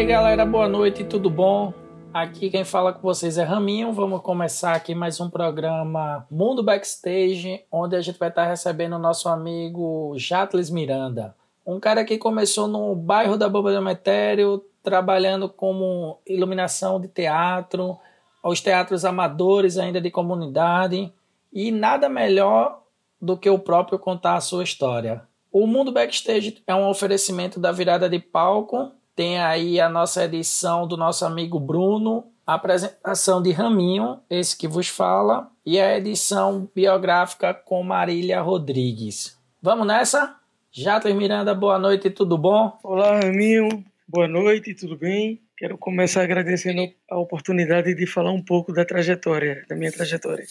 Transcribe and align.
aí, 0.00 0.06
galera, 0.06 0.46
boa 0.46 0.66
noite, 0.66 1.04
tudo 1.04 1.28
bom? 1.28 1.74
Aqui 2.10 2.48
quem 2.48 2.64
fala 2.64 2.90
com 2.90 3.02
vocês 3.02 3.36
é 3.36 3.42
Raminho. 3.42 3.92
Vamos 3.92 4.22
começar 4.22 4.72
aqui 4.72 4.94
mais 4.94 5.20
um 5.20 5.28
programa 5.28 6.26
Mundo 6.30 6.62
Backstage, 6.62 7.62
onde 7.70 7.96
a 7.96 8.00
gente 8.00 8.18
vai 8.18 8.30
estar 8.30 8.46
recebendo 8.46 8.94
o 8.94 8.98
nosso 8.98 9.28
amigo 9.28 10.14
Jatles 10.16 10.70
Miranda. 10.70 11.36
Um 11.66 11.78
cara 11.78 12.02
que 12.02 12.16
começou 12.16 12.66
no 12.66 12.96
bairro 12.96 13.36
da 13.36 13.46
Bomba 13.46 13.74
do 13.74 13.82
Metério, 13.82 14.64
trabalhando 14.82 15.50
como 15.50 16.18
iluminação 16.26 16.98
de 16.98 17.06
teatro, 17.06 17.98
aos 18.42 18.62
teatros 18.62 19.04
amadores 19.04 19.76
ainda 19.76 20.00
de 20.00 20.10
comunidade, 20.10 21.12
e 21.52 21.70
nada 21.70 22.08
melhor 22.08 22.84
do 23.20 23.36
que 23.36 23.50
o 23.50 23.58
próprio 23.58 23.98
contar 23.98 24.36
a 24.36 24.40
sua 24.40 24.64
história. 24.64 25.20
O 25.52 25.66
Mundo 25.66 25.92
Backstage 25.92 26.62
é 26.66 26.74
um 26.74 26.88
oferecimento 26.88 27.60
da 27.60 27.70
virada 27.70 28.08
de 28.08 28.18
palco 28.18 28.92
tem 29.14 29.38
aí 29.38 29.80
a 29.80 29.88
nossa 29.88 30.24
edição 30.24 30.86
do 30.86 30.96
nosso 30.96 31.24
amigo 31.24 31.58
Bruno, 31.58 32.24
a 32.46 32.54
apresentação 32.54 33.42
de 33.42 33.52
Raminho, 33.52 34.20
esse 34.28 34.56
que 34.56 34.66
vos 34.66 34.88
fala, 34.88 35.50
e 35.64 35.78
a 35.78 35.96
edição 35.96 36.68
biográfica 36.74 37.54
com 37.54 37.82
Marília 37.82 38.40
Rodrigues. 38.40 39.38
Vamos 39.62 39.86
nessa? 39.86 40.36
Jato 40.72 41.12
Miranda, 41.14 41.54
boa 41.54 41.78
noite, 41.78 42.10
tudo 42.10 42.38
bom? 42.38 42.78
Olá, 42.82 43.20
Raminho, 43.20 43.84
boa 44.08 44.26
noite, 44.26 44.74
tudo 44.74 44.96
bem? 44.96 45.40
Quero 45.56 45.76
começar 45.76 46.22
agradecendo 46.22 46.90
a 47.10 47.18
oportunidade 47.18 47.94
de 47.94 48.06
falar 48.06 48.32
um 48.32 48.42
pouco 48.42 48.72
da 48.72 48.84
trajetória, 48.84 49.64
da 49.68 49.76
minha 49.76 49.92
trajetória. 49.92 50.44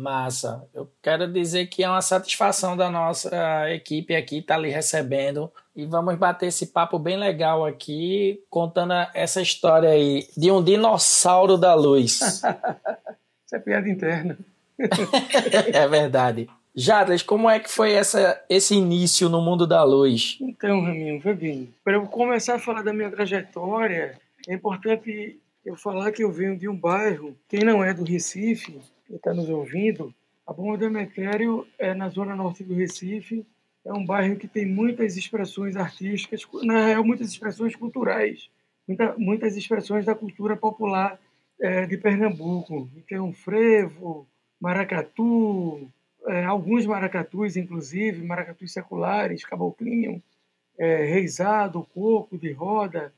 Massa. 0.00 0.64
Eu 0.74 0.90
quero 1.02 1.30
dizer 1.30 1.66
que 1.66 1.82
é 1.82 1.88
uma 1.88 2.02
satisfação 2.02 2.76
da 2.76 2.90
nossa 2.90 3.70
equipe 3.70 4.14
aqui 4.14 4.38
estar 4.38 4.54
tá 4.54 4.60
ali 4.60 4.70
recebendo 4.70 5.50
e 5.74 5.84
vamos 5.84 6.16
bater 6.16 6.46
esse 6.46 6.66
papo 6.66 6.98
bem 6.98 7.16
legal 7.16 7.64
aqui, 7.64 8.42
contando 8.48 8.94
essa 9.14 9.40
história 9.42 9.90
aí 9.90 10.26
de 10.36 10.50
um 10.50 10.62
dinossauro 10.62 11.58
da 11.58 11.74
luz. 11.74 12.20
Isso 13.44 13.54
é 13.54 13.58
piada 13.58 13.88
interna. 13.88 14.38
é 15.72 15.88
verdade. 15.88 16.48
Jadras, 16.74 17.22
como 17.22 17.48
é 17.48 17.58
que 17.58 17.70
foi 17.70 17.92
essa, 17.92 18.42
esse 18.50 18.74
início 18.74 19.30
no 19.30 19.40
mundo 19.40 19.66
da 19.66 19.82
luz? 19.82 20.36
Então, 20.42 20.82
Raminho, 20.82 21.20
foi 21.22 21.34
bem. 21.34 21.74
Para 21.82 21.94
eu 21.94 22.06
começar 22.06 22.56
a 22.56 22.58
falar 22.58 22.82
da 22.82 22.92
minha 22.92 23.10
trajetória, 23.10 24.18
é 24.46 24.54
importante 24.54 25.38
eu 25.64 25.74
falar 25.74 26.12
que 26.12 26.22
eu 26.22 26.30
venho 26.30 26.56
de 26.56 26.68
um 26.68 26.76
bairro, 26.76 27.34
quem 27.48 27.60
não 27.60 27.82
é 27.82 27.94
do 27.94 28.04
Recife, 28.04 28.78
que 29.06 29.14
está 29.14 29.32
nos 29.32 29.48
ouvindo, 29.48 30.14
a 30.46 30.52
Bomba 30.52 30.78
do 30.78 30.84
Emetério 30.84 31.66
é 31.78 31.94
na 31.94 32.08
zona 32.08 32.36
norte 32.36 32.62
do 32.62 32.74
Recife, 32.74 33.44
é 33.84 33.92
um 33.92 34.04
bairro 34.04 34.36
que 34.36 34.48
tem 34.48 34.66
muitas 34.66 35.16
expressões 35.16 35.76
artísticas, 35.76 36.42
na 36.64 36.86
real, 36.86 37.04
muitas 37.04 37.28
expressões 37.28 37.74
culturais, 37.76 38.50
muita, 38.86 39.14
muitas 39.16 39.56
expressões 39.56 40.04
da 40.04 40.14
cultura 40.14 40.56
popular 40.56 41.18
é, 41.60 41.86
de 41.86 41.96
Pernambuco. 41.96 42.88
Então, 42.96 43.32
frevo, 43.32 44.26
maracatu, 44.60 45.88
é, 46.26 46.44
alguns 46.44 46.84
maracatus, 46.84 47.56
inclusive, 47.56 48.24
maracatus 48.24 48.72
seculares, 48.72 49.44
caboclinho, 49.44 50.22
é, 50.78 51.04
reizado, 51.04 51.86
coco, 51.94 52.36
de 52.36 52.52
roda. 52.52 53.12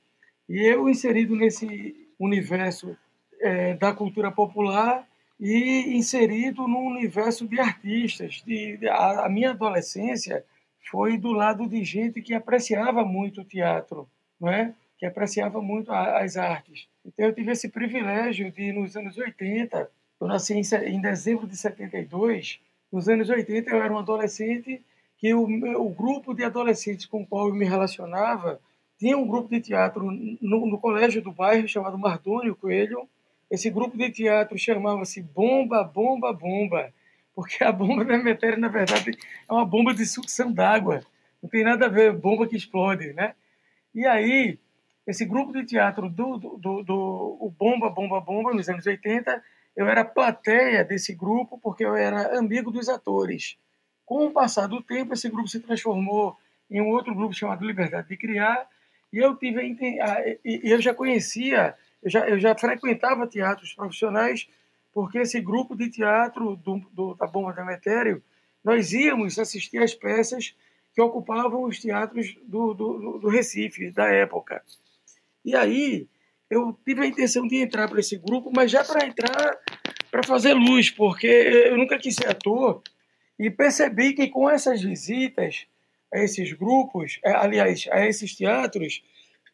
E 0.48 0.61
eu, 0.61 0.89
inserido 0.89 1.34
nesse 1.34 2.09
universo 2.19 2.97
é, 3.41 3.75
da 3.75 3.92
cultura 3.92 4.31
popular, 4.31 5.06
e 5.39 5.97
inserido 5.97 6.67
no 6.67 6.78
universo 6.81 7.47
de 7.47 7.61
artistas. 7.61 8.42
De, 8.44 8.78
a, 8.89 9.27
a, 9.27 9.28
minha 9.28 9.50
adolescência 9.50 10.44
foi 10.91 11.17
do 11.17 11.33
lado 11.33 11.69
de 11.69 11.84
gente 11.84 12.20
que 12.20 12.34
apreciava 12.34 13.05
muito 13.05 13.42
o 13.42 13.44
teatro, 13.44 14.09
não 14.41 14.49
é? 14.49 14.75
que 14.99 15.06
apreciava 15.06 15.62
muito 15.62 15.93
a, 15.93 16.19
as 16.22 16.37
artes. 16.37 16.88
Então 17.04 17.26
eu 17.26 17.34
tive 17.34 17.53
esse 17.53 17.69
privilégio 17.69 18.50
de, 18.50 18.72
nos 18.72 18.97
anos 18.97 19.16
80, 19.16 19.88
eu 20.21 20.26
nasci 20.26 20.54
em, 20.54 20.62
em 20.87 21.00
dezembro 21.00 21.47
de 21.47 21.56
72, 21.56 22.60
nos 22.93 23.09
anos 23.09 23.28
80 23.28 23.70
eu 23.70 23.82
era 23.82 23.93
um 23.93 23.99
adolescente 23.99 24.82
que 25.19 25.32
o, 25.34 25.44
o 25.81 25.91
grupo 25.91 26.34
de 26.34 26.44
adolescentes 26.44 27.06
com 27.06 27.22
o 27.22 27.26
qual 27.26 27.49
eu 27.49 27.55
me 27.55 27.65
relacionava 27.65 28.60
tinha 28.99 29.16
um 29.16 29.26
grupo 29.26 29.49
de 29.49 29.60
teatro 29.60 30.10
no, 30.10 30.66
no 30.66 30.78
colégio 30.78 31.22
do 31.22 31.31
bairro 31.31 31.69
chamado 31.69 31.97
Mardônio 31.97 32.56
Coelho, 32.56 33.09
esse 33.50 33.70
grupo 33.70 33.97
de 33.97 34.10
teatro 34.10 34.59
chamava-se 34.59 35.22
Bomba, 35.22 35.82
Bomba, 35.82 36.32
Bomba, 36.32 36.92
porque 37.34 37.62
a 37.62 37.70
bomba 37.70 38.04
da 38.04 38.14
Emetério, 38.14 38.59
na 38.59 38.69
verdade, 38.69 39.12
é 39.48 39.53
uma 39.53 39.64
bomba 39.64 39.94
de 39.94 40.04
sucção 40.04 40.53
d'água. 40.53 41.03
Não 41.42 41.48
tem 41.48 41.62
nada 41.62 41.87
a 41.87 41.88
ver 41.88 42.12
bomba 42.12 42.48
que 42.48 42.56
explode, 42.56 43.12
né? 43.12 43.34
E 43.94 44.04
aí, 44.06 44.58
esse 45.06 45.25
grupo 45.25 45.53
de 45.53 45.64
teatro 45.64 46.10
do, 46.10 46.37
do, 46.37 46.56
do, 46.58 46.82
do 46.82 47.38
o 47.41 47.50
Bomba, 47.56 47.88
Bomba, 47.88 48.20
Bomba, 48.20 48.53
nos 48.53 48.69
anos 48.69 48.84
80, 48.84 49.42
eu 49.76 49.88
era 49.88 50.04
plateia 50.04 50.84
desse 50.84 51.14
grupo 51.14 51.58
porque 51.58 51.84
eu 51.84 51.94
era 51.94 52.38
amigo 52.38 52.70
dos 52.70 52.88
atores. 52.88 53.56
Com 54.04 54.26
o 54.26 54.31
passar 54.32 54.66
do 54.66 54.82
tempo, 54.82 55.14
esse 55.14 55.31
grupo 55.31 55.48
se 55.48 55.60
transformou 55.60 56.37
em 56.70 56.81
um 56.81 56.88
outro 56.88 57.14
grupo 57.14 57.32
chamado 57.32 57.64
Liberdade 57.64 58.08
de 58.08 58.16
Criar, 58.16 58.66
e 59.12 59.19
eu 59.19 59.37
tive 59.37 59.76
eu 60.44 60.81
já 60.82 60.92
conhecia 60.92 61.75
eu 62.03 62.10
já, 62.10 62.28
eu 62.28 62.38
já 62.38 62.56
frequentava 62.56 63.26
teatros 63.26 63.72
profissionais, 63.72 64.48
porque 64.92 65.19
esse 65.19 65.41
grupo 65.41 65.76
de 65.76 65.91
teatro 65.91 66.56
do, 66.56 66.78
do, 66.92 67.14
da 67.14 67.26
Bomba 67.26 67.53
da 67.53 67.64
Metério, 67.64 68.22
nós 68.64 68.92
íamos 68.92 69.38
assistir 69.38 69.82
às 69.82 69.94
peças 69.94 70.54
que 70.94 71.00
ocupavam 71.00 71.64
os 71.64 71.78
teatros 71.78 72.37
do, 72.42 72.75
do, 72.75 73.19
do 73.19 73.28
Recife, 73.28 73.91
da 73.91 74.06
época. 74.06 74.62
E 75.44 75.54
aí, 75.54 76.08
eu 76.50 76.76
tive 76.84 77.03
a 77.03 77.06
intenção 77.06 77.47
de 77.47 77.56
entrar 77.56 77.88
para 77.88 78.00
esse 78.00 78.16
grupo, 78.16 78.50
mas 78.54 78.70
já 78.70 78.84
para 78.84 79.06
entrar 79.06 79.58
para 80.10 80.22
fazer 80.22 80.54
luz, 80.54 80.91
porque 80.91 81.26
eu 81.26 81.76
nunca 81.76 81.98
quis 81.98 82.14
ser 82.14 82.28
ator 82.28 82.82
e 83.38 83.50
percebi 83.50 84.14
que 84.14 84.28
com 84.28 84.48
essas 84.48 84.82
visitas 84.82 85.66
a 86.12 86.19
esses 86.19 86.53
grupos, 86.53 87.20
aliás, 87.22 87.87
a 87.92 88.06
esses 88.06 88.34
teatros, 88.34 89.03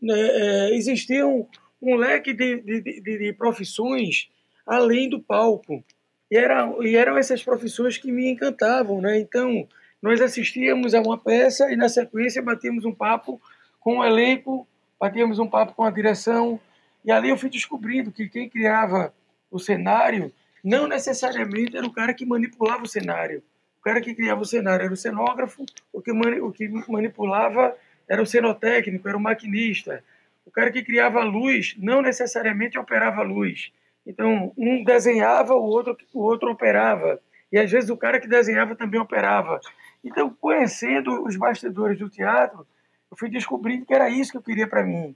né, 0.00 0.14
é, 0.16 0.74
existiam 0.76 1.48
um 1.92 1.96
leque 1.96 2.32
de, 2.32 2.60
de, 2.60 2.80
de, 2.80 3.18
de 3.18 3.32
profissões 3.32 4.28
além 4.66 5.08
do 5.08 5.20
palco. 5.20 5.84
E, 6.30 6.36
era, 6.36 6.72
e 6.80 6.96
eram 6.96 7.18
essas 7.18 7.42
profissões 7.42 7.98
que 7.98 8.10
me 8.10 8.30
encantavam, 8.30 9.00
né? 9.00 9.18
Então, 9.18 9.68
nós 10.00 10.20
assistíamos 10.20 10.94
a 10.94 11.00
uma 11.00 11.18
peça 11.18 11.70
e, 11.70 11.76
na 11.76 11.88
sequência, 11.88 12.42
batíamos 12.42 12.84
um 12.84 12.92
papo 12.92 13.40
com 13.80 13.98
o 13.98 14.04
elenco, 14.04 14.66
batíamos 14.98 15.38
um 15.38 15.46
papo 15.46 15.74
com 15.74 15.84
a 15.84 15.90
direção, 15.90 16.58
e 17.04 17.12
ali 17.12 17.28
eu 17.28 17.36
fui 17.36 17.50
descobrindo 17.50 18.10
que 18.10 18.28
quem 18.28 18.48
criava 18.48 19.12
o 19.50 19.58
cenário 19.58 20.32
não 20.62 20.88
necessariamente 20.88 21.76
era 21.76 21.86
o 21.86 21.92
cara 21.92 22.14
que 22.14 22.24
manipulava 22.24 22.84
o 22.84 22.88
cenário. 22.88 23.42
O 23.78 23.82
cara 23.82 24.00
que 24.00 24.14
criava 24.14 24.40
o 24.40 24.46
cenário 24.46 24.84
era 24.84 24.94
o 24.94 24.96
cenógrafo, 24.96 25.66
o 25.92 26.00
que, 26.00 26.10
o 26.10 26.50
que 26.50 26.68
manipulava 26.88 27.76
era 28.08 28.22
o 28.22 28.26
cenotécnico, 28.26 29.06
era 29.06 29.16
o 29.16 29.20
maquinista, 29.20 30.02
o 30.44 30.50
cara 30.50 30.70
que 30.70 30.82
criava 30.82 31.22
luz 31.22 31.74
não 31.78 32.02
necessariamente 32.02 32.78
operava 32.78 33.22
luz. 33.22 33.72
Então, 34.06 34.52
um 34.56 34.84
desenhava, 34.84 35.54
o 35.54 35.62
outro, 35.62 35.96
o 36.12 36.20
outro 36.20 36.50
operava. 36.50 37.20
E 37.50 37.58
às 37.58 37.70
vezes 37.70 37.88
o 37.88 37.96
cara 37.96 38.20
que 38.20 38.28
desenhava 38.28 38.74
também 38.74 39.00
operava. 39.00 39.60
Então, 40.04 40.28
conhecendo 40.38 41.24
os 41.24 41.36
bastidores 41.36 41.98
do 41.98 42.10
teatro, 42.10 42.66
eu 43.10 43.16
fui 43.16 43.30
descobrindo 43.30 43.86
que 43.86 43.94
era 43.94 44.10
isso 44.10 44.32
que 44.32 44.36
eu 44.36 44.42
queria 44.42 44.66
para 44.66 44.84
mim. 44.84 45.14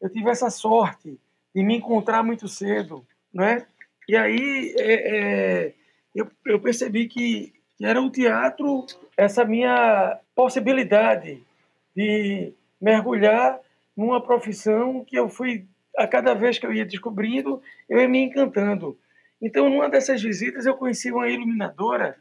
Eu 0.00 0.08
tive 0.08 0.30
essa 0.30 0.48
sorte 0.48 1.18
de 1.54 1.62
me 1.62 1.76
encontrar 1.76 2.22
muito 2.22 2.48
cedo, 2.48 3.04
não 3.32 3.44
é? 3.44 3.66
E 4.08 4.16
aí 4.16 4.74
é, 4.78 4.94
é, 4.94 5.74
eu, 6.14 6.30
eu 6.46 6.60
percebi 6.60 7.06
que, 7.06 7.52
que 7.76 7.84
era 7.84 8.00
o 8.00 8.10
teatro 8.10 8.86
essa 9.16 9.44
minha 9.44 10.18
possibilidade 10.34 11.42
de 11.94 12.52
mergulhar 12.80 13.58
numa 14.00 14.22
profissão 14.22 15.04
que 15.04 15.14
eu 15.14 15.28
fui, 15.28 15.66
a 15.94 16.06
cada 16.06 16.32
vez 16.32 16.58
que 16.58 16.64
eu 16.64 16.72
ia 16.72 16.86
descobrindo, 16.86 17.60
eu 17.86 18.00
ia 18.00 18.08
me 18.08 18.18
encantando. 18.18 18.98
Então, 19.42 19.68
numa 19.68 19.90
dessas 19.90 20.22
visitas, 20.22 20.64
eu 20.64 20.74
conheci 20.74 21.12
uma 21.12 21.28
iluminadora 21.28 22.16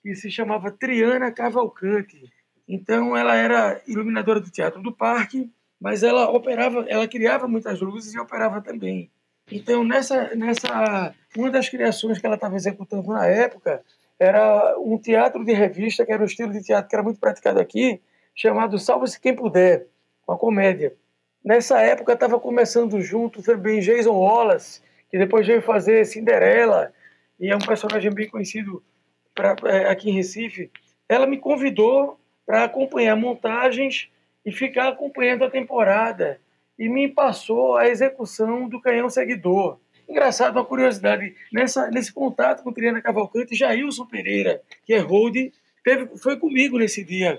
que 0.00 0.14
se 0.14 0.30
chamava 0.30 0.70
Triana 0.70 1.32
Cavalcante. 1.32 2.32
Então, 2.68 3.16
ela 3.16 3.34
era 3.34 3.82
iluminadora 3.84 4.38
do 4.38 4.48
Teatro 4.48 4.80
do 4.80 4.92
Parque, 4.92 5.50
mas 5.80 6.04
ela 6.04 6.30
operava, 6.30 6.84
ela 6.88 7.08
criava 7.08 7.48
muitas 7.48 7.80
luzes 7.80 8.14
e 8.14 8.18
operava 8.20 8.60
também. 8.60 9.10
Então, 9.50 9.82
nessa, 9.82 10.36
nessa 10.36 11.12
uma 11.36 11.50
das 11.50 11.68
criações 11.68 12.20
que 12.20 12.26
ela 12.26 12.36
estava 12.36 12.54
executando 12.54 13.08
na 13.08 13.26
época 13.26 13.82
era 14.20 14.78
um 14.78 14.96
teatro 14.98 15.44
de 15.44 15.52
revista, 15.52 16.06
que 16.06 16.12
era 16.12 16.22
um 16.22 16.26
estilo 16.26 16.52
de 16.52 16.62
teatro 16.62 16.88
que 16.88 16.94
era 16.94 17.02
muito 17.02 17.18
praticado 17.18 17.58
aqui, 17.58 18.00
chamado 18.36 18.78
Salva-se 18.78 19.20
Quem 19.20 19.34
Puder, 19.34 19.88
com 20.24 20.32
a 20.32 20.38
comédia. 20.38 20.94
Nessa 21.44 21.80
época 21.82 22.14
estava 22.14 22.40
começando 22.40 23.00
junto 23.02 23.42
também 23.42 23.80
Jason 23.80 24.16
Wallace, 24.16 24.80
que 25.10 25.18
depois 25.18 25.46
veio 25.46 25.60
fazer 25.60 26.06
Cinderela, 26.06 26.90
e 27.38 27.50
é 27.50 27.54
um 27.54 27.58
personagem 27.58 28.10
bem 28.10 28.28
conhecido 28.28 28.82
pra, 29.34 29.54
é, 29.66 29.90
aqui 29.90 30.08
em 30.08 30.14
Recife. 30.14 30.70
Ela 31.06 31.26
me 31.26 31.36
convidou 31.36 32.18
para 32.46 32.64
acompanhar 32.64 33.14
montagens 33.14 34.08
e 34.44 34.50
ficar 34.50 34.88
acompanhando 34.88 35.44
a 35.44 35.50
temporada. 35.50 36.40
e 36.76 36.88
me 36.88 37.08
passou 37.08 37.76
a 37.76 37.86
execução 37.88 38.68
do 38.68 38.80
canhão 38.80 39.08
seguidor. 39.08 39.78
Engraçado, 40.08 40.56
uma 40.56 40.64
curiosidade, 40.64 41.34
nessa, 41.52 41.88
nesse 41.88 42.12
contato 42.12 42.64
com 42.64 42.72
Triana 42.72 43.00
Cavalcante, 43.00 43.54
Jailson 43.54 44.06
Pereira, 44.06 44.60
que 44.84 44.92
é 44.92 44.98
hold, 44.98 45.36
teve, 45.84 46.16
foi 46.18 46.36
comigo 46.36 46.76
nesse 46.76 47.04
dia. 47.04 47.38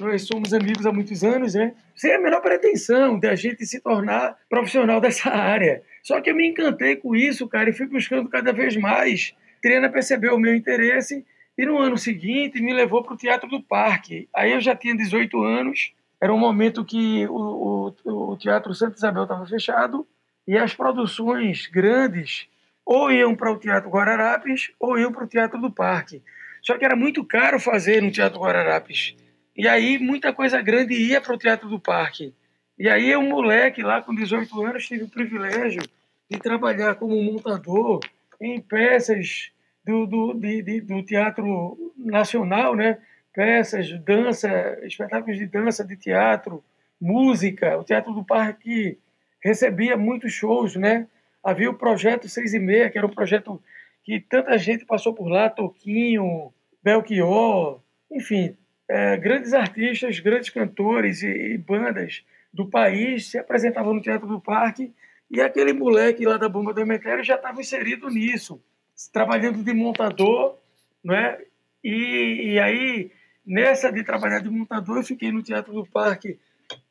Nós 0.00 0.26
somos 0.26 0.54
amigos 0.54 0.86
há 0.86 0.92
muitos 0.92 1.22
anos, 1.22 1.54
né? 1.54 1.74
Sem 1.94 2.14
a 2.14 2.18
menor 2.18 2.40
pretensão 2.40 3.18
de 3.18 3.28
a 3.28 3.34
gente 3.34 3.64
se 3.66 3.80
tornar 3.80 4.36
profissional 4.48 5.00
dessa 5.00 5.28
área. 5.30 5.82
Só 6.02 6.20
que 6.20 6.30
eu 6.30 6.34
me 6.34 6.48
encantei 6.48 6.96
com 6.96 7.14
isso, 7.14 7.46
cara, 7.46 7.70
e 7.70 7.72
fui 7.72 7.86
buscando 7.86 8.28
cada 8.28 8.52
vez 8.52 8.76
mais. 8.76 9.34
Triana 9.60 9.88
percebeu 9.88 10.34
o 10.34 10.40
meu 10.40 10.54
interesse 10.54 11.24
e 11.56 11.66
no 11.66 11.78
ano 11.78 11.96
seguinte 11.96 12.60
me 12.60 12.72
levou 12.72 13.02
para 13.02 13.14
o 13.14 13.16
Teatro 13.16 13.48
do 13.48 13.62
Parque. 13.62 14.28
Aí 14.34 14.52
eu 14.52 14.60
já 14.60 14.74
tinha 14.74 14.96
18 14.96 15.42
anos, 15.42 15.92
era 16.20 16.32
um 16.32 16.38
momento 16.38 16.84
que 16.84 17.26
o, 17.26 17.94
o, 18.04 18.32
o 18.32 18.36
Teatro 18.36 18.74
Santa 18.74 18.96
Isabel 18.96 19.24
estava 19.24 19.46
fechado 19.46 20.06
e 20.48 20.56
as 20.56 20.74
produções 20.74 21.66
grandes 21.66 22.48
ou 22.84 23.12
iam 23.12 23.34
para 23.36 23.52
o 23.52 23.58
Teatro 23.58 23.90
Guararapes 23.90 24.72
ou 24.80 24.98
iam 24.98 25.12
para 25.12 25.24
o 25.24 25.28
Teatro 25.28 25.60
do 25.60 25.70
Parque. 25.70 26.22
Só 26.62 26.78
que 26.78 26.84
era 26.84 26.96
muito 26.96 27.24
caro 27.24 27.60
fazer 27.60 28.02
no 28.02 28.10
Teatro 28.10 28.40
Guararapes. 28.40 29.14
E 29.56 29.68
aí 29.68 29.98
muita 29.98 30.32
coisa 30.32 30.60
grande 30.62 30.94
ia 30.94 31.20
para 31.20 31.34
o 31.34 31.38
Teatro 31.38 31.68
do 31.68 31.78
Parque. 31.78 32.34
E 32.78 32.88
aí 32.88 33.16
um 33.16 33.28
moleque 33.28 33.82
lá 33.82 34.00
com 34.02 34.14
18 34.14 34.64
anos 34.64 34.86
tive 34.86 35.04
o 35.04 35.08
privilégio 35.08 35.82
de 36.30 36.38
trabalhar 36.38 36.94
como 36.94 37.22
montador 37.22 38.00
em 38.40 38.60
peças 38.60 39.50
do, 39.84 40.06
do, 40.06 40.34
de, 40.34 40.62
de, 40.62 40.80
do 40.80 41.02
Teatro 41.02 41.92
Nacional, 41.96 42.74
né? 42.74 42.98
peças, 43.32 43.90
dança, 44.00 44.78
espetáculos 44.82 45.38
de 45.38 45.46
dança, 45.46 45.84
de 45.84 45.96
teatro, 45.96 46.62
música. 47.00 47.78
O 47.78 47.84
Teatro 47.84 48.12
do 48.12 48.24
Parque 48.24 48.98
recebia 49.42 49.96
muitos 49.96 50.32
shows, 50.32 50.76
né? 50.76 51.06
Havia 51.42 51.70
o 51.70 51.74
projeto 51.74 52.28
Seis 52.28 52.54
e 52.54 52.58
Meia, 52.58 52.90
que 52.90 52.98
era 52.98 53.06
um 53.06 53.10
projeto 53.10 53.60
que 54.04 54.20
tanta 54.20 54.56
gente 54.58 54.84
passou 54.84 55.14
por 55.14 55.28
lá, 55.28 55.48
Toquinho, 55.48 56.52
Belchior, 56.82 57.80
enfim, 58.10 58.56
é, 58.92 59.16
grandes 59.16 59.54
artistas, 59.54 60.20
grandes 60.20 60.50
cantores 60.50 61.22
e, 61.22 61.26
e, 61.26 61.56
bandas 61.56 62.22
do 62.52 62.68
país 62.68 63.30
se 63.30 63.38
apresentavam 63.38 63.94
no 63.94 64.02
Teatro 64.02 64.28
do 64.28 64.38
Parque 64.38 64.92
e 65.30 65.40
aquele 65.40 65.72
moleque 65.72 66.26
lá 66.26 66.36
da 66.36 66.46
Bomba 66.46 66.74
do 66.74 66.80
Emetério 66.82 67.24
já 67.24 67.36
estava 67.36 67.58
inserido 67.58 68.10
nisso, 68.10 68.62
trabalhando 69.10 69.64
de 69.64 69.72
montador, 69.72 70.58
né? 71.02 71.38
E, 71.82 72.52
e 72.52 72.60
aí, 72.60 73.10
nessa 73.46 73.90
de 73.90 74.04
trabalhar 74.04 74.40
de 74.40 74.50
montador, 74.50 74.98
eu 74.98 75.02
fiquei 75.02 75.32
no 75.32 75.42
Teatro 75.42 75.72
do 75.72 75.86
Parque 75.86 76.38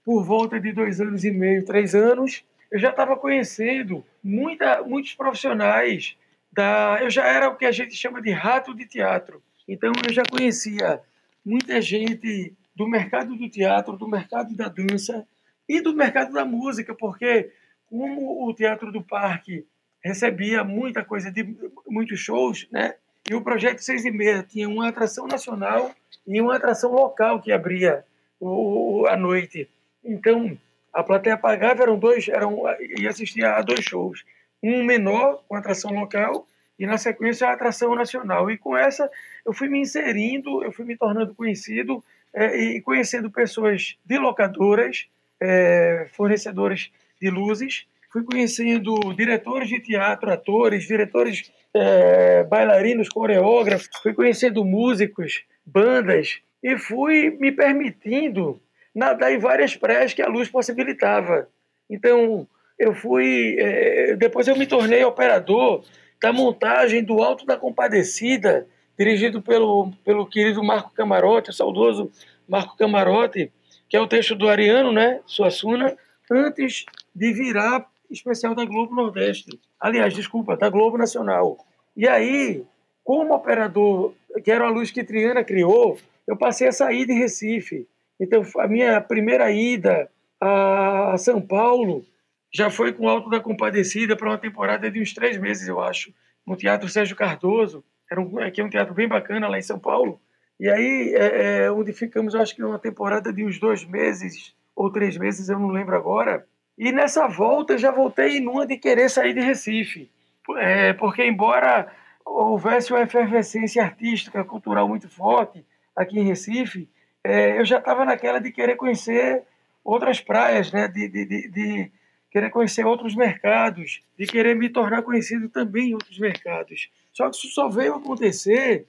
por 0.04 0.25
volta 0.25 0.59
de 0.59 0.71
dois 0.71 1.00
anos 1.00 1.24
e 1.24 1.30
meio, 1.30 1.63
três 1.63 1.94
anos, 1.94 2.44
eu 2.71 2.80
já 2.80 2.89
estava 2.89 3.15
conhecendo 3.15 4.04
muita, 4.24 4.81
muitos 4.81 5.13
profissionais 5.13 6.18
da. 6.51 6.97
Eu 7.00 7.12
já 7.12 7.27
era 7.27 7.47
o 7.47 7.56
que 7.56 7.65
a 7.65 7.71
gente 7.71 7.94
chama 7.95 8.19
de 8.19 8.31
rato 8.31 8.74
de 8.74 8.88
teatro. 8.88 9.39
Então 9.68 9.92
eu 10.04 10.12
já 10.12 10.24
conhecia 10.24 11.00
muita 11.45 11.81
gente 11.81 12.55
do 12.75 12.88
mercado 12.88 13.35
do 13.35 13.49
teatro, 13.49 13.97
do 13.97 14.07
mercado 14.07 14.55
da 14.55 14.67
dança 14.67 15.27
e 15.67 15.81
do 15.81 15.93
mercado 15.95 16.33
da 16.33 16.45
música, 16.45 16.95
porque 16.95 17.51
como 17.85 18.47
o 18.47 18.53
Teatro 18.53 18.91
do 18.91 19.03
Parque 19.03 19.65
recebia 20.03 20.63
muita 20.63 21.03
coisa 21.03 21.31
de 21.31 21.45
muitos 21.88 22.19
shows, 22.19 22.67
né? 22.71 22.95
E 23.29 23.35
o 23.35 23.41
projeto 23.41 23.79
Seis 23.79 24.03
e 24.03 24.11
Meia 24.11 24.43
tinha 24.43 24.67
uma 24.67 24.88
atração 24.88 25.27
nacional 25.27 25.93
e 26.25 26.41
uma 26.41 26.55
atração 26.55 26.91
local 26.91 27.41
que 27.41 27.51
abria 27.51 28.03
o, 28.39 29.05
a 29.07 29.15
noite. 29.15 29.69
Então, 30.03 30.57
a 30.91 31.03
plateia 31.03 31.37
pagava, 31.37 31.83
eram 31.83 31.99
dois, 31.99 32.27
eram, 32.27 32.63
e 32.97 33.07
assistia 33.07 33.51
a 33.51 33.61
dois 33.61 33.83
shows. 33.83 34.23
Um 34.63 34.83
menor, 34.83 35.44
com 35.47 35.55
atração 35.55 35.91
local, 35.91 36.47
e 36.81 36.86
na 36.88 36.98
sequência 36.98 37.48
a 37.48 37.54
atração 37.54 37.94
nacional. 37.94 38.50
E 38.50 38.57
com 38.57 38.75
essa 38.75 39.07
eu 39.45 39.54
fui 39.54 39.69
me 39.69 39.80
inserindo, 39.80 40.63
eu 40.63 40.72
fui 40.72 40.83
me 40.83 40.98
tornando 40.98 41.36
conhecido 41.36 42.04
é, 42.33 42.57
e 42.57 42.81
conhecendo 42.81 43.30
pessoas 43.30 44.00
de 44.04 44.18
locadoras, 44.18 45.07
é, 45.39 46.07
fornecedores 46.13 46.92
de 47.22 47.30
luzes, 47.30 47.86
fui 48.12 48.24
conhecendo 48.24 48.95
diretores 49.13 49.69
de 49.69 49.80
teatro, 49.80 50.31
atores, 50.31 50.88
diretores, 50.88 51.51
é, 51.72 52.44
bailarinos, 52.45 53.10
coreógrafos, 53.10 53.88
fui 54.01 54.16
conhecendo 54.16 54.66
músicos, 54.66 55.44
bandas, 55.63 56.42
e 56.63 56.80
fui 56.80 57.30
me 57.39 57.51
permitindo 57.51 58.60
nadar 58.94 59.31
em 59.31 59.38
várias 59.38 59.75
praias 59.75 60.16
que 60.16 60.22
a 60.24 60.28
luz 60.28 60.50
possibilitava. 60.50 61.48
Então, 61.88 62.48
eu 62.78 62.95
fui. 62.95 63.56
É, 63.60 64.16
depois 64.16 64.48
eu 64.48 64.56
me 64.56 64.66
tornei 64.66 65.04
operador 65.04 65.83
da 66.21 66.31
montagem 66.31 67.03
do 67.03 67.23
Alto 67.23 67.45
da 67.45 67.57
Compadecida, 67.57 68.68
dirigido 68.97 69.41
pelo, 69.41 69.91
pelo 70.06 70.27
querido 70.27 70.63
Marco 70.63 70.94
Camarote, 70.94 71.50
o 71.50 71.53
saudoso 71.53 72.12
Marco 72.47 72.77
Camarote, 72.77 73.51
que 73.89 73.97
é 73.97 74.00
o 74.00 74.07
texto 74.07 74.35
do 74.35 74.47
Ariano, 74.47 74.91
né, 74.91 75.19
Suassuna, 75.25 75.97
antes 76.31 76.85
de 77.13 77.33
virar 77.33 77.88
especial 78.09 78.53
da 78.53 78.63
Globo 78.63 78.94
Nordeste. 78.94 79.59
Aliás, 79.79 80.13
desculpa, 80.13 80.56
da 80.56 80.69
Globo 80.69 80.97
Nacional. 80.97 81.57
E 81.97 82.07
aí, 82.07 82.63
como 83.03 83.33
operador, 83.33 84.13
que 84.44 84.51
era 84.51 84.65
a 84.65 84.69
luz 84.69 84.91
que 84.91 85.03
Triana 85.03 85.44
criou, 85.44 85.97
eu 86.27 86.38
passei 86.38 86.68
a 86.68 86.71
sair 86.71 87.06
de 87.06 87.13
Recife. 87.13 87.88
Então, 88.19 88.44
a 88.59 88.68
minha 88.68 89.01
primeira 89.01 89.51
ida 89.51 90.07
a 90.39 91.15
São 91.18 91.41
Paulo 91.41 92.06
já 92.53 92.69
foi 92.69 92.94
com 92.94 93.06
o 93.06 93.09
Alto 93.09 93.30
da 93.30 93.39
Compadecida 93.39 94.15
para 94.15 94.30
uma 94.30 94.38
temporada 94.38 94.92
de 94.92 95.01
uns 95.01 95.13
três 95.13 95.38
meses, 95.38 95.68
eu 95.68 95.80
acho, 95.80 96.13
no 96.45 96.56
Teatro 96.56 96.89
Sérgio 96.89 97.15
Cardoso. 97.15 97.83
Era 98.09 98.19
um, 98.19 98.39
aqui 98.39 98.59
é 98.59 98.63
um 98.63 98.69
teatro 98.69 98.94
bem 98.94 99.07
bacana 99.07 99.48
lá 99.48 99.57
em 99.57 99.62
São 99.62 99.80
Paulo. 99.80 100.19
E 100.59 100.69
aí, 100.69 101.13
é, 101.15 101.63
é, 101.63 101.71
onde 101.71 101.94
ficamos, 101.94 102.36
acho 102.36 102.56
que 102.56 102.63
uma 102.63 102.77
temporada 102.77 103.31
de 103.31 103.44
uns 103.44 103.59
dois 103.59 103.86
meses 103.86 104.53
ou 104.75 104.92
três 104.92 105.18
meses, 105.18 105.50
eu 105.50 105.57
não 105.57 105.69
lembro 105.69 105.95
agora. 105.95 106.45
E 106.77 106.92
nessa 106.92 107.27
volta, 107.27 107.77
já 107.77 107.92
voltei 107.92 108.39
numa 108.39 108.65
de 108.65 108.77
querer 108.77 109.09
sair 109.09 109.33
de 109.33 109.42
Recife. 109.42 110.09
É, 110.57 110.94
porque, 110.94 111.24
embora 111.24 111.92
houvesse 112.25 112.92
uma 112.92 113.01
efervescência 113.01 113.83
artística, 113.83 114.44
cultural 114.44 114.88
muito 114.88 115.09
forte 115.09 115.66
aqui 115.95 116.19
em 116.19 116.28
Recife, 116.28 116.90
é, 117.23 117.59
eu 117.59 117.66
já 117.66 117.78
estava 117.78 118.06
naquela 118.06 118.40
de 118.40 118.52
querer 118.52 118.75
conhecer 118.75 119.44
outras 119.83 120.19
praias, 120.19 120.71
né? 120.71 120.87
De, 120.87 121.07
de, 121.07 121.25
de, 121.25 121.49
de, 121.49 121.92
querer 122.31 122.50
conhecer 122.50 122.85
outros 122.85 123.14
mercados, 123.14 124.02
de 124.18 124.26
querer 124.26 124.56
me 124.56 124.69
tornar 124.69 125.04
conhecido 125.04 125.50
também 125.50 125.90
em 125.90 125.94
outros 125.94 126.18
mercados. 126.18 126.90
Só 127.14 127.30
que 127.30 127.35
isso 127.35 127.50
só 127.50 127.69
veio 127.69 127.95
acontecer 127.95 128.88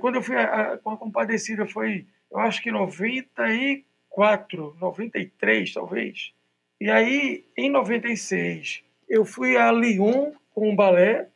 quando 0.00 0.16
eu 0.16 0.22
fui 0.22 0.36
a, 0.36 0.72
a, 0.72 0.78
com 0.78 0.90
a 0.90 0.96
Compadecida 0.96 1.66
foi, 1.66 2.06
eu 2.30 2.38
acho 2.38 2.62
que 2.62 2.70
94, 2.70 4.76
93 4.80 5.74
talvez. 5.74 6.32
E 6.80 6.90
aí, 6.90 7.44
em 7.56 7.70
96, 7.70 8.84
eu 9.08 9.24
fui 9.24 9.56
a 9.56 9.72
Lyon 9.72 10.32
com 10.54 10.70
um 10.70 10.76
balé 10.76 11.28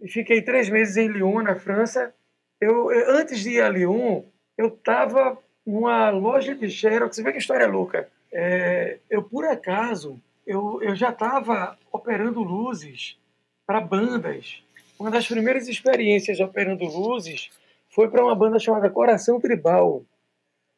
e 0.00 0.08
fiquei 0.08 0.42
três 0.42 0.68
meses 0.68 0.96
em 0.96 1.08
Lyon, 1.08 1.42
na 1.42 1.54
França. 1.54 2.12
Eu, 2.60 2.88
antes 3.10 3.40
de 3.40 3.50
ir 3.50 3.60
a 3.60 3.68
Lyon, 3.68 4.22
eu 4.58 4.68
estava 4.68 5.38
uma 5.64 6.10
loja 6.10 6.54
de 6.54 6.70
Xerox, 6.70 7.16
você 7.16 7.22
vê 7.22 7.32
que 7.32 7.38
história 7.38 7.66
louca. 7.66 8.08
É, 8.32 8.98
eu, 9.08 9.22
por 9.22 9.44
acaso, 9.44 10.20
eu, 10.46 10.82
eu 10.82 10.94
já 10.94 11.10
estava 11.10 11.78
operando 11.92 12.42
luzes 12.42 13.18
para 13.66 13.80
bandas. 13.80 14.62
Uma 14.98 15.10
das 15.10 15.26
primeiras 15.26 15.68
experiências 15.68 16.40
operando 16.40 16.84
luzes 16.84 17.50
foi 17.88 18.08
para 18.08 18.24
uma 18.24 18.34
banda 18.34 18.58
chamada 18.58 18.90
Coração 18.90 19.40
Tribal. 19.40 20.04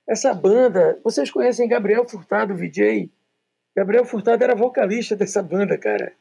Essa 0.09 0.33
banda, 0.33 1.01
vocês 1.03 1.31
conhecem 1.31 1.69
Gabriel 1.69 2.09
Furtado, 2.09 2.55
VJ? 2.55 3.11
Gabriel 3.75 4.05
Furtado 4.05 4.43
era 4.45 4.55
vocalista 4.55 5.17
dessa 5.17 5.43
banda, 5.43 5.77
cara. 5.77 6.13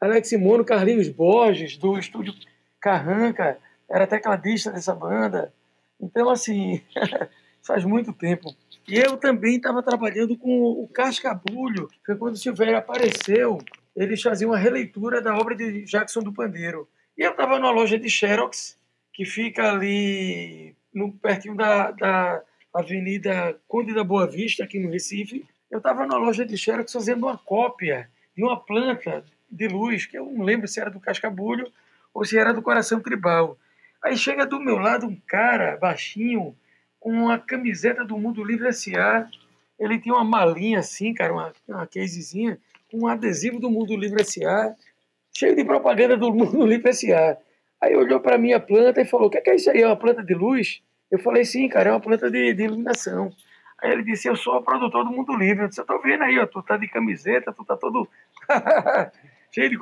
Alex 0.00 0.32
Mono, 0.32 0.64
Carlinhos 0.64 1.08
Borges, 1.08 1.76
do 1.76 1.98
estúdio 1.98 2.34
Carranca, 2.80 3.58
era 3.88 4.06
tecladista 4.06 4.70
dessa 4.70 4.94
banda. 4.94 5.52
Então, 6.00 6.28
assim, 6.30 6.82
faz 7.62 7.84
muito 7.84 8.12
tempo. 8.12 8.54
E 8.86 8.96
eu 8.98 9.16
também 9.16 9.56
estava 9.56 9.82
trabalhando 9.82 10.36
com 10.36 10.48
o 10.48 10.86
Cascabulho, 10.88 11.88
foi 12.04 12.16
quando 12.16 12.34
o 12.34 12.38
Silvério 12.38 12.76
apareceu, 12.76 13.58
eles 13.96 14.20
faziam 14.20 14.50
uma 14.50 14.58
releitura 14.58 15.22
da 15.22 15.36
obra 15.36 15.54
de 15.54 15.84
Jackson 15.84 16.20
do 16.20 16.32
Pandeiro. 16.32 16.86
E 17.16 17.22
eu 17.22 17.30
estava 17.30 17.58
numa 17.58 17.70
loja 17.70 17.98
de 17.98 18.10
Xerox, 18.10 18.76
que 19.12 19.24
fica 19.24 19.70
ali 19.70 20.74
no, 20.92 21.12
pertinho 21.12 21.54
da, 21.54 21.92
da 21.92 22.42
Avenida 22.74 23.58
Conde 23.66 23.94
da 23.94 24.04
Boa 24.04 24.26
Vista, 24.26 24.64
aqui 24.64 24.78
no 24.78 24.90
Recife. 24.90 25.44
Eu 25.70 25.78
estava 25.78 26.06
na 26.06 26.16
loja 26.16 26.44
de 26.44 26.58
Xerox 26.58 26.92
fazendo 26.92 27.24
uma 27.26 27.38
cópia 27.38 28.10
de 28.36 28.42
uma 28.42 28.58
planta 28.58 29.24
de 29.50 29.68
luz, 29.68 30.04
que 30.06 30.18
eu 30.18 30.26
não 30.26 30.44
lembro 30.44 30.66
se 30.68 30.80
era 30.80 30.90
do 30.90 31.00
Cascabulho 31.00 31.70
ou 32.12 32.24
se 32.24 32.36
era 32.36 32.52
do 32.52 32.60
Coração 32.60 33.00
Tribal. 33.00 33.56
Aí 34.02 34.16
chega 34.18 34.44
do 34.44 34.60
meu 34.60 34.76
lado 34.76 35.06
um 35.06 35.16
cara 35.26 35.76
baixinho, 35.76 36.54
uma 37.04 37.38
camiseta 37.38 38.04
do 38.04 38.16
Mundo 38.18 38.42
Livre 38.42 38.68
S.A. 38.68 39.28
Ele 39.78 40.00
tinha 40.00 40.14
uma 40.14 40.24
malinha 40.24 40.78
assim, 40.78 41.12
cara, 41.12 41.32
uma, 41.32 41.52
uma 41.68 41.86
casezinha, 41.86 42.58
um 42.92 43.06
adesivo 43.06 43.60
do 43.60 43.70
Mundo 43.70 43.94
Livre 43.94 44.22
S.A., 44.22 44.74
cheio 45.36 45.54
de 45.54 45.64
propaganda 45.64 46.16
do 46.16 46.32
Mundo 46.32 46.64
Livre 46.66 46.88
S.A. 46.88 47.36
Aí 47.80 47.94
olhou 47.94 48.18
para 48.20 48.38
minha 48.38 48.58
planta 48.58 49.02
e 49.02 49.04
falou: 49.04 49.26
O 49.26 49.30
que, 49.30 49.40
que 49.40 49.50
é 49.50 49.56
isso 49.56 49.70
aí? 49.70 49.82
É 49.82 49.86
uma 49.86 49.96
planta 49.96 50.22
de 50.22 50.32
luz? 50.32 50.82
Eu 51.10 51.18
falei: 51.18 51.44
Sim, 51.44 51.68
cara, 51.68 51.90
é 51.90 51.92
uma 51.92 52.00
planta 52.00 52.30
de, 52.30 52.54
de 52.54 52.62
iluminação. 52.62 53.30
Aí 53.82 53.92
ele 53.92 54.02
disse: 54.02 54.26
Eu 54.26 54.36
sou 54.36 54.56
o 54.56 54.62
produtor 54.62 55.04
do 55.04 55.10
Mundo 55.10 55.36
Livre. 55.36 55.64
Eu 55.64 55.68
disse: 55.68 55.80
Eu 55.80 55.84
tô 55.86 56.00
vendo 56.00 56.22
aí, 56.22 56.38
ó, 56.38 56.46
tu 56.46 56.62
tá 56.62 56.78
de 56.78 56.88
camiseta, 56.88 57.52
tu 57.52 57.64
tá 57.64 57.76
todo. 57.76 58.08
cheio 59.54 59.70
de 59.70 59.78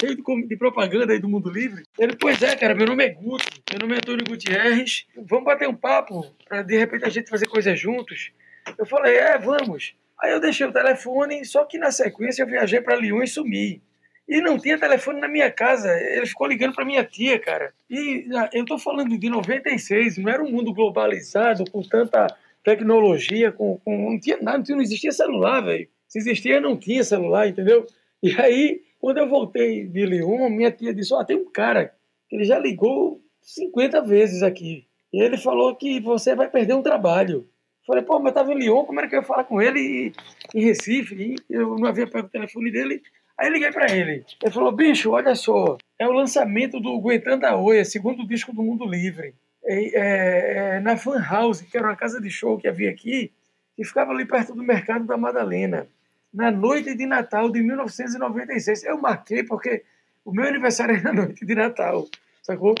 cheio 0.00 0.16
de, 0.16 0.46
de, 0.46 0.56
propaganda 0.56 1.12
aí 1.12 1.18
do 1.18 1.28
Mundo 1.28 1.50
Livre. 1.50 1.82
Ele, 1.98 2.16
pois 2.16 2.42
é, 2.42 2.56
cara, 2.56 2.74
meu 2.74 2.86
nome 2.86 3.04
é 3.04 3.10
Guto, 3.10 3.44
meu 3.70 3.80
nome 3.80 3.94
é 3.94 3.96
Antônio 3.98 4.24
Gutierrez. 4.24 5.06
Vamos 5.28 5.44
bater 5.44 5.68
um 5.68 5.74
papo 5.74 6.24
para 6.48 6.62
de 6.62 6.78
repente 6.78 7.04
a 7.04 7.10
gente 7.10 7.28
fazer 7.28 7.46
coisas 7.46 7.78
juntos. 7.78 8.32
Eu 8.78 8.86
falei, 8.86 9.16
é, 9.16 9.36
vamos. 9.36 9.94
Aí 10.18 10.32
eu 10.32 10.40
deixei 10.40 10.66
o 10.66 10.72
telefone, 10.72 11.44
só 11.44 11.64
que 11.66 11.76
na 11.76 11.90
sequência 11.90 12.42
eu 12.42 12.46
viajei 12.46 12.80
para 12.80 12.96
Lyon 12.96 13.22
e 13.22 13.26
sumi. 13.26 13.82
E 14.26 14.40
não 14.40 14.58
tinha 14.58 14.78
telefone 14.78 15.20
na 15.20 15.28
minha 15.28 15.50
casa. 15.50 15.92
Ele 15.92 16.24
ficou 16.24 16.46
ligando 16.46 16.74
para 16.74 16.84
minha 16.84 17.04
tia, 17.04 17.38
cara. 17.38 17.74
E 17.90 18.26
ah, 18.34 18.48
eu 18.52 18.64
tô 18.64 18.78
falando 18.78 19.18
de 19.18 19.28
96, 19.28 20.16
não 20.16 20.30
era 20.30 20.42
um 20.42 20.50
mundo 20.50 20.72
globalizado, 20.72 21.64
com 21.70 21.82
tanta 21.82 22.28
tecnologia, 22.64 23.52
com, 23.52 23.78
com 23.84 24.10
não 24.10 24.18
tinha 24.18 24.38
nada, 24.40 24.64
não 24.70 24.80
existia 24.80 25.12
celular, 25.12 25.60
velho. 25.60 25.86
Se 26.08 26.18
existia, 26.18 26.60
não 26.60 26.78
tinha 26.78 27.04
celular, 27.04 27.48
entendeu? 27.48 27.84
E 28.22 28.40
aí, 28.40 28.80
quando 29.02 29.18
eu 29.18 29.28
voltei 29.28 29.84
de 29.84 30.06
Lyon, 30.06 30.48
minha 30.48 30.70
tia 30.70 30.94
disse: 30.94 31.12
Ó, 31.12 31.18
oh, 31.18 31.24
tem 31.24 31.36
um 31.36 31.50
cara 31.50 31.92
que 32.28 32.36
ele 32.36 32.44
já 32.44 32.56
ligou 32.56 33.20
50 33.42 34.00
vezes 34.02 34.44
aqui. 34.44 34.86
E 35.12 35.20
ele 35.20 35.36
falou 35.36 35.74
que 35.74 35.98
você 35.98 36.36
vai 36.36 36.48
perder 36.48 36.74
um 36.74 36.82
trabalho. 36.82 37.48
Falei, 37.84 38.04
pô, 38.04 38.20
mas 38.20 38.28
eu 38.28 38.34
tava 38.34 38.52
em 38.52 38.58
Lyon, 38.58 38.84
como 38.84 39.00
era 39.00 39.08
que 39.08 39.16
eu 39.16 39.20
ia 39.20 39.26
falar 39.26 39.42
com 39.42 39.60
ele 39.60 40.12
em 40.54 40.62
Recife? 40.62 41.16
E 41.16 41.36
eu 41.50 41.76
não 41.76 41.88
havia 41.88 42.06
pego 42.06 42.28
o 42.28 42.30
telefone 42.30 42.70
dele. 42.70 43.02
Aí 43.36 43.50
liguei 43.50 43.72
para 43.72 43.92
ele. 43.92 44.24
Ele 44.40 44.52
falou, 44.52 44.70
bicho, 44.70 45.10
olha 45.10 45.34
só, 45.34 45.76
é 45.98 46.06
o 46.06 46.12
lançamento 46.12 46.78
do 46.78 47.00
Guentanda 47.00 47.48
a 47.48 47.56
Oia, 47.56 47.84
segundo 47.84 48.24
disco 48.24 48.52
do 48.52 48.62
Mundo 48.62 48.86
Livre. 48.86 49.34
É, 49.64 50.76
é, 50.76 50.80
na 50.80 50.96
Fan 50.96 51.20
House, 51.20 51.60
que 51.60 51.76
era 51.76 51.88
uma 51.88 51.96
casa 51.96 52.20
de 52.20 52.30
show 52.30 52.56
que 52.56 52.68
havia 52.68 52.90
aqui, 52.90 53.32
que 53.76 53.84
ficava 53.84 54.12
ali 54.12 54.24
perto 54.24 54.54
do 54.54 54.62
Mercado 54.62 55.04
da 55.04 55.16
Madalena, 55.16 55.88
na 56.32 56.50
noite 56.50 56.94
de 56.94 57.06
Natal 57.06 57.50
de 57.50 57.62
1996. 57.62 58.84
Eu 58.84 58.98
marquei 58.98 59.42
porque 59.42 59.84
o 60.24 60.32
meu 60.32 60.46
aniversário 60.46 60.94
era 60.96 61.12
na 61.12 61.24
noite 61.24 61.44
de 61.44 61.54
Natal, 61.54 62.08
sacou? 62.42 62.74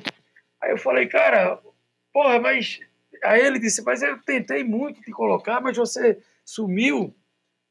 Aí 0.62 0.70
eu 0.70 0.78
falei, 0.78 1.06
cara, 1.06 1.58
porra, 2.12 2.40
mas 2.40 2.80
Aí 3.22 3.40
ele 3.40 3.58
disse, 3.58 3.82
mas 3.82 4.02
eu 4.02 4.18
tentei 4.18 4.64
muito 4.64 5.00
te 5.00 5.12
colocar, 5.12 5.60
mas 5.60 5.76
você 5.76 6.18
sumiu. 6.44 7.14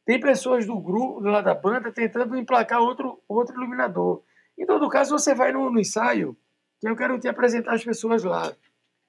Tem 0.06 0.20
pessoas 0.20 0.66
do 0.66 0.80
grupo, 0.80 1.20
lá 1.20 1.42
da 1.42 1.54
banda, 1.54 1.92
tentando 1.92 2.38
emplacar 2.38 2.80
outro, 2.80 3.22
outro 3.28 3.56
iluminador. 3.56 4.24
Em 4.58 4.66
todo 4.66 4.90
caso, 4.90 5.18
você 5.18 5.36
vai 5.36 5.52
no, 5.52 5.70
no 5.70 5.80
ensaio, 5.80 6.36
que 6.80 6.88
eu 6.88 6.96
quero 6.96 7.20
te 7.20 7.28
apresentar 7.28 7.74
as 7.74 7.84
pessoas 7.84 8.24
lá. 8.24 8.52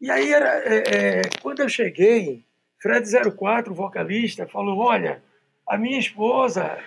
E 0.00 0.10
aí, 0.10 0.32
era, 0.32 0.58
é, 0.64 0.76
é, 0.76 1.22
quando 1.40 1.60
eu 1.60 1.68
cheguei, 1.68 2.44
Fred04, 2.84 3.72
vocalista, 3.72 4.46
falou, 4.46 4.78
olha, 4.78 5.22
a 5.66 5.78
minha 5.78 5.98
esposa 5.98 6.78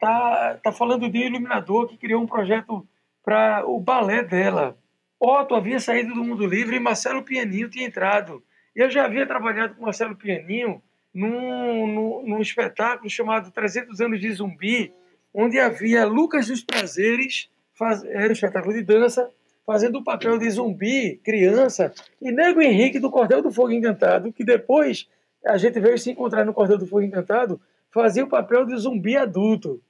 tá, 0.00 0.58
tá 0.62 0.72
falando 0.72 1.08
de 1.08 1.18
um 1.18 1.22
iluminador 1.22 1.88
que 1.88 1.96
criou 1.96 2.22
um 2.22 2.26
projeto 2.26 2.86
para 3.24 3.64
o 3.66 3.80
balé 3.80 4.22
dela. 4.22 4.76
Otto 5.18 5.54
havia 5.54 5.78
saído 5.78 6.14
do 6.14 6.24
Mundo 6.24 6.46
Livre 6.46 6.76
e 6.76 6.80
Marcelo 6.80 7.22
Pianinho 7.22 7.70
tinha 7.70 7.86
entrado. 7.86 8.42
Eu 8.74 8.90
já 8.90 9.04
havia 9.04 9.26
trabalhado 9.26 9.74
com 9.74 9.84
Marcelo 9.84 10.16
Pianinho 10.16 10.82
num, 11.14 11.86
num, 11.86 12.26
num 12.26 12.40
espetáculo 12.40 13.08
chamado 13.08 13.50
300 13.50 14.00
Anos 14.00 14.20
de 14.20 14.32
Zumbi, 14.32 14.92
onde 15.32 15.58
havia 15.58 16.04
Lucas 16.04 16.48
dos 16.48 16.62
Prazeres, 16.62 17.48
faz, 17.74 18.04
era 18.04 18.28
um 18.28 18.32
espetáculo 18.32 18.74
de 18.74 18.82
dança, 18.82 19.30
fazendo 19.66 19.98
o 19.98 20.04
papel 20.04 20.38
de 20.38 20.50
zumbi, 20.50 21.20
criança, 21.24 21.92
e 22.20 22.30
Nego 22.32 22.60
Henrique 22.60 22.98
do 22.98 23.10
Cordel 23.10 23.42
do 23.42 23.52
Fogo 23.52 23.70
Encantado, 23.70 24.32
que 24.32 24.44
depois 24.44 25.08
a 25.44 25.56
gente 25.56 25.78
veio 25.80 25.98
se 25.98 26.10
encontrar 26.10 26.44
no 26.44 26.52
Cordel 26.52 26.78
do 26.78 26.86
Fogo 26.86 27.02
Encantado, 27.02 27.60
fazia 27.92 28.24
o 28.24 28.28
papel 28.28 28.64
de 28.64 28.76
zumbi 28.76 29.16
adulto. 29.16 29.80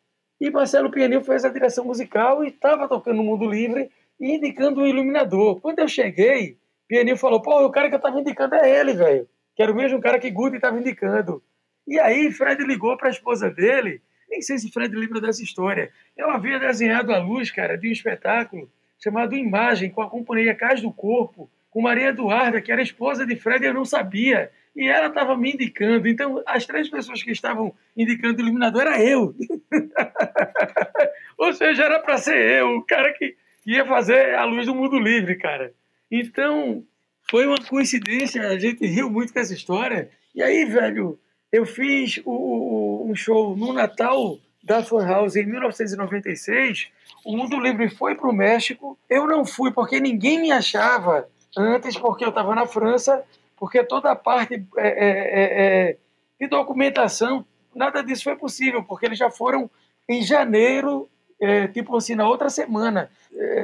E 0.40 0.50
Marcelo 0.50 0.90
Pianinho 0.90 1.22
fez 1.22 1.44
a 1.44 1.48
direção 1.48 1.84
musical 1.84 2.44
e 2.44 2.48
estava 2.48 2.88
tocando 2.88 3.18
no 3.18 3.24
Mundo 3.24 3.48
Livre 3.48 3.90
e 4.20 4.34
indicando 4.34 4.80
um 4.80 4.86
iluminador. 4.86 5.60
Quando 5.60 5.78
eu 5.78 5.88
cheguei, 5.88 6.58
Pianinho 6.88 7.16
falou, 7.16 7.40
pô, 7.40 7.64
o 7.64 7.70
cara 7.70 7.88
que 7.88 7.94
eu 7.94 8.00
tava 8.00 8.20
indicando 8.20 8.56
é 8.56 8.80
ele, 8.80 8.92
velho. 8.92 9.28
Que 9.54 9.62
era 9.62 9.70
o 9.70 9.74
mesmo 9.74 10.00
cara 10.00 10.18
que 10.18 10.30
Guti 10.30 10.58
tava 10.58 10.78
indicando. 10.78 11.42
E 11.86 11.98
aí 11.98 12.30
Fred 12.32 12.62
ligou 12.64 12.96
para 12.96 13.08
a 13.08 13.10
esposa 13.10 13.50
dele, 13.50 14.00
nem 14.28 14.40
sei 14.40 14.58
se 14.58 14.70
Fred 14.70 14.94
lembra 14.94 15.20
dessa 15.20 15.42
história. 15.42 15.90
Eu 16.16 16.30
havia 16.30 16.58
desenhado 16.58 17.12
a 17.12 17.18
luz, 17.18 17.50
cara, 17.50 17.76
de 17.76 17.88
um 17.88 17.92
espetáculo 17.92 18.70
chamado 18.98 19.36
Imagem, 19.36 19.90
com 19.90 20.00
a 20.00 20.08
companhia 20.08 20.54
Cais 20.54 20.80
do 20.80 20.92
Corpo, 20.92 21.50
com 21.70 21.82
Maria 21.82 22.08
Eduarda, 22.08 22.60
que 22.60 22.70
era 22.70 22.80
esposa 22.80 23.26
de 23.26 23.34
Fred, 23.34 23.64
eu 23.64 23.74
não 23.74 23.84
sabia. 23.84 24.50
E 24.74 24.88
ela 24.88 25.08
estava 25.08 25.36
me 25.36 25.52
indicando. 25.52 26.08
Então, 26.08 26.42
as 26.46 26.64
três 26.64 26.88
pessoas 26.88 27.22
que 27.22 27.30
estavam 27.30 27.74
indicando 27.96 28.38
o 28.38 28.40
iluminador 28.40 28.82
era 28.82 29.02
eu. 29.02 29.34
Ou 31.36 31.52
seja, 31.52 31.84
era 31.84 32.00
para 32.00 32.18
ser 32.18 32.60
eu, 32.60 32.76
o 32.76 32.82
cara 32.82 33.12
que 33.12 33.36
ia 33.66 33.84
fazer 33.84 34.34
a 34.34 34.44
luz 34.44 34.66
do 34.66 34.74
mundo 34.74 34.98
livre, 34.98 35.36
cara. 35.36 35.72
Então, 36.10 36.84
foi 37.30 37.46
uma 37.46 37.58
coincidência, 37.58 38.48
a 38.48 38.58
gente 38.58 38.86
riu 38.86 39.10
muito 39.10 39.32
com 39.32 39.38
essa 39.38 39.54
história. 39.54 40.10
E 40.34 40.42
aí, 40.42 40.64
velho, 40.64 41.18
eu 41.50 41.66
fiz 41.66 42.20
o, 42.24 43.06
um 43.08 43.14
show 43.14 43.56
no 43.56 43.72
Natal 43.72 44.38
da 44.62 44.82
Fan 44.82 45.06
House 45.06 45.36
em 45.36 45.44
1996. 45.44 46.88
O 47.24 47.36
Mundo 47.36 47.60
Livre 47.60 47.88
foi 47.90 48.14
para 48.14 48.28
o 48.28 48.32
México. 48.32 48.98
Eu 49.08 49.26
não 49.26 49.44
fui 49.44 49.70
porque 49.70 50.00
ninguém 50.00 50.40
me 50.40 50.50
achava 50.50 51.28
antes, 51.56 51.96
porque 51.96 52.24
eu 52.24 52.30
estava 52.30 52.54
na 52.54 52.66
França, 52.66 53.22
porque 53.62 53.84
toda 53.84 54.10
a 54.10 54.16
parte 54.16 54.66
é, 54.76 54.88
é, 54.88 55.08
é, 55.08 55.90
é, 55.90 55.96
de 56.40 56.48
documentação, 56.48 57.46
nada 57.72 58.02
disso 58.02 58.24
foi 58.24 58.34
possível, 58.34 58.82
porque 58.82 59.06
eles 59.06 59.16
já 59.16 59.30
foram 59.30 59.70
em 60.08 60.20
janeiro, 60.20 61.08
é, 61.40 61.68
tipo 61.68 61.96
assim, 61.96 62.16
na 62.16 62.28
outra 62.28 62.50
semana. 62.50 63.08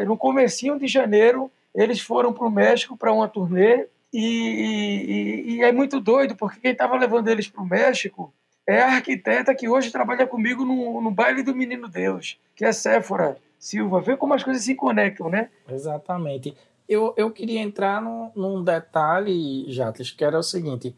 No 0.06 0.16
comecinho 0.16 0.78
de 0.78 0.86
janeiro, 0.86 1.50
eles 1.74 2.00
foram 2.00 2.32
para 2.32 2.46
o 2.46 2.50
México 2.50 2.96
para 2.96 3.12
uma 3.12 3.26
turnê 3.26 3.88
e, 4.12 4.20
e, 4.22 5.56
e, 5.56 5.62
é 5.62 5.72
muito 5.72 5.98
doido, 5.98 6.36
porque 6.36 6.60
quem 6.60 6.70
estava 6.70 6.96
levando 6.96 7.26
eles 7.26 7.48
para 7.48 7.60
o 7.60 7.66
México 7.66 8.32
é 8.68 8.80
a 8.80 8.92
arquiteta 8.92 9.52
que 9.52 9.68
hoje 9.68 9.90
trabalha 9.90 10.28
comigo 10.28 10.64
no, 10.64 11.00
no 11.00 11.10
baile 11.10 11.42
do 11.42 11.56
Menino 11.56 11.88
Deus, 11.88 12.38
que 12.54 12.64
é 12.64 12.70
Séfora 12.70 13.36
Silva. 13.58 14.00
Vê 14.00 14.16
como 14.16 14.32
as 14.32 14.44
coisas 14.44 14.62
se 14.62 14.76
conectam, 14.76 15.28
né? 15.28 15.50
Exatamente. 15.68 16.56
Eu, 16.88 17.12
eu 17.16 17.30
queria 17.30 17.60
entrar 17.60 18.00
num, 18.00 18.30
num 18.34 18.64
detalhe, 18.64 19.70
Jatles, 19.70 20.10
que 20.10 20.24
era 20.24 20.38
o 20.38 20.42
seguinte: 20.42 20.96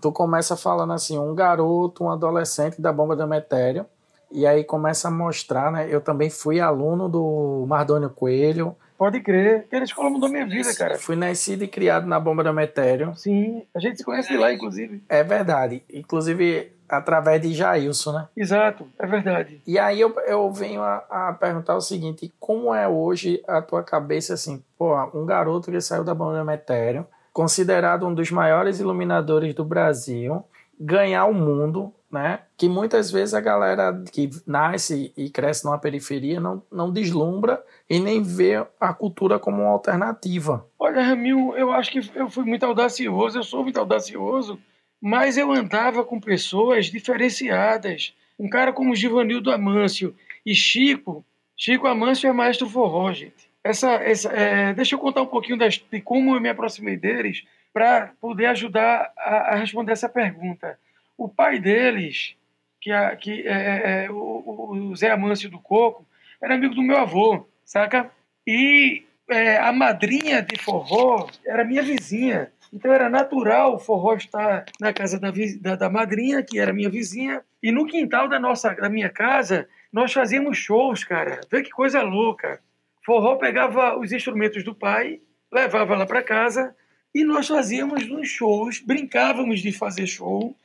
tu 0.00 0.12
começa 0.12 0.56
falando 0.56 0.92
assim, 0.92 1.18
um 1.18 1.34
garoto, 1.34 2.04
um 2.04 2.10
adolescente 2.10 2.80
da 2.80 2.92
bomba 2.92 3.16
do 3.16 3.26
Metério, 3.26 3.86
e 4.30 4.46
aí 4.46 4.64
começa 4.64 5.08
a 5.08 5.10
mostrar, 5.10 5.72
né? 5.72 5.86
Eu 5.88 6.00
também 6.00 6.28
fui 6.28 6.60
aluno 6.60 7.08
do 7.08 7.64
Mardônio 7.66 8.10
Coelho, 8.10 8.76
Pode 8.96 9.20
crer. 9.20 9.60
Aquela 9.66 9.84
escola 9.84 10.10
mudou 10.10 10.28
minha 10.28 10.46
vida, 10.46 10.74
cara. 10.74 10.98
Fui 10.98 11.16
nascido 11.16 11.64
e 11.64 11.68
criado 11.68 12.06
na 12.06 12.18
Bomba 12.20 12.44
do 12.44 12.52
Metério. 12.52 13.14
Sim, 13.16 13.64
a 13.74 13.80
gente 13.80 13.98
se 13.98 14.04
conhece 14.04 14.28
de 14.28 14.36
lá, 14.36 14.52
inclusive. 14.52 15.02
É 15.08 15.22
verdade. 15.24 15.82
Inclusive, 15.92 16.72
através 16.88 17.40
de 17.40 17.52
Jailson, 17.52 18.12
né? 18.12 18.28
Exato, 18.36 18.86
é 18.98 19.06
verdade. 19.06 19.60
E 19.66 19.78
aí 19.78 20.00
eu, 20.00 20.14
eu 20.26 20.50
venho 20.52 20.82
a, 20.82 21.04
a, 21.10 21.32
perguntar 21.32 21.76
o 21.76 21.80
seguinte: 21.80 22.32
como 22.38 22.74
é 22.74 22.86
hoje 22.88 23.42
a 23.48 23.60
tua 23.60 23.82
cabeça, 23.82 24.34
assim, 24.34 24.62
pô, 24.78 24.94
um 25.14 25.26
garoto 25.26 25.70
que 25.70 25.80
saiu 25.80 26.04
da 26.04 26.14
Bomba 26.14 26.38
do 26.38 26.44
Metério, 26.44 27.06
considerado 27.32 28.06
um 28.06 28.14
dos 28.14 28.30
maiores 28.30 28.78
iluminadores 28.78 29.54
do 29.54 29.64
Brasil, 29.64 30.44
ganhar 30.78 31.24
o 31.26 31.34
mundo 31.34 31.92
né? 32.14 32.38
Que 32.56 32.68
muitas 32.68 33.10
vezes 33.10 33.34
a 33.34 33.40
galera 33.40 34.04
que 34.12 34.30
nasce 34.46 35.12
e 35.16 35.28
cresce 35.28 35.64
numa 35.64 35.80
periferia 35.80 36.38
não, 36.38 36.62
não 36.70 36.92
deslumbra 36.92 37.60
e 37.90 37.98
nem 37.98 38.22
vê 38.22 38.64
a 38.80 38.94
cultura 38.94 39.36
como 39.36 39.62
uma 39.62 39.72
alternativa. 39.72 40.64
Olha, 40.78 41.02
Ramil, 41.02 41.56
eu 41.56 41.72
acho 41.72 41.90
que 41.90 42.00
eu 42.14 42.30
fui 42.30 42.44
muito 42.44 42.64
audacioso, 42.64 43.38
eu 43.38 43.42
sou 43.42 43.64
muito 43.64 43.80
audacioso, 43.80 44.60
mas 45.02 45.36
eu 45.36 45.50
andava 45.50 46.04
com 46.04 46.20
pessoas 46.20 46.86
diferenciadas. 46.86 48.14
Um 48.38 48.48
cara 48.48 48.72
como 48.72 48.94
Givanildo 48.94 49.50
Amâncio 49.50 50.14
e 50.46 50.54
Chico, 50.54 51.24
Chico 51.56 51.88
Amâncio 51.88 52.28
é 52.28 52.32
maestro 52.32 52.68
forró, 52.68 53.12
gente. 53.12 53.50
Essa, 53.64 53.94
essa, 53.94 54.28
é, 54.30 54.72
deixa 54.72 54.94
eu 54.94 55.00
contar 55.00 55.22
um 55.22 55.26
pouquinho 55.26 55.58
das, 55.58 55.78
de 55.78 56.00
como 56.00 56.36
eu 56.36 56.40
me 56.40 56.48
aproximei 56.48 56.96
deles 56.96 57.42
para 57.72 58.12
poder 58.20 58.46
ajudar 58.46 59.12
a, 59.18 59.54
a 59.54 59.56
responder 59.56 59.92
essa 59.92 60.08
pergunta. 60.08 60.78
O 61.16 61.28
pai 61.28 61.58
deles, 61.58 62.34
que, 62.80 62.90
é, 62.90 63.16
que 63.16 63.46
é, 63.46 63.52
é, 63.52 64.04
é 64.04 64.10
o, 64.10 64.90
o, 64.90 64.96
Zé 64.96 65.10
Amâncio 65.10 65.50
do 65.50 65.58
Coco, 65.58 66.06
era 66.42 66.54
amigo 66.54 66.74
do 66.74 66.82
meu 66.82 66.98
avô, 66.98 67.46
saca? 67.64 68.10
E 68.46 69.04
é, 69.28 69.56
a 69.56 69.72
madrinha 69.72 70.42
de 70.42 70.62
forró 70.62 71.28
era 71.46 71.64
minha 71.64 71.82
vizinha. 71.82 72.52
Então 72.72 72.92
era 72.92 73.08
natural 73.08 73.76
o 73.76 73.78
forró 73.78 74.14
estar 74.14 74.64
na 74.80 74.92
casa 74.92 75.18
da, 75.18 75.32
da, 75.60 75.76
da, 75.76 75.88
madrinha, 75.88 76.42
que 76.42 76.58
era 76.58 76.72
minha 76.72 76.90
vizinha, 76.90 77.42
e 77.62 77.70
no 77.70 77.86
quintal 77.86 78.28
da 78.28 78.38
nossa 78.38 78.74
da 78.74 78.88
minha 78.88 79.08
casa 79.08 79.68
nós 79.92 80.12
fazíamos 80.12 80.58
shows, 80.58 81.04
cara. 81.04 81.40
Vê 81.50 81.62
que 81.62 81.70
coisa 81.70 82.02
louca. 82.02 82.60
Forró 83.06 83.36
pegava 83.36 83.96
os 83.96 84.10
instrumentos 84.10 84.64
do 84.64 84.74
pai, 84.74 85.20
levava 85.52 85.94
lá 85.94 86.04
para 86.04 86.22
casa 86.22 86.74
e 87.14 87.22
nós 87.22 87.46
fazíamos 87.46 88.10
uns 88.10 88.28
shows, 88.28 88.80
brincávamos 88.80 89.60
de 89.60 89.70
fazer 89.70 90.06
show. 90.08 90.56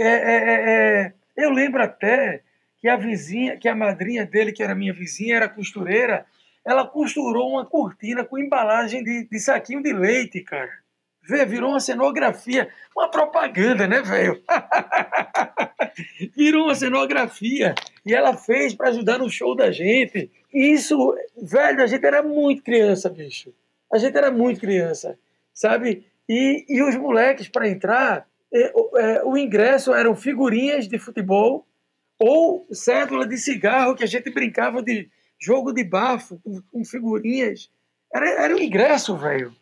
É, 0.00 0.06
é, 0.06 0.34
é, 0.34 1.02
é, 1.02 1.12
eu 1.36 1.50
lembro 1.50 1.82
até 1.82 2.42
que 2.78 2.88
a 2.88 2.96
vizinha, 2.96 3.58
que 3.58 3.68
a 3.68 3.76
madrinha 3.76 4.24
dele, 4.24 4.50
que 4.50 4.62
era 4.62 4.74
minha 4.74 4.94
vizinha, 4.94 5.36
era 5.36 5.46
costureira, 5.46 6.24
ela 6.64 6.86
costurou 6.86 7.50
uma 7.50 7.66
cortina 7.66 8.24
com 8.24 8.38
embalagem 8.38 9.04
de, 9.04 9.28
de 9.28 9.38
saquinho 9.38 9.82
de 9.82 9.92
leite, 9.92 10.40
cara. 10.40 10.70
Vê, 11.22 11.44
virou 11.44 11.70
uma 11.70 11.80
cenografia, 11.80 12.70
uma 12.96 13.10
propaganda, 13.10 13.86
né, 13.86 14.00
velho? 14.00 14.42
virou 16.34 16.64
uma 16.64 16.74
cenografia. 16.74 17.74
E 18.06 18.14
ela 18.14 18.34
fez 18.38 18.74
para 18.74 18.88
ajudar 18.88 19.18
no 19.18 19.28
show 19.28 19.54
da 19.54 19.70
gente. 19.70 20.30
Isso, 20.50 21.14
velho, 21.36 21.82
a 21.82 21.86
gente 21.86 22.06
era 22.06 22.22
muito 22.22 22.62
criança, 22.62 23.10
bicho. 23.10 23.52
A 23.92 23.98
gente 23.98 24.16
era 24.16 24.30
muito 24.30 24.60
criança, 24.60 25.18
sabe? 25.52 26.06
E, 26.26 26.64
e 26.70 26.82
os 26.82 26.96
moleques, 26.96 27.48
para 27.48 27.68
entrar, 27.68 28.26
o 29.24 29.36
ingresso 29.36 29.94
eram 29.94 30.14
figurinhas 30.16 30.88
de 30.88 30.98
futebol 30.98 31.66
ou 32.18 32.66
cédula 32.70 33.26
de 33.26 33.38
cigarro 33.38 33.94
que 33.94 34.04
a 34.04 34.06
gente 34.06 34.30
brincava 34.30 34.82
de 34.82 35.08
jogo 35.40 35.72
de 35.72 35.82
bafo 35.82 36.40
com, 36.70 36.84
figurinhas. 36.84 37.70
Era, 38.14 38.44
era 38.44 38.54
um 38.54 38.58
ingresso, 38.58 39.16
velho. 39.16 39.54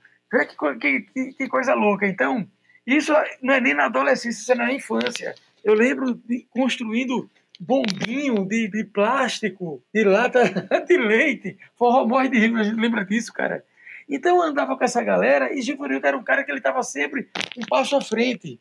Que, 0.80 1.00
que, 1.02 1.32
que, 1.32 1.48
coisa 1.48 1.74
louca. 1.74 2.06
Então, 2.06 2.46
isso 2.86 3.12
não 3.42 3.54
é 3.54 3.60
nem 3.60 3.74
na 3.74 3.86
adolescência, 3.86 4.40
isso 4.40 4.52
é 4.52 4.54
na 4.56 4.72
infância. 4.72 5.34
Eu 5.62 5.74
lembro 5.74 6.14
de 6.14 6.46
construindo 6.50 7.30
bombinho 7.60 8.44
de, 8.44 8.68
de 8.68 8.84
plástico, 8.84 9.82
de 9.94 10.04
lata 10.04 10.42
de 10.86 10.96
leite. 10.96 11.56
Forró 11.76 12.06
morre 12.06 12.28
de 12.28 12.38
rir, 12.38 12.56
a 12.56 12.62
gente 12.62 12.80
lembra 12.80 13.04
disso, 13.04 13.32
cara. 13.32 13.64
Então 14.08 14.36
eu 14.36 14.42
andava 14.42 14.76
com 14.76 14.84
essa 14.84 15.02
galera 15.02 15.52
e 15.52 15.60
Givanildo 15.60 16.06
era 16.06 16.16
um 16.16 16.24
cara 16.24 16.42
que 16.42 16.50
ele 16.50 16.58
estava 16.58 16.82
sempre 16.82 17.28
um 17.56 17.66
passo 17.68 17.94
à 17.96 18.00
frente. 18.00 18.58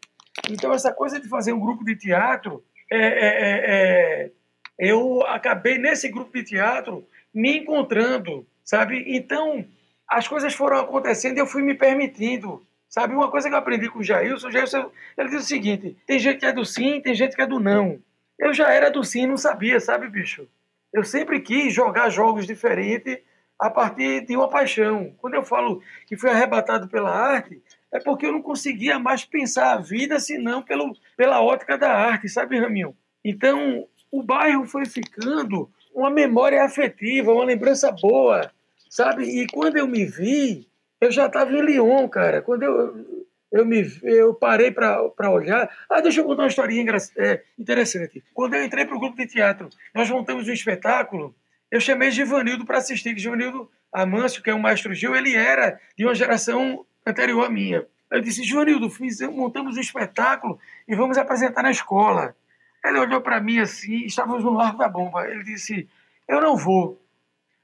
Então 0.49 0.73
essa 0.73 0.93
coisa 0.93 1.19
de 1.19 1.27
fazer 1.27 1.53
um 1.53 1.59
grupo 1.59 1.83
de 1.83 1.95
teatro, 1.95 2.63
é, 2.91 2.97
é, 2.97 3.27
é, 3.27 4.25
é 4.25 4.31
eu 4.77 5.25
acabei 5.25 5.77
nesse 5.77 6.07
grupo 6.09 6.31
de 6.33 6.43
teatro 6.43 7.07
me 7.33 7.57
encontrando, 7.57 8.45
sabe? 8.63 9.03
Então, 9.07 9.65
as 10.07 10.27
coisas 10.27 10.53
foram 10.53 10.79
acontecendo 10.79 11.37
e 11.37 11.39
eu 11.39 11.47
fui 11.47 11.63
me 11.63 11.73
permitindo, 11.73 12.65
sabe? 12.87 13.15
Uma 13.15 13.31
coisa 13.31 13.49
que 13.49 13.55
eu 13.55 13.59
aprendi 13.59 13.89
com 13.89 13.99
o 13.99 14.03
Jailson, 14.03 14.47
o 14.47 14.51
Jailson, 14.51 14.91
ele 15.17 15.29
diz 15.29 15.43
o 15.43 15.47
seguinte, 15.47 15.97
tem 16.05 16.19
gente 16.19 16.39
que 16.39 16.45
é 16.45 16.53
do 16.53 16.63
sim, 16.63 17.01
tem 17.01 17.15
gente 17.15 17.35
que 17.35 17.41
é 17.41 17.47
do 17.47 17.59
não. 17.59 17.99
Eu 18.37 18.53
já 18.53 18.71
era 18.71 18.91
do 18.91 19.03
sim 19.03 19.25
não 19.25 19.37
sabia, 19.37 19.79
sabe, 19.79 20.07
bicho? 20.07 20.47
Eu 20.93 21.03
sempre 21.03 21.41
quis 21.41 21.73
jogar 21.73 22.09
jogos 22.09 22.45
diferentes 22.45 23.19
a 23.59 23.69
partir 23.69 24.25
de 24.25 24.37
uma 24.37 24.47
paixão. 24.47 25.13
Quando 25.17 25.33
eu 25.33 25.43
falo 25.43 25.81
que 26.05 26.15
fui 26.15 26.29
arrebatado 26.29 26.87
pela 26.87 27.09
arte, 27.09 27.61
é 27.91 27.99
porque 27.99 28.25
eu 28.25 28.31
não 28.31 28.41
conseguia 28.41 28.99
mais 28.99 29.23
pensar 29.23 29.73
a 29.73 29.77
vida 29.77 30.19
senão 30.19 30.61
pelo, 30.61 30.93
pela 31.15 31.41
ótica 31.41 31.77
da 31.77 31.91
arte, 31.91 32.27
sabe, 32.27 32.59
Raminho? 32.59 32.95
Então, 33.23 33.87
o 34.11 34.21
bairro 34.21 34.65
foi 34.65 34.85
ficando 34.85 35.69
uma 35.93 36.09
memória 36.09 36.63
afetiva, 36.63 37.33
uma 37.33 37.45
lembrança 37.45 37.91
boa, 37.91 38.51
sabe? 38.89 39.23
E 39.23 39.47
quando 39.47 39.77
eu 39.77 39.87
me 39.87 40.05
vi, 40.05 40.67
eu 41.01 41.11
já 41.11 41.27
estava 41.27 41.51
em 41.51 41.61
Lyon, 41.61 42.07
cara. 42.07 42.41
Quando 42.41 42.63
eu, 42.63 43.25
eu, 43.51 43.65
me, 43.65 43.85
eu 44.03 44.33
parei 44.33 44.71
para 44.71 45.31
olhar. 45.31 45.69
Ah, 45.89 46.01
deixa 46.01 46.21
eu 46.21 46.25
contar 46.25 46.43
uma 46.43 46.49
historinha 46.49 46.85
é, 47.17 47.41
interessante. 47.57 48.23
Quando 48.33 48.55
eu 48.55 48.63
entrei 48.63 48.85
para 48.85 48.95
o 48.95 48.99
grupo 48.99 49.17
de 49.17 49.27
teatro, 49.27 49.69
nós 49.93 50.09
montamos 50.09 50.47
um 50.47 50.53
espetáculo. 50.53 51.35
Eu 51.71 51.81
chamei 51.81 52.11
Givanildo 52.11 52.65
para 52.65 52.77
assistir. 52.77 53.17
Givanildo 53.17 53.69
Amâncio, 53.91 54.43
que 54.43 54.49
é 54.49 54.53
o 54.53 54.59
maestro 54.59 54.93
Gil, 54.93 55.15
ele 55.15 55.35
era 55.35 55.79
de 55.97 56.05
uma 56.05 56.13
geração 56.15 56.85
anterior 57.09 57.45
à 57.45 57.49
minha. 57.49 57.85
Eu 58.09 58.21
disse, 58.21 58.43
Givanildo, 58.43 58.89
montamos 59.33 59.77
um 59.77 59.81
espetáculo 59.81 60.59
e 60.87 60.95
vamos 60.95 61.17
apresentar 61.17 61.61
na 61.61 61.71
escola. 61.71 62.35
Ele 62.83 62.99
olhou 62.99 63.21
para 63.21 63.41
mim 63.41 63.59
assim, 63.59 64.05
estávamos 64.05 64.43
no 64.43 64.53
Largo 64.53 64.77
da 64.77 64.87
Bomba. 64.87 65.27
Ele 65.27 65.43
disse: 65.43 65.89
Eu 66.27 66.39
não 66.39 66.55
vou. 66.55 67.01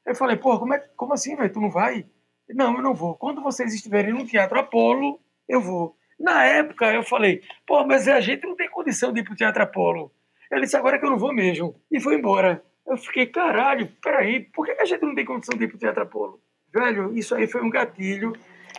Eu 0.05 0.15
falei: 0.15 0.35
Pô, 0.35 0.59
como, 0.59 0.73
é, 0.73 0.79
como 0.97 1.13
assim, 1.13 1.35
velho? 1.35 1.51
Tu 1.51 1.61
não 1.61 1.69
vai? 1.69 2.05
Não, 2.49 2.75
eu 2.75 2.81
não 2.81 2.93
vou. 2.93 3.15
Quando 3.15 3.41
vocês 3.41 3.73
estiverem 3.73 4.13
no 4.13 4.25
Teatro 4.25 4.59
Apolo, 4.59 5.19
eu 5.47 5.61
vou. 5.61 5.95
Na 6.19 6.43
época, 6.43 6.93
eu 6.93 7.03
falei: 7.03 7.41
Pô, 7.65 7.85
mas 7.85 8.07
a 8.07 8.19
gente 8.19 8.45
não 8.45 8.55
tem 8.55 8.69
condição 8.69 9.13
de 9.13 9.21
ir 9.21 9.23
para 9.23 9.33
o 9.33 9.37
Teatro 9.37 9.63
Apolo. 9.63 10.11
Ele 10.51 10.61
disse: 10.61 10.75
Agora 10.75 10.97
é 10.97 10.99
que 10.99 11.05
eu 11.05 11.09
não 11.09 11.17
vou 11.17 11.33
mesmo. 11.33 11.75
E 11.89 12.01
foi 12.01 12.15
embora. 12.15 12.61
Eu 12.85 12.97
fiquei: 12.97 13.25
Caralho, 13.27 13.87
peraí, 14.01 14.41
por 14.41 14.65
que 14.65 14.71
a 14.71 14.85
gente 14.85 15.03
não 15.03 15.15
tem 15.15 15.23
condição 15.23 15.57
de 15.57 15.63
ir 15.63 15.67
para 15.67 15.75
o 15.77 15.79
Teatro 15.79 16.03
Apolo? 16.03 16.41
Velho, 16.73 17.15
isso 17.15 17.33
aí 17.33 17.47
foi 17.47 17.61
um 17.61 17.69
gatilho 17.69 18.33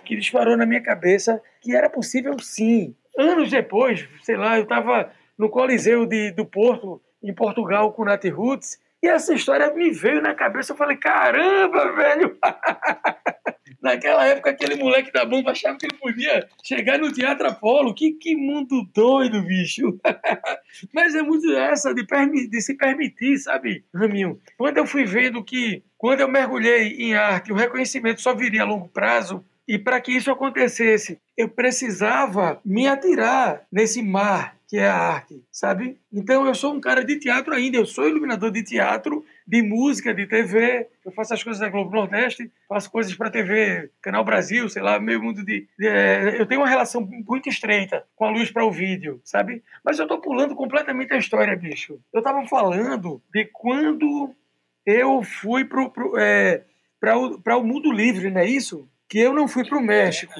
que 0.05 0.17
disparou 0.17 0.57
na 0.57 0.67
minha 0.67 0.83
cabeça 0.83 1.40
que 1.61 1.75
era 1.75 1.88
possível 1.88 2.38
sim. 2.38 2.95
Anos 3.19 3.51
depois, 3.51 4.09
sei 4.23 4.37
lá, 4.37 4.57
eu 4.57 4.64
estava 4.64 5.11
no 5.38 5.49
Coliseu 5.49 6.07
de, 6.07 6.31
do 6.33 6.45
Porto, 6.45 7.01
em 7.23 7.35
Portugal, 7.35 7.93
com 7.93 8.03
o 8.03 8.05
Nat 8.05 8.25
Roots. 8.25 8.79
E 9.03 9.07
essa 9.07 9.35
história 9.35 9.73
me 9.75 9.90
veio 9.90 10.23
na 10.23 10.35
cabeça. 10.35 10.73
Eu 10.73 10.77
falei, 10.77 10.97
caramba, 10.97 11.93
velho! 11.93 12.38
Naquela 13.83 14.25
época, 14.27 14.49
aquele 14.49 14.77
moleque 14.77 15.12
da 15.12 15.27
bomba 15.27 15.51
achava 15.51 15.77
que 15.77 15.85
ele 15.85 15.99
podia 15.99 16.49
chegar 16.64 16.99
no 16.99 17.12
Teatro 17.12 17.47
Apolo. 17.47 17.95
Que, 17.95 18.12
que 18.12 18.35
mundo 18.35 18.83
doido, 18.95 19.43
bicho! 19.43 20.01
Mas 20.90 21.14
é 21.14 21.23
muito 21.23 21.53
essa 21.53 21.95
de, 21.95 22.07
de 22.49 22.61
se 22.62 22.75
permitir, 22.79 23.37
sabe, 23.37 23.85
Raminho? 23.95 24.40
Quando 24.57 24.79
eu 24.79 24.87
fui 24.87 25.05
vendo 25.05 25.45
que, 25.45 25.83
quando 25.99 26.21
eu 26.21 26.29
mergulhei 26.29 26.97
em 26.99 27.14
arte, 27.14 27.53
o 27.53 27.57
reconhecimento 27.57 28.23
só 28.23 28.35
viria 28.35 28.62
a 28.62 28.67
longo 28.67 28.88
prazo, 28.88 29.45
e 29.66 29.79
para 29.79 30.00
que 30.00 30.12
isso 30.12 30.31
acontecesse, 30.31 31.18
eu 31.37 31.48
precisava 31.48 32.61
me 32.64 32.87
atirar 32.87 33.66
nesse 33.72 34.03
mar 34.03 34.55
que 34.66 34.79
é 34.79 34.88
a 34.88 34.96
arte, 34.96 35.40
sabe? 35.53 35.98
Então 36.12 36.46
eu 36.46 36.55
sou 36.55 36.74
um 36.74 36.81
cara 36.81 37.05
de 37.05 37.18
teatro 37.18 37.55
ainda, 37.55 37.77
eu 37.77 37.87
sou 37.87 38.09
iluminador 38.09 38.50
de 38.50 38.62
teatro, 38.62 39.24
de 39.46 39.62
música, 39.62 40.12
de 40.12 40.27
TV, 40.27 40.88
eu 41.05 41.12
faço 41.12 41.35
as 41.35 41.44
coisas 41.44 41.61
da 41.61 41.68
Globo 41.68 41.94
Nordeste, 41.94 42.50
faço 42.68 42.90
coisas 42.90 43.14
para 43.14 43.31
TV, 43.31 43.90
Canal 44.03 44.24
Brasil, 44.24 44.68
sei 44.68 44.83
lá, 44.83 44.98
meio 44.98 45.22
mundo 45.22 45.44
de, 45.44 45.68
é, 45.81 46.40
eu 46.40 46.46
tenho 46.46 46.61
uma 46.61 46.68
relação 46.68 47.09
muito 47.27 47.48
estreita 47.48 48.05
com 48.16 48.24
a 48.24 48.31
luz 48.31 48.50
para 48.50 48.64
o 48.64 48.72
vídeo, 48.72 49.20
sabe? 49.22 49.62
Mas 49.85 49.98
eu 49.98 50.09
tô 50.09 50.18
pulando 50.18 50.57
completamente 50.57 51.12
a 51.12 51.18
história, 51.18 51.55
bicho. 51.55 52.00
Eu 52.12 52.22
tava 52.22 52.44
falando 52.48 53.22
de 53.33 53.44
quando 53.53 54.35
eu 54.85 55.22
fui 55.22 55.64
pro, 55.64 55.90
pro 55.90 56.18
é, 56.18 56.64
para 56.98 57.16
o, 57.16 57.61
o 57.61 57.64
mundo 57.64 57.92
livre, 57.92 58.31
não 58.31 58.40
é 58.40 58.46
isso? 58.46 58.88
Que 59.09 59.19
eu 59.19 59.33
não 59.33 59.47
fui 59.47 59.67
para 59.67 59.79
o 59.79 59.83
México. 59.83 60.35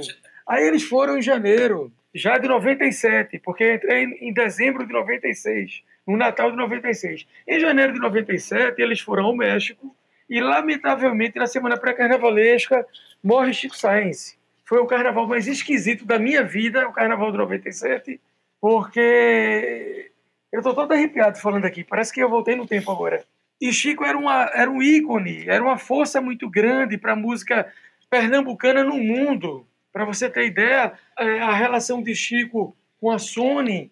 Aí 0.47 0.65
eles 0.65 0.83
foram 0.83 1.19
em 1.19 1.23
janeiro 1.23 1.93
já 2.15 2.39
de 2.39 2.47
97, 2.47 3.39
porque 3.41 3.65
eu 3.65 3.75
entrei 3.75 4.05
em 4.21 4.33
dezembro 4.33 4.87
de 4.87 4.93
96, 4.93 5.83
no 6.07 6.17
Natal 6.17 6.51
de 6.51 6.57
96. 6.57 7.27
Em 7.47 7.59
janeiro 7.59 7.93
de 7.93 7.99
97, 7.99 8.81
eles 8.81 9.01
foram 9.01 9.25
ao 9.25 9.37
México 9.37 9.95
e, 10.29 10.41
lamentavelmente, 10.41 11.39
na 11.39 11.47
semana 11.47 11.77
pré-carnavalesca, 11.77 12.87
morre 13.23 13.53
Chico 13.53 13.77
Sainz. 13.77 14.39
Foi 14.65 14.79
o 14.79 14.87
carnaval 14.87 15.27
mais 15.27 15.47
esquisito 15.47 16.05
da 16.05 16.19
minha 16.19 16.43
vida, 16.43 16.89
o 16.89 16.93
carnaval 16.93 17.31
de 17.33 17.39
97, 17.39 18.21
porque 18.61 20.11
eu 20.53 20.61
estou 20.61 20.75
todo 20.75 20.93
arrepiado 20.93 21.39
falando 21.39 21.65
aqui, 21.65 21.83
parece 21.83 22.13
que 22.13 22.23
eu 22.23 22.31
voltei 22.31 22.55
no 22.55 22.67
tempo 22.67 22.91
agora. 22.91 23.25
E 23.61 23.73
Chico 23.73 24.05
era, 24.05 24.17
uma, 24.17 24.51
era 24.55 24.71
um 24.71 24.83
ícone, 24.83 25.49
era 25.49 25.63
uma 25.63 25.79
força 25.79 26.21
muito 26.21 26.49
grande 26.49 26.97
para 26.97 27.13
a 27.13 27.17
música 27.17 27.71
pernambucana 28.15 28.85
no 28.85 28.97
mundo. 28.97 29.67
Para 29.93 30.05
você 30.05 30.31
ter 30.31 30.47
ideia, 30.47 30.93
é, 31.19 31.41
a 31.41 31.53
relação 31.53 32.01
de 32.01 32.15
Chico 32.15 32.77
com 33.01 33.11
a 33.11 33.19
Sony 33.19 33.91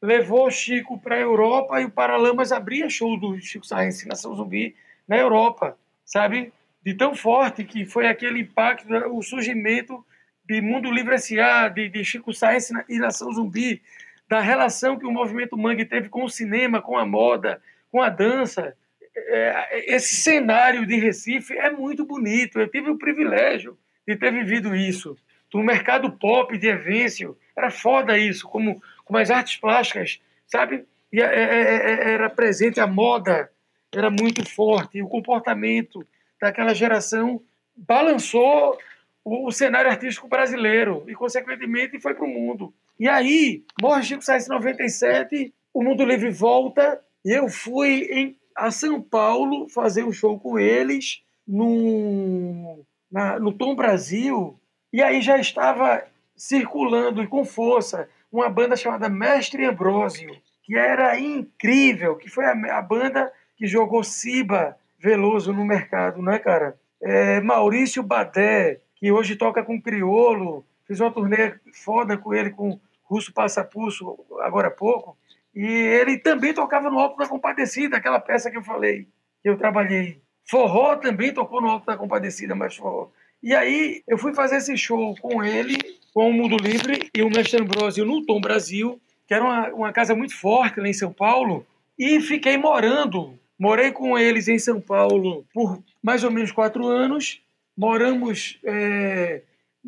levou 0.00 0.48
Chico 0.52 1.00
para 1.00 1.16
a 1.16 1.20
Europa 1.20 1.80
e 1.80 1.84
o 1.84 1.90
Paralamas 1.90 2.52
abria 2.52 2.88
show 2.88 3.18
do 3.18 3.40
Chico 3.40 3.66
Sainz 3.66 4.06
Nação 4.06 4.36
Zumbi 4.36 4.76
na 5.08 5.16
Europa, 5.16 5.76
sabe? 6.04 6.52
De 6.80 6.94
tão 6.94 7.12
forte 7.16 7.64
que 7.64 7.84
foi 7.84 8.06
aquele 8.06 8.38
impacto, 8.42 8.86
o 9.12 9.20
surgimento 9.20 10.06
de 10.44 10.60
Mundo 10.60 10.88
Livre 10.88 11.16
S.A., 11.16 11.68
de, 11.68 11.88
de 11.88 12.04
Chico 12.04 12.32
Sainz 12.32 12.70
e 12.88 13.00
Nação 13.00 13.32
Zumbi, 13.32 13.82
da 14.28 14.40
relação 14.40 14.96
que 14.96 15.06
o 15.06 15.10
movimento 15.10 15.58
Mangue 15.58 15.84
teve 15.84 16.08
com 16.08 16.24
o 16.24 16.30
cinema, 16.30 16.80
com 16.80 16.96
a 16.96 17.04
moda, 17.04 17.60
com 17.90 18.00
a 18.00 18.08
dança. 18.08 18.76
É, 19.16 19.94
esse 19.94 20.16
cenário 20.16 20.86
de 20.86 20.96
Recife 20.96 21.56
é 21.56 21.70
muito 21.70 22.04
bonito. 22.04 22.60
Eu 22.60 22.68
tive 22.68 22.90
o 22.90 22.98
privilégio 22.98 23.78
de 24.06 24.16
ter 24.16 24.30
vivido 24.30 24.76
isso 24.76 25.16
do 25.50 25.62
mercado 25.62 26.12
pop 26.12 26.56
de 26.58 26.68
Evencio. 26.68 27.36
Era 27.56 27.70
foda 27.70 28.18
isso, 28.18 28.46
como, 28.46 28.82
como 29.04 29.18
as 29.18 29.30
artes 29.30 29.56
plásticas, 29.56 30.20
sabe? 30.46 30.84
E 31.12 31.20
é, 31.20 31.24
é, 31.24 32.12
era 32.12 32.28
presente 32.28 32.80
a 32.80 32.86
moda, 32.86 33.50
era 33.94 34.10
muito 34.10 34.44
forte. 34.48 34.98
E 34.98 35.02
o 35.02 35.08
comportamento 35.08 36.06
daquela 36.40 36.74
geração 36.74 37.40
balançou 37.74 38.78
o, 39.24 39.48
o 39.48 39.50
cenário 39.52 39.90
artístico 39.90 40.28
brasileiro 40.28 41.04
e, 41.08 41.14
consequentemente, 41.14 41.98
foi 41.98 42.14
para 42.14 42.24
o 42.24 42.28
mundo. 42.28 42.74
E 42.98 43.08
aí, 43.08 43.64
morre 43.80 44.02
Chico 44.02 44.22
Sainz 44.22 44.46
em 44.46 44.50
97, 44.50 45.54
o 45.72 45.82
Mundo 45.82 46.04
Livre 46.04 46.30
volta 46.30 47.00
e 47.24 47.32
eu 47.32 47.48
fui 47.48 48.08
em 48.10 48.36
a 48.56 48.70
São 48.70 49.02
Paulo 49.02 49.68
fazer 49.68 50.04
um 50.04 50.12
show 50.12 50.40
com 50.40 50.58
eles 50.58 51.22
no, 51.46 52.84
na, 53.10 53.38
no 53.38 53.52
Tom 53.52 53.76
Brasil, 53.76 54.58
e 54.92 55.02
aí 55.02 55.20
já 55.20 55.38
estava 55.38 56.02
circulando 56.34 57.22
e 57.22 57.26
com 57.26 57.44
força 57.44 58.08
uma 58.32 58.48
banda 58.48 58.76
chamada 58.76 59.08
Mestre 59.08 59.64
Ambrósio, 59.64 60.34
que 60.62 60.76
era 60.76 61.18
incrível, 61.18 62.16
que 62.16 62.28
foi 62.28 62.44
a, 62.44 62.78
a 62.78 62.82
banda 62.82 63.32
que 63.56 63.66
jogou 63.66 64.02
Siba 64.02 64.76
Veloso 64.98 65.52
no 65.52 65.64
mercado, 65.64 66.20
não 66.20 66.32
é, 66.32 66.38
cara? 66.38 66.76
É, 67.00 67.40
Maurício 67.40 68.02
Badé, 68.02 68.80
que 68.96 69.12
hoje 69.12 69.36
toca 69.36 69.62
com 69.62 69.80
Criolo, 69.80 70.64
fiz 70.86 70.98
uma 71.00 71.12
turnê 71.12 71.54
foda 71.84 72.16
com 72.16 72.34
ele, 72.34 72.50
com 72.50 72.80
Russo 73.04 73.32
Passapulso, 73.32 74.18
agora 74.40 74.68
há 74.68 74.70
pouco, 74.70 75.16
e 75.56 75.64
ele 75.64 76.18
também 76.18 76.52
tocava 76.52 76.90
no 76.90 76.98
Alto 76.98 77.16
da 77.16 77.26
Compadecida, 77.26 77.96
aquela 77.96 78.20
peça 78.20 78.50
que 78.50 78.58
eu 78.58 78.62
falei, 78.62 79.08
que 79.42 79.48
eu 79.48 79.56
trabalhei. 79.56 80.20
Forró 80.44 80.96
também 80.96 81.32
tocou 81.32 81.62
no 81.62 81.70
Alto 81.70 81.86
da 81.86 81.96
Compadecida, 81.96 82.54
mas 82.54 82.76
forró. 82.76 83.08
E 83.42 83.54
aí 83.54 84.02
eu 84.06 84.18
fui 84.18 84.34
fazer 84.34 84.56
esse 84.56 84.76
show 84.76 85.16
com 85.18 85.42
ele, 85.42 85.78
com 86.12 86.28
o 86.28 86.32
Mundo 86.32 86.58
Livre 86.58 87.08
e 87.16 87.22
o 87.22 87.30
Mestre 87.30 87.62
Ambrosio 87.62 88.04
no 88.04 88.22
Tom 88.26 88.38
Brasil, 88.38 89.00
que 89.26 89.32
era 89.32 89.42
uma, 89.42 89.68
uma 89.70 89.92
casa 89.94 90.14
muito 90.14 90.38
forte 90.38 90.78
lá 90.78 90.88
em 90.88 90.92
São 90.92 91.10
Paulo, 91.10 91.66
e 91.98 92.20
fiquei 92.20 92.58
morando. 92.58 93.38
Morei 93.58 93.90
com 93.90 94.18
eles 94.18 94.48
em 94.48 94.58
São 94.58 94.78
Paulo 94.78 95.46
por 95.54 95.82
mais 96.02 96.22
ou 96.22 96.30
menos 96.30 96.52
quatro 96.52 96.86
anos. 96.86 97.40
Moramos 97.74 98.58
é, 98.62 99.40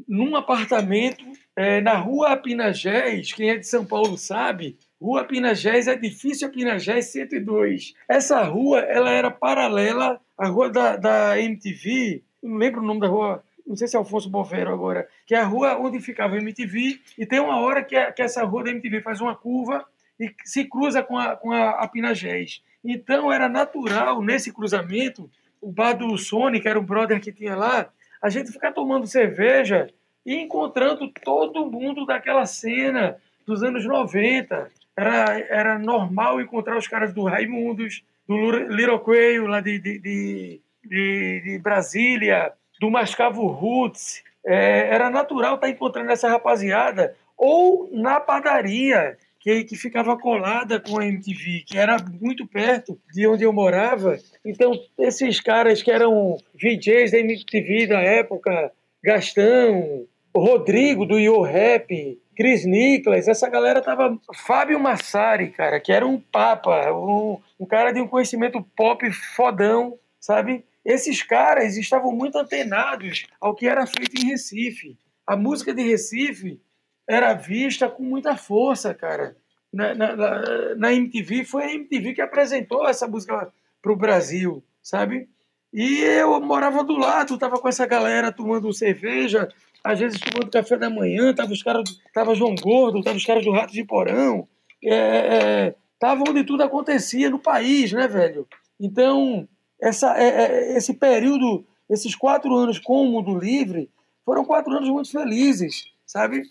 num 0.08 0.34
apartamento 0.34 1.22
é, 1.54 1.82
na 1.82 1.96
rua 1.98 2.32
Apinagés, 2.32 3.34
quem 3.34 3.50
é 3.50 3.58
de 3.58 3.66
São 3.66 3.84
Paulo 3.84 4.16
sabe, 4.16 4.78
Rua 5.00 5.24
Pinagés, 5.24 5.86
edifício 5.86 6.50
Pinagés 6.50 7.06
102. 7.06 7.94
Essa 8.08 8.42
rua 8.42 8.80
ela 8.80 9.10
era 9.10 9.30
paralela 9.30 10.20
à 10.36 10.48
rua 10.48 10.68
da, 10.68 10.96
da 10.96 11.40
MTV, 11.40 12.22
não 12.42 12.56
lembro 12.56 12.80
o 12.80 12.84
nome 12.84 13.00
da 13.00 13.06
rua, 13.06 13.44
não 13.64 13.76
sei 13.76 13.86
se 13.86 13.94
é 13.94 13.98
Alfonso 13.98 14.28
Bovero 14.28 14.72
agora, 14.72 15.08
que 15.24 15.36
é 15.36 15.38
a 15.38 15.44
rua 15.44 15.78
onde 15.78 16.00
ficava 16.00 16.34
a 16.34 16.38
MTV, 16.38 17.00
e 17.16 17.24
tem 17.24 17.38
uma 17.38 17.60
hora 17.60 17.84
que, 17.84 17.94
a, 17.94 18.10
que 18.10 18.22
essa 18.22 18.44
rua 18.44 18.64
da 18.64 18.70
MTV 18.70 19.00
faz 19.00 19.20
uma 19.20 19.36
curva 19.36 19.84
e 20.18 20.34
se 20.44 20.64
cruza 20.64 21.00
com 21.00 21.16
a, 21.16 21.36
com 21.36 21.52
a, 21.52 21.70
a 21.70 21.86
Pinagés. 21.86 22.60
Então 22.84 23.32
era 23.32 23.48
natural, 23.48 24.20
nesse 24.20 24.52
cruzamento, 24.52 25.30
o 25.60 25.70
bar 25.70 25.92
do 25.92 26.18
Sony, 26.18 26.60
que 26.60 26.68
era 26.68 26.78
um 26.78 26.84
brother 26.84 27.20
que 27.20 27.30
tinha 27.30 27.54
lá, 27.54 27.88
a 28.20 28.28
gente 28.28 28.50
ficar 28.50 28.72
tomando 28.72 29.06
cerveja 29.06 29.88
e 30.26 30.34
encontrando 30.34 31.08
todo 31.22 31.70
mundo 31.70 32.04
daquela 32.04 32.46
cena 32.46 33.16
dos 33.46 33.62
anos 33.62 33.84
90 33.84 34.77
era, 34.98 35.38
era 35.48 35.78
normal 35.78 36.40
encontrar 36.40 36.76
os 36.76 36.88
caras 36.88 37.14
do 37.14 37.22
Raimundos, 37.22 38.02
do 38.26 38.50
Little 38.50 38.98
Coelho, 38.98 39.46
lá 39.46 39.60
de, 39.60 39.78
de, 39.78 39.98
de, 40.00 40.60
de 40.84 41.58
Brasília, 41.62 42.52
do 42.80 42.90
Mascavo 42.90 43.46
Roots. 43.46 44.24
É, 44.44 44.92
era 44.92 45.08
natural 45.08 45.54
estar 45.54 45.68
encontrando 45.68 46.10
essa 46.10 46.28
rapaziada, 46.28 47.14
ou 47.36 47.88
na 47.92 48.18
padaria, 48.18 49.16
que, 49.38 49.62
que 49.62 49.76
ficava 49.76 50.18
colada 50.18 50.80
com 50.80 50.98
a 50.98 51.06
MTV, 51.06 51.62
que 51.64 51.78
era 51.78 51.96
muito 52.20 52.44
perto 52.44 52.98
de 53.14 53.24
onde 53.26 53.44
eu 53.44 53.52
morava. 53.52 54.18
Então, 54.44 54.72
esses 54.98 55.40
caras 55.40 55.80
que 55.80 55.92
eram 55.92 56.36
VJs 56.54 57.12
da 57.12 57.18
MTV 57.18 57.86
da 57.86 58.00
época, 58.00 58.72
Gastão, 59.02 60.06
Rodrigo 60.34 61.04
do 61.06 61.18
Yo 61.18 61.40
Rap, 61.42 62.18
Chris 62.36 62.64
Nicholas, 62.64 63.26
essa 63.26 63.48
galera 63.48 63.82
tava. 63.82 64.18
Fábio 64.46 64.78
Massari, 64.78 65.50
cara, 65.50 65.80
que 65.80 65.92
era 65.92 66.06
um 66.06 66.20
papa, 66.20 66.92
um, 66.92 67.40
um 67.58 67.66
cara 67.66 67.92
de 67.92 68.00
um 68.00 68.06
conhecimento 68.06 68.62
pop 68.76 69.10
fodão, 69.34 69.98
sabe? 70.20 70.64
Esses 70.84 71.22
caras 71.22 71.76
estavam 71.76 72.12
muito 72.12 72.38
antenados 72.38 73.26
ao 73.40 73.54
que 73.54 73.66
era 73.66 73.86
feito 73.86 74.22
em 74.22 74.28
Recife. 74.28 74.96
A 75.26 75.36
música 75.36 75.74
de 75.74 75.82
Recife 75.82 76.60
era 77.06 77.34
vista 77.34 77.88
com 77.88 78.02
muita 78.02 78.36
força, 78.36 78.94
cara. 78.94 79.36
Na, 79.72 79.94
na, 79.94 80.74
na 80.76 80.94
MTV, 80.94 81.44
foi 81.44 81.64
a 81.64 81.74
MTV 81.74 82.14
que 82.14 82.22
apresentou 82.22 82.88
essa 82.88 83.06
música 83.06 83.52
para 83.82 83.92
o 83.92 83.96
Brasil, 83.96 84.64
sabe? 84.82 85.28
E 85.72 86.00
eu 86.00 86.40
morava 86.40 86.82
do 86.82 86.96
lado, 86.96 87.36
tava 87.36 87.58
com 87.58 87.68
essa 87.68 87.86
galera 87.86 88.32
tomando 88.32 88.72
cerveja, 88.72 89.48
às 89.88 89.98
vezes 89.98 90.20
tomando 90.20 90.50
café 90.50 90.76
da 90.76 90.90
manhã, 90.90 91.34
tava 91.34 91.50
os 91.50 91.62
caras, 91.62 91.98
tava 92.12 92.34
João 92.34 92.54
Gordo, 92.54 93.02
tava 93.02 93.16
os 93.16 93.24
caras 93.24 93.42
do 93.42 93.50
Rato 93.50 93.72
de 93.72 93.82
Porão, 93.82 94.46
é, 94.84 94.94
é, 94.94 95.74
tava 95.98 96.24
onde 96.28 96.44
tudo 96.44 96.62
acontecia 96.62 97.30
no 97.30 97.38
país, 97.38 97.90
né, 97.90 98.06
velho? 98.06 98.46
Então, 98.78 99.48
essa, 99.80 100.14
é, 100.18 100.28
é, 100.28 100.76
esse 100.76 100.92
período, 100.92 101.64
esses 101.88 102.14
quatro 102.14 102.54
anos 102.54 102.78
com 102.78 103.02
o 103.02 103.10
Mundo 103.10 103.38
Livre, 103.38 103.90
foram 104.26 104.44
quatro 104.44 104.70
anos 104.74 104.90
muito 104.90 105.10
felizes, 105.10 105.86
sabe? 106.04 106.42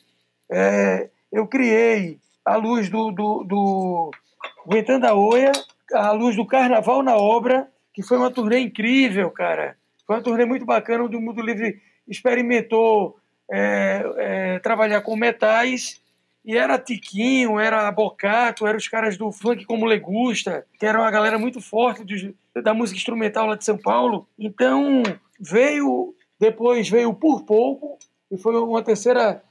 É, 0.51 1.07
eu 1.31 1.45
criei 1.45 2.17
a 2.43 2.55
luz 2.55 2.89
do, 2.89 3.11
do, 3.11 3.43
do 3.43 4.11
Aguentando 4.65 5.05
a 5.05 5.13
Oia, 5.13 5.51
a 5.93 6.11
luz 6.11 6.35
do 6.35 6.45
Carnaval 6.45 7.03
na 7.03 7.15
Obra, 7.15 7.69
que 7.93 8.01
foi 8.01 8.17
uma 8.17 8.31
turnê 8.31 8.61
incrível, 8.61 9.29
cara. 9.29 9.77
Foi 10.07 10.15
uma 10.15 10.23
turnê 10.23 10.43
muito 10.43 10.65
bacana, 10.65 11.03
onde 11.03 11.15
o 11.15 11.21
Mundo 11.21 11.39
Livre 11.39 11.79
experimentou 12.07 13.15
é, 13.49 14.03
é, 14.17 14.59
trabalhar 14.59 15.01
com 15.01 15.15
metais. 15.15 16.01
E 16.43 16.55
era 16.55 16.79
Tiquinho, 16.79 17.59
era 17.59 17.91
Bocato, 17.91 18.65
eram 18.65 18.77
os 18.77 18.87
caras 18.87 19.17
do 19.17 19.31
funk 19.33 19.65
como 19.65 19.85
Legusta, 19.85 20.65
que 20.79 20.85
era 20.85 20.97
uma 20.97 21.11
galera 21.11 21.37
muito 21.37 21.59
forte 21.59 22.05
de, 22.05 22.33
da 22.63 22.73
música 22.73 22.97
instrumental 22.97 23.47
lá 23.47 23.55
de 23.55 23.65
São 23.65 23.77
Paulo. 23.77 24.25
Então 24.39 25.03
veio, 25.37 26.15
depois 26.39 26.87
veio 26.87 27.13
Por 27.13 27.43
Pouco, 27.43 27.97
e 28.31 28.37
foi 28.37 28.55
uma 28.55 28.81
terceira 28.81 29.43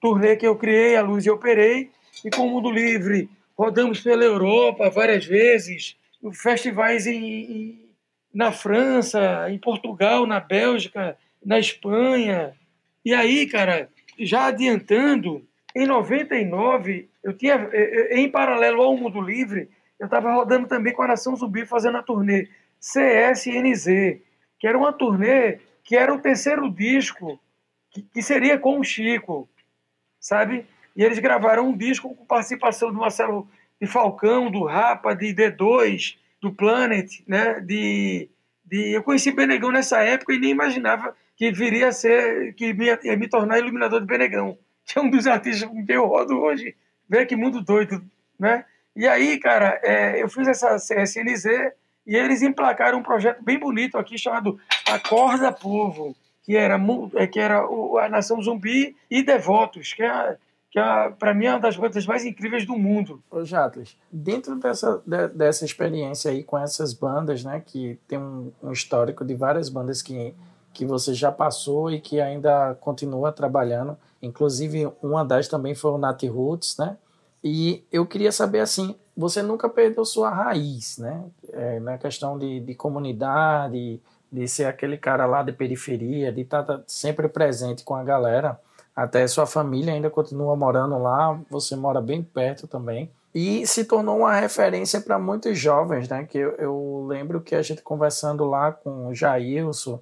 turnê 0.00 0.36
que 0.36 0.46
eu 0.46 0.56
criei, 0.56 0.96
a 0.96 1.02
Luz 1.02 1.26
e 1.26 1.30
Operei, 1.30 1.90
e 2.24 2.30
com 2.30 2.46
o 2.46 2.50
Mundo 2.50 2.70
Livre 2.70 3.28
rodamos 3.56 4.00
pela 4.00 4.24
Europa 4.24 4.90
várias 4.90 5.24
vezes, 5.24 5.96
festivais 6.32 7.06
em, 7.06 7.24
em, 7.24 7.90
na 8.32 8.50
França, 8.50 9.46
em 9.50 9.58
Portugal, 9.58 10.26
na 10.26 10.40
Bélgica, 10.40 11.16
na 11.44 11.58
Espanha, 11.58 12.54
e 13.04 13.12
aí, 13.12 13.46
cara, 13.46 13.88
já 14.18 14.46
adiantando, 14.46 15.46
em 15.74 15.86
99, 15.86 17.08
eu 17.22 17.36
tinha, 17.36 17.68
eh, 17.72 18.12
eh, 18.12 18.18
em 18.18 18.30
paralelo 18.30 18.82
ao 18.82 18.96
Mundo 18.96 19.20
Livre, 19.20 19.68
eu 19.98 20.06
estava 20.06 20.32
rodando 20.32 20.68
também 20.68 20.92
com 20.92 21.02
a 21.02 21.08
Nação 21.08 21.34
Zumbi 21.34 21.66
fazendo 21.66 21.98
a 21.98 22.02
turnê 22.02 22.48
CSNZ, 22.80 24.20
que 24.58 24.66
era 24.66 24.78
uma 24.78 24.92
turnê 24.92 25.58
que 25.82 25.96
era 25.96 26.14
o 26.14 26.20
terceiro 26.20 26.70
disco, 26.70 27.38
que, 27.90 28.02
que 28.02 28.22
seria 28.22 28.58
com 28.58 28.78
o 28.78 28.84
Chico, 28.84 29.48
sabe? 30.18 30.66
E 30.96 31.02
eles 31.02 31.18
gravaram 31.18 31.68
um 31.68 31.76
disco 31.76 32.14
com 32.14 32.24
participação 32.24 32.92
do 32.92 32.98
Marcelo 32.98 33.48
de 33.80 33.86
Falcão, 33.86 34.50
do 34.50 34.64
Rapa, 34.64 35.14
de 35.14 35.34
D2, 35.34 36.16
do 36.40 36.52
Planet, 36.52 37.22
né? 37.26 37.60
De, 37.60 38.28
de... 38.64 38.92
Eu 38.92 39.02
conheci 39.02 39.32
Benegão 39.32 39.70
nessa 39.70 40.02
época 40.02 40.32
e 40.32 40.38
nem 40.38 40.50
imaginava 40.50 41.14
que 41.52 41.58
viria 41.58 41.88
a 41.88 41.92
ser, 41.92 42.54
que 42.54 42.72
ia, 42.72 42.98
ia 43.02 43.16
me 43.16 43.28
tornar 43.28 43.58
iluminador 43.58 44.00
de 44.00 44.06
Benegão, 44.06 44.56
que 44.86 44.98
é 44.98 45.02
um 45.02 45.10
dos 45.10 45.26
artistas 45.26 45.68
com 45.68 45.84
quem 45.84 45.96
eu 45.96 46.06
rodo 46.06 46.38
hoje. 46.38 46.74
Vê 47.08 47.26
que 47.26 47.36
mundo 47.36 47.60
doido, 47.60 48.02
né? 48.38 48.64
E 48.96 49.06
aí, 49.06 49.38
cara, 49.38 49.80
é, 49.82 50.22
eu 50.22 50.28
fiz 50.28 50.46
essa 50.46 50.76
CSNZ 50.76 51.72
e 52.06 52.14
eles 52.14 52.42
emplacaram 52.42 52.98
um 52.98 53.02
projeto 53.02 53.42
bem 53.42 53.58
bonito 53.58 53.98
aqui 53.98 54.16
chamado 54.16 54.58
Acorda 54.88 55.50
Povo, 55.50 56.14
que 56.44 56.56
era, 56.56 56.78
é, 57.16 57.26
que 57.26 57.40
era 57.40 57.60
a 57.60 58.08
Nação 58.08 58.40
Zumbi 58.40 58.96
e 59.10 59.22
Devotos, 59.22 59.92
que 59.92 60.02
é, 60.02 60.36
que 60.70 60.78
é 60.78 61.10
para 61.18 61.34
mim 61.34 61.46
é 61.46 61.50
uma 61.50 61.60
das 61.60 61.76
bandas 61.76 62.06
mais 62.06 62.24
incríveis 62.24 62.64
do 62.64 62.76
mundo. 62.76 63.22
Ô 63.30 63.44
Jatles, 63.44 63.98
dentro 64.12 64.54
dessa, 64.56 65.02
de, 65.04 65.28
dessa 65.28 65.64
experiência 65.64 66.30
aí 66.30 66.44
com 66.44 66.58
essas 66.58 66.94
bandas, 66.94 67.42
né, 67.42 67.62
que 67.64 67.98
tem 68.06 68.18
um, 68.18 68.52
um 68.62 68.70
histórico 68.70 69.24
de 69.24 69.34
várias 69.34 69.68
bandas 69.68 70.02
que 70.02 70.34
que 70.74 70.84
você 70.84 71.14
já 71.14 71.30
passou 71.32 71.90
e 71.90 72.00
que 72.00 72.20
ainda 72.20 72.74
continua 72.80 73.32
trabalhando. 73.32 73.96
Inclusive, 74.20 74.92
uma 75.00 75.24
das 75.24 75.48
também 75.48 75.74
foi 75.74 75.92
o 75.92 75.98
Nat 75.98 76.22
Roots, 76.24 76.76
né? 76.76 76.96
E 77.42 77.84
eu 77.92 78.04
queria 78.04 78.32
saber, 78.32 78.60
assim, 78.60 78.96
você 79.16 79.40
nunca 79.40 79.68
perdeu 79.68 80.04
sua 80.04 80.30
raiz, 80.30 80.98
né? 80.98 81.24
É, 81.52 81.78
na 81.78 81.96
questão 81.96 82.36
de, 82.36 82.60
de 82.60 82.74
comunidade, 82.74 84.00
de 84.32 84.48
ser 84.48 84.64
aquele 84.64 84.98
cara 84.98 85.24
lá 85.26 85.42
de 85.42 85.52
periferia, 85.52 86.32
de 86.32 86.40
estar 86.40 86.64
tá, 86.64 86.78
tá 86.78 86.84
sempre 86.86 87.28
presente 87.28 87.84
com 87.84 87.94
a 87.94 88.02
galera. 88.02 88.58
Até 88.96 89.26
sua 89.26 89.46
família 89.46 89.92
ainda 89.92 90.10
continua 90.10 90.56
morando 90.56 90.98
lá, 90.98 91.38
você 91.48 91.76
mora 91.76 92.00
bem 92.00 92.22
perto 92.22 92.66
também. 92.66 93.10
E 93.34 93.66
se 93.66 93.84
tornou 93.84 94.18
uma 94.18 94.34
referência 94.34 95.00
para 95.00 95.18
muitos 95.18 95.58
jovens, 95.58 96.08
né? 96.08 96.24
Que 96.24 96.38
eu, 96.38 96.52
eu, 96.52 97.06
lembro 97.08 97.40
que 97.40 97.54
a 97.54 97.62
gente 97.62 97.82
conversando 97.82 98.44
lá 98.44 98.70
com 98.70 99.08
o 99.08 99.14
Jailson, 99.14 100.00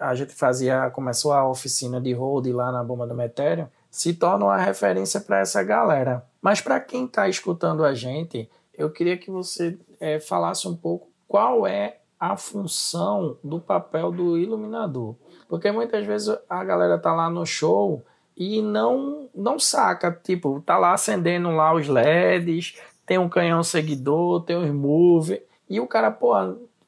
a 0.00 0.14
gente 0.14 0.34
fazia, 0.34 0.90
começou 0.90 1.32
a 1.32 1.48
oficina 1.48 2.00
de 2.00 2.12
hold 2.12 2.46
lá 2.48 2.70
na 2.70 2.84
Bomba 2.84 3.06
do 3.06 3.14
Metério, 3.14 3.68
se 3.90 4.14
torna 4.14 4.44
uma 4.44 4.58
referência 4.58 5.20
para 5.20 5.38
essa 5.38 5.62
galera. 5.62 6.24
Mas 6.40 6.60
para 6.60 6.78
quem 6.80 7.06
está 7.06 7.28
escutando 7.28 7.84
a 7.84 7.94
gente, 7.94 8.48
eu 8.74 8.90
queria 8.90 9.16
que 9.16 9.30
você 9.30 9.78
é, 9.98 10.20
falasse 10.20 10.68
um 10.68 10.76
pouco 10.76 11.08
qual 11.26 11.66
é 11.66 11.98
a 12.18 12.36
função 12.36 13.36
do 13.42 13.60
papel 13.60 14.10
do 14.10 14.38
iluminador. 14.38 15.14
Porque 15.48 15.70
muitas 15.70 16.06
vezes 16.06 16.36
a 16.48 16.64
galera 16.64 16.98
tá 16.98 17.14
lá 17.14 17.30
no 17.30 17.44
show 17.44 18.04
e 18.36 18.60
não 18.60 19.28
não 19.34 19.58
saca, 19.58 20.10
tipo, 20.10 20.62
tá 20.64 20.78
lá 20.78 20.94
acendendo 20.94 21.50
lá 21.50 21.74
os 21.74 21.88
LEDs, 21.88 22.74
tem 23.04 23.18
um 23.18 23.28
canhão 23.28 23.62
seguidor, 23.62 24.42
tem 24.42 24.56
um 24.56 24.64
smooth, 24.64 25.42
e 25.68 25.78
o 25.78 25.86
cara, 25.86 26.10
pô, 26.10 26.34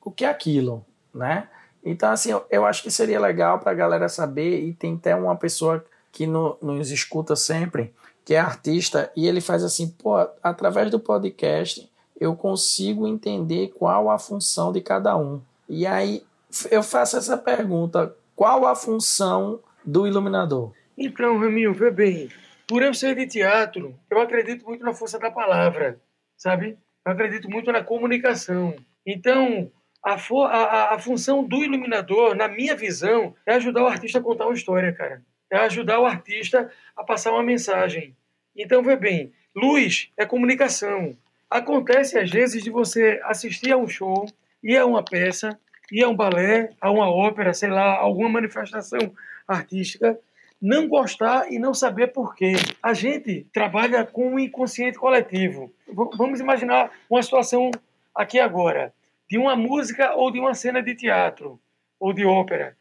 o 0.02 0.10
que 0.10 0.24
é 0.24 0.28
aquilo, 0.28 0.84
né? 1.12 1.48
Então, 1.84 2.10
assim, 2.10 2.30
eu, 2.50 2.66
acho 2.66 2.82
que 2.82 2.90
seria 2.90 3.20
legal 3.20 3.58
para 3.58 3.72
a 3.72 3.74
galera 3.74 4.08
saber, 4.08 4.60
e 4.60 4.72
tem 4.72 4.94
até 4.94 5.14
uma 5.14 5.36
pessoa 5.36 5.84
que 6.12 6.26
no, 6.26 6.58
nos 6.60 6.90
escuta 6.90 7.36
sempre, 7.36 7.94
que 8.24 8.34
é 8.34 8.38
artista, 8.38 9.10
e 9.16 9.26
ele 9.26 9.40
faz 9.40 9.62
assim, 9.62 9.88
pô, 9.88 10.16
através 10.42 10.90
do 10.90 11.00
podcast 11.00 11.88
eu 12.20 12.34
consigo 12.34 13.06
entender 13.06 13.68
qual 13.68 14.10
a 14.10 14.18
função 14.18 14.72
de 14.72 14.80
cada 14.80 15.16
um. 15.16 15.40
E 15.68 15.86
aí 15.86 16.22
eu 16.70 16.82
faço 16.82 17.16
essa 17.16 17.36
pergunta: 17.36 18.14
qual 18.34 18.66
a 18.66 18.74
função 18.74 19.60
do 19.84 20.06
iluminador? 20.06 20.72
Então, 20.96 21.38
Raminho, 21.38 21.72
vê 21.72 21.90
bem. 21.90 22.28
Por 22.66 22.82
eu 22.82 22.92
ser 22.92 23.14
de 23.14 23.26
teatro, 23.26 23.94
eu 24.10 24.20
acredito 24.20 24.66
muito 24.66 24.84
na 24.84 24.92
força 24.92 25.18
da 25.18 25.30
palavra, 25.30 26.00
sabe? 26.36 26.76
Eu 27.06 27.12
acredito 27.12 27.48
muito 27.48 27.72
na 27.72 27.82
comunicação. 27.82 28.74
Então, 29.06 29.70
a, 30.02 30.14
a, 30.14 30.94
a 30.94 30.98
função 30.98 31.44
do 31.44 31.62
iluminador, 31.62 32.34
na 32.34 32.48
minha 32.48 32.74
visão, 32.74 33.34
é 33.44 33.54
ajudar 33.54 33.82
o 33.82 33.88
artista 33.88 34.18
a 34.18 34.22
contar 34.22 34.46
uma 34.46 34.54
história, 34.54 34.92
cara. 34.92 35.22
É 35.50 35.56
ajudar 35.58 35.98
o 36.00 36.06
artista 36.06 36.70
a 36.96 37.02
passar 37.02 37.32
uma 37.32 37.42
mensagem. 37.42 38.16
Então, 38.56 38.82
vê 38.82 38.96
bem, 38.96 39.32
luz 39.54 40.10
é 40.16 40.26
comunicação. 40.26 41.16
Acontece 41.50 42.18
às 42.18 42.30
vezes 42.30 42.62
de 42.62 42.70
você 42.70 43.20
assistir 43.24 43.72
a 43.72 43.76
um 43.76 43.88
show, 43.88 44.26
ir 44.62 44.76
a 44.76 44.84
uma 44.84 45.02
peça, 45.02 45.58
ir 45.90 46.04
a 46.04 46.08
um 46.08 46.14
balé, 46.14 46.70
a 46.80 46.90
uma 46.90 47.10
ópera, 47.10 47.54
sei 47.54 47.70
lá, 47.70 47.96
alguma 47.96 48.28
manifestação 48.28 49.12
artística, 49.46 50.18
não 50.60 50.88
gostar 50.88 51.50
e 51.50 51.58
não 51.58 51.72
saber 51.72 52.08
por 52.08 52.34
quê. 52.34 52.54
A 52.82 52.92
gente 52.92 53.46
trabalha 53.52 54.04
com 54.04 54.34
o 54.34 54.38
inconsciente 54.38 54.98
coletivo. 54.98 55.72
Vamos 56.16 56.40
imaginar 56.40 56.90
uma 57.08 57.22
situação 57.22 57.70
aqui 58.14 58.38
agora, 58.38 58.92
de 59.28 59.38
uma 59.38 59.54
música 59.54 60.14
ou 60.14 60.30
de 60.30 60.38
uma 60.38 60.54
cena 60.54 60.82
de 60.82 60.94
teatro 60.94 61.60
ou 62.00 62.12
de 62.12 62.24
ópera. 62.24 62.76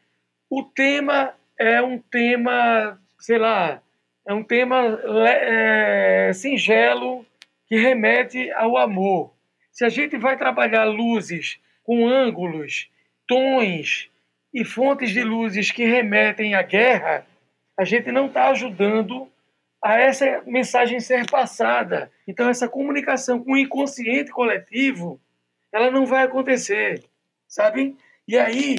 O 0.50 0.62
tema 0.62 1.34
é 1.58 1.82
um 1.82 1.98
tema, 1.98 2.98
sei 3.18 3.38
lá, 3.38 3.82
é 4.26 4.32
um 4.32 4.42
tema 4.42 5.00
é, 5.26 6.32
singelo, 6.32 7.26
que 7.66 7.76
remete 7.76 8.50
ao 8.52 8.76
amor. 8.78 9.32
Se 9.70 9.84
a 9.84 9.88
gente 9.88 10.16
vai 10.16 10.36
trabalhar 10.36 10.84
luzes 10.84 11.60
com 11.84 12.08
ângulos, 12.08 12.90
tons 13.26 14.10
e 14.52 14.64
fontes 14.64 15.10
de 15.10 15.22
luzes 15.22 15.70
que 15.70 15.84
remetem 15.84 16.54
à 16.54 16.62
guerra, 16.62 17.26
a 17.78 17.84
gente 17.84 18.10
não 18.10 18.26
está 18.26 18.48
ajudando 18.48 19.30
a 19.82 19.94
essa 20.00 20.42
mensagem 20.46 20.98
ser 20.98 21.30
passada. 21.30 22.10
Então, 22.26 22.48
essa 22.48 22.68
comunicação 22.68 23.42
com 23.42 23.52
o 23.52 23.56
inconsciente 23.56 24.30
coletivo, 24.30 25.20
ela 25.72 25.90
não 25.90 26.06
vai 26.06 26.24
acontecer, 26.24 27.04
sabe? 27.46 27.96
E 28.26 28.36
aí 28.36 28.76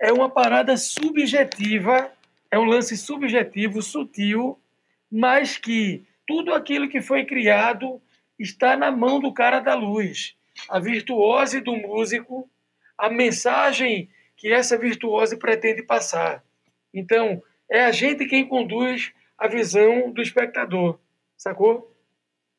é 0.00 0.12
uma 0.12 0.30
parada 0.30 0.76
subjetiva, 0.76 2.10
é 2.50 2.58
um 2.58 2.64
lance 2.64 2.96
subjetivo, 2.96 3.82
sutil, 3.82 4.58
mas 5.10 5.56
que 5.56 6.04
tudo 6.26 6.52
aquilo 6.54 6.88
que 6.88 7.00
foi 7.00 7.24
criado 7.24 8.00
está 8.38 8.76
na 8.76 8.90
mão 8.90 9.18
do 9.18 9.32
cara 9.32 9.60
da 9.60 9.74
luz. 9.74 10.36
A 10.68 10.78
virtuose 10.78 11.60
do 11.60 11.76
músico, 11.76 12.48
a 12.96 13.08
mensagem 13.08 14.08
que 14.36 14.52
essa 14.52 14.78
virtuose 14.78 15.36
pretende 15.36 15.82
passar. 15.82 16.44
Então, 16.92 17.42
é 17.70 17.84
a 17.84 17.92
gente 17.92 18.26
quem 18.26 18.46
conduz 18.46 19.12
a 19.36 19.46
visão 19.46 20.10
do 20.10 20.22
espectador, 20.22 20.98
sacou? 21.36 21.94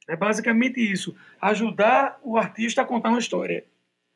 É 0.10 0.16
basicamente 0.16 0.80
isso. 0.80 1.16
Ajudar 1.40 2.20
o 2.24 2.36
artista 2.36 2.82
a 2.82 2.86
contar 2.86 3.10
uma 3.10 3.20
história. 3.20 3.64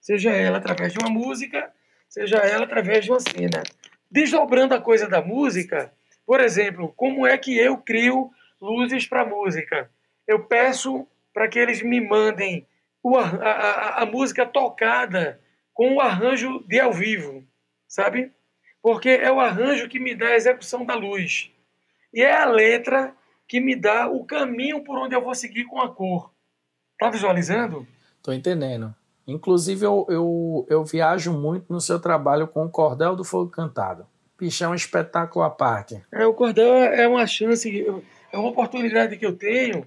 Seja 0.01 0.31
ela 0.31 0.57
através 0.57 0.91
de 0.91 0.99
uma 0.99 1.09
música, 1.09 1.71
seja 2.09 2.37
ela 2.37 2.65
através 2.65 3.05
de 3.05 3.11
uma 3.11 3.19
cena. 3.19 3.61
Desdobrando 4.09 4.73
a 4.73 4.81
coisa 4.81 5.07
da 5.07 5.21
música, 5.21 5.93
por 6.25 6.39
exemplo, 6.39 6.91
como 6.97 7.27
é 7.27 7.37
que 7.37 7.57
eu 7.57 7.77
crio 7.77 8.31
luzes 8.59 9.05
para 9.05 9.23
música? 9.23 9.89
Eu 10.27 10.45
peço 10.45 11.07
para 11.31 11.47
que 11.47 11.59
eles 11.59 11.83
me 11.83 12.01
mandem 12.01 12.67
a, 13.05 13.49
a, 13.49 14.03
a 14.03 14.05
música 14.05 14.45
tocada 14.45 15.39
com 15.73 15.95
o 15.95 16.01
arranjo 16.01 16.63
de 16.67 16.79
ao 16.79 16.91
vivo, 16.91 17.43
sabe? 17.87 18.31
Porque 18.81 19.09
é 19.09 19.31
o 19.31 19.39
arranjo 19.39 19.87
que 19.87 19.99
me 19.99 20.15
dá 20.15 20.29
a 20.29 20.35
execução 20.35 20.85
da 20.85 20.95
luz. 20.95 21.51
E 22.13 22.21
é 22.21 22.33
a 22.33 22.45
letra 22.45 23.15
que 23.53 23.59
me 23.59 23.75
dá 23.75 24.09
o 24.09 24.25
caminho 24.25 24.83
por 24.83 24.97
onde 24.97 25.13
eu 25.13 25.21
vou 25.21 25.35
seguir 25.35 25.65
com 25.65 25.79
a 25.79 25.87
cor. 25.87 26.33
Tá 26.97 27.11
visualizando? 27.11 27.85
Tô 28.23 28.33
entendendo. 28.33 28.95
Inclusive, 29.27 29.85
eu, 29.85 30.07
eu, 30.09 30.65
eu 30.67 30.83
viajo 30.83 31.31
muito 31.31 31.71
no 31.71 31.79
seu 31.79 31.99
trabalho 31.99 32.47
com 32.47 32.65
o 32.65 32.69
Cordel 32.71 33.15
do 33.15 33.23
Fogo 33.23 33.51
Cantado. 33.51 34.07
Pichão 34.35 34.69
é 34.69 34.71
um 34.71 34.75
espetáculo 34.75 35.45
à 35.45 35.51
parte. 35.51 36.03
É, 36.11 36.25
o 36.25 36.33
Cordel 36.33 36.73
é 36.77 37.07
uma 37.07 37.27
chance, 37.27 37.85
é 38.31 38.35
uma 38.35 38.49
oportunidade 38.49 39.17
que 39.17 39.25
eu 39.25 39.37
tenho 39.37 39.85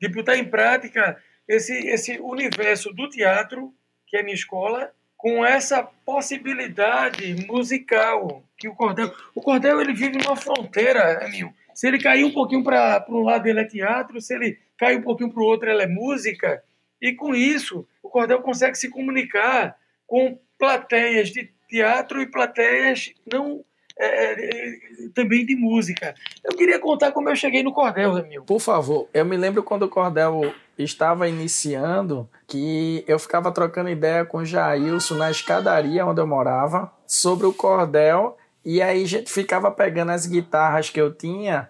de 0.00 0.08
botar 0.08 0.38
em 0.38 0.46
prática 0.46 1.22
esse, 1.46 1.86
esse 1.88 2.18
universo 2.18 2.94
do 2.94 3.10
teatro, 3.10 3.74
que 4.06 4.16
é 4.16 4.22
minha 4.22 4.34
escola, 4.34 4.90
com 5.18 5.44
essa 5.44 5.82
possibilidade 6.06 7.46
musical 7.46 8.42
que 8.56 8.68
o 8.68 8.74
cordel. 8.74 9.14
O 9.34 9.42
cordel 9.42 9.82
ele 9.82 9.92
vive 9.92 10.16
numa 10.16 10.34
fronteira, 10.34 11.26
Emil. 11.26 11.52
Se 11.74 11.88
ele 11.88 11.98
cair 11.98 12.24
um 12.24 12.32
pouquinho 12.32 12.62
para 12.62 13.04
um 13.08 13.22
lado, 13.22 13.46
ele 13.46 13.60
é 13.60 13.64
teatro, 13.64 14.20
se 14.20 14.34
ele 14.34 14.58
cair 14.78 14.98
um 14.98 15.02
pouquinho 15.02 15.32
para 15.32 15.42
o 15.42 15.46
outro, 15.46 15.70
ele 15.70 15.82
é 15.82 15.86
música. 15.86 16.62
E 17.00 17.12
com 17.12 17.34
isso, 17.34 17.86
o 18.02 18.08
cordel 18.08 18.40
consegue 18.42 18.76
se 18.76 18.90
comunicar 18.90 19.76
com 20.06 20.38
plateias 20.58 21.30
de 21.30 21.50
teatro 21.68 22.20
e 22.20 22.26
plateias 22.26 23.12
não 23.30 23.64
é, 23.98 24.32
é, 24.32 24.78
também 25.14 25.44
de 25.44 25.56
música. 25.56 26.14
Eu 26.44 26.56
queria 26.56 26.78
contar 26.78 27.12
como 27.12 27.28
eu 27.28 27.36
cheguei 27.36 27.62
no 27.62 27.72
Cordel, 27.72 28.14
Ramil. 28.14 28.44
Por 28.44 28.60
favor, 28.60 29.08
eu 29.12 29.24
me 29.24 29.36
lembro 29.36 29.62
quando 29.62 29.82
o 29.84 29.88
Cordel 29.88 30.54
estava 30.78 31.28
iniciando 31.28 32.28
que 32.46 33.04
eu 33.06 33.18
ficava 33.18 33.52
trocando 33.52 33.90
ideia 33.90 34.24
com 34.24 34.38
o 34.38 34.44
Jailson 34.44 35.14
na 35.14 35.30
escadaria 35.30 36.06
onde 36.06 36.20
eu 36.20 36.26
morava 36.26 36.92
sobre 37.06 37.46
o 37.46 37.52
Cordel 37.52 38.36
e 38.64 38.80
aí 38.80 39.02
a 39.02 39.06
gente 39.06 39.30
ficava 39.30 39.70
pegando 39.70 40.12
as 40.12 40.26
guitarras 40.26 40.90
que 40.90 41.00
eu 41.00 41.12
tinha 41.12 41.68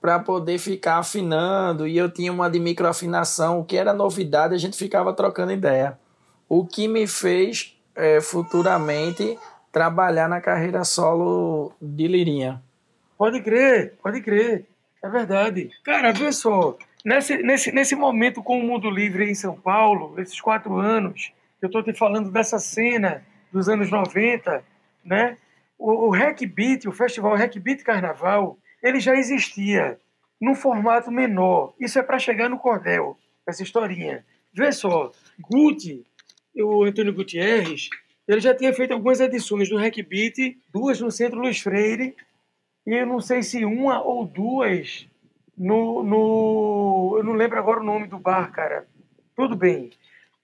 para 0.00 0.18
poder 0.18 0.58
ficar 0.58 0.98
afinando 0.98 1.86
e 1.86 1.96
eu 1.96 2.10
tinha 2.10 2.30
uma 2.30 2.50
de 2.50 2.60
microafinação, 2.60 3.60
o 3.60 3.64
que 3.64 3.76
era 3.76 3.94
novidade, 3.94 4.54
a 4.54 4.58
gente 4.58 4.76
ficava 4.76 5.14
trocando 5.14 5.52
ideia. 5.52 5.98
O 6.48 6.66
que 6.66 6.86
me 6.86 7.06
fez 7.06 7.74
é, 7.96 8.20
futuramente 8.20 9.38
trabalhar 9.72 10.28
na 10.28 10.40
carreira 10.40 10.84
solo 10.84 11.72
de 11.80 12.06
Lirinha. 12.06 12.62
Pode 13.16 13.40
crer, 13.40 13.94
pode 14.02 14.20
crer. 14.20 14.66
É 15.02 15.08
verdade. 15.08 15.70
Cara, 15.84 16.12
vê 16.12 16.32
só. 16.32 16.76
Nesse, 17.04 17.38
nesse, 17.38 17.72
nesse 17.72 17.94
momento 17.94 18.42
com 18.42 18.58
o 18.58 18.62
Mundo 18.62 18.90
Livre 18.90 19.30
em 19.30 19.34
São 19.34 19.54
Paulo, 19.54 20.14
esses 20.18 20.40
quatro 20.40 20.78
anos, 20.78 21.32
eu 21.62 21.66
estou 21.66 21.82
te 21.82 21.92
falando 21.92 22.30
dessa 22.30 22.58
cena 22.58 23.22
dos 23.52 23.68
anos 23.68 23.90
90, 23.90 24.62
né? 25.04 25.36
O, 25.78 26.08
o 26.08 26.10
Hack 26.10 26.40
Beat, 26.46 26.86
o 26.86 26.92
festival 26.92 27.36
Hack 27.36 27.56
Beat 27.58 27.82
Carnaval, 27.82 28.58
ele 28.82 29.00
já 29.00 29.14
existia 29.14 29.98
num 30.40 30.54
formato 30.54 31.10
menor. 31.10 31.74
Isso 31.80 31.98
é 31.98 32.02
para 32.02 32.18
chegar 32.18 32.48
no 32.48 32.58
cordel, 32.58 33.18
essa 33.46 33.62
historinha. 33.62 34.24
Vê 34.52 34.70
só, 34.70 35.10
Guti, 35.40 36.04
o 36.54 36.84
Antônio 36.84 37.14
Gutierrez, 37.14 37.88
ele 38.26 38.40
já 38.40 38.54
tinha 38.54 38.72
feito 38.72 38.92
algumas 38.92 39.20
edições 39.20 39.68
do 39.68 39.76
Hack 39.76 39.96
Beat, 40.02 40.56
duas 40.72 41.00
no 41.00 41.10
Centro 41.10 41.40
Luiz 41.40 41.60
Freire, 41.60 42.14
e 42.86 42.94
eu 42.94 43.06
não 43.06 43.20
sei 43.20 43.42
se 43.42 43.64
uma 43.64 44.02
ou 44.02 44.24
duas 44.26 45.06
no, 45.56 46.02
no. 46.02 47.14
Eu 47.18 47.24
não 47.24 47.32
lembro 47.32 47.58
agora 47.58 47.80
o 47.80 47.84
nome 47.84 48.06
do 48.06 48.18
bar, 48.18 48.52
cara. 48.52 48.86
Tudo 49.34 49.56
bem. 49.56 49.90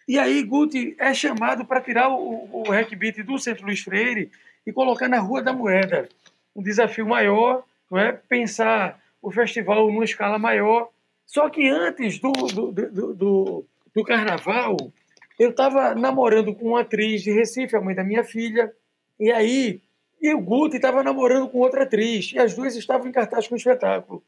E 0.09 0.19
aí, 0.19 0.43
Guti 0.43 0.97
é 0.99 1.13
chamado 1.15 1.65
para 1.65 1.81
tirar 1.81 2.09
o, 2.09 2.49
o 2.53 2.71
Hack 2.71 2.91
Beat 2.97 3.19
do 3.23 3.39
Centro 3.39 3.67
Luiz 3.67 3.81
Freire 3.81 4.31
e 4.67 4.73
colocar 4.73 5.09
na 5.09 5.19
Rua 5.19 5.43
da 5.43 5.53
Moeda. 5.53 6.09
Um 6.55 6.63
desafio 6.63 7.07
maior, 7.07 7.65
não 7.91 7.99
é? 7.99 8.13
Pensar 8.13 9.01
o 9.23 9.31
festival 9.31 9.87
numa 9.91 10.05
escala 10.05 10.39
maior. 10.39 10.89
Só 11.27 11.49
que 11.49 11.69
antes 11.69 12.19
do, 12.19 12.33
do, 12.33 12.73
do, 12.73 13.15
do, 13.15 13.67
do 13.95 14.05
carnaval, 14.05 14.77
eu 15.39 15.51
estava 15.51 15.95
namorando 15.95 16.55
com 16.55 16.69
uma 16.69 16.81
atriz 16.81 17.23
de 17.23 17.33
Recife, 17.33 17.77
a 17.77 17.81
mãe 17.81 17.95
da 17.95 18.05
minha 18.05 18.25
filha, 18.25 18.73
e 19.19 19.31
aí 19.31 19.81
e 20.21 20.35
o 20.35 20.41
Guti 20.41 20.77
estava 20.77 21.03
namorando 21.03 21.49
com 21.49 21.59
outra 21.59 21.85
atriz, 21.85 22.33
e 22.33 22.39
as 22.39 22.55
duas 22.55 22.77
estavam 22.77 23.09
em 23.09 23.13
cartaz 23.13 23.49
com 23.49 23.55
o 23.55 23.57
espetáculo. 23.57 24.23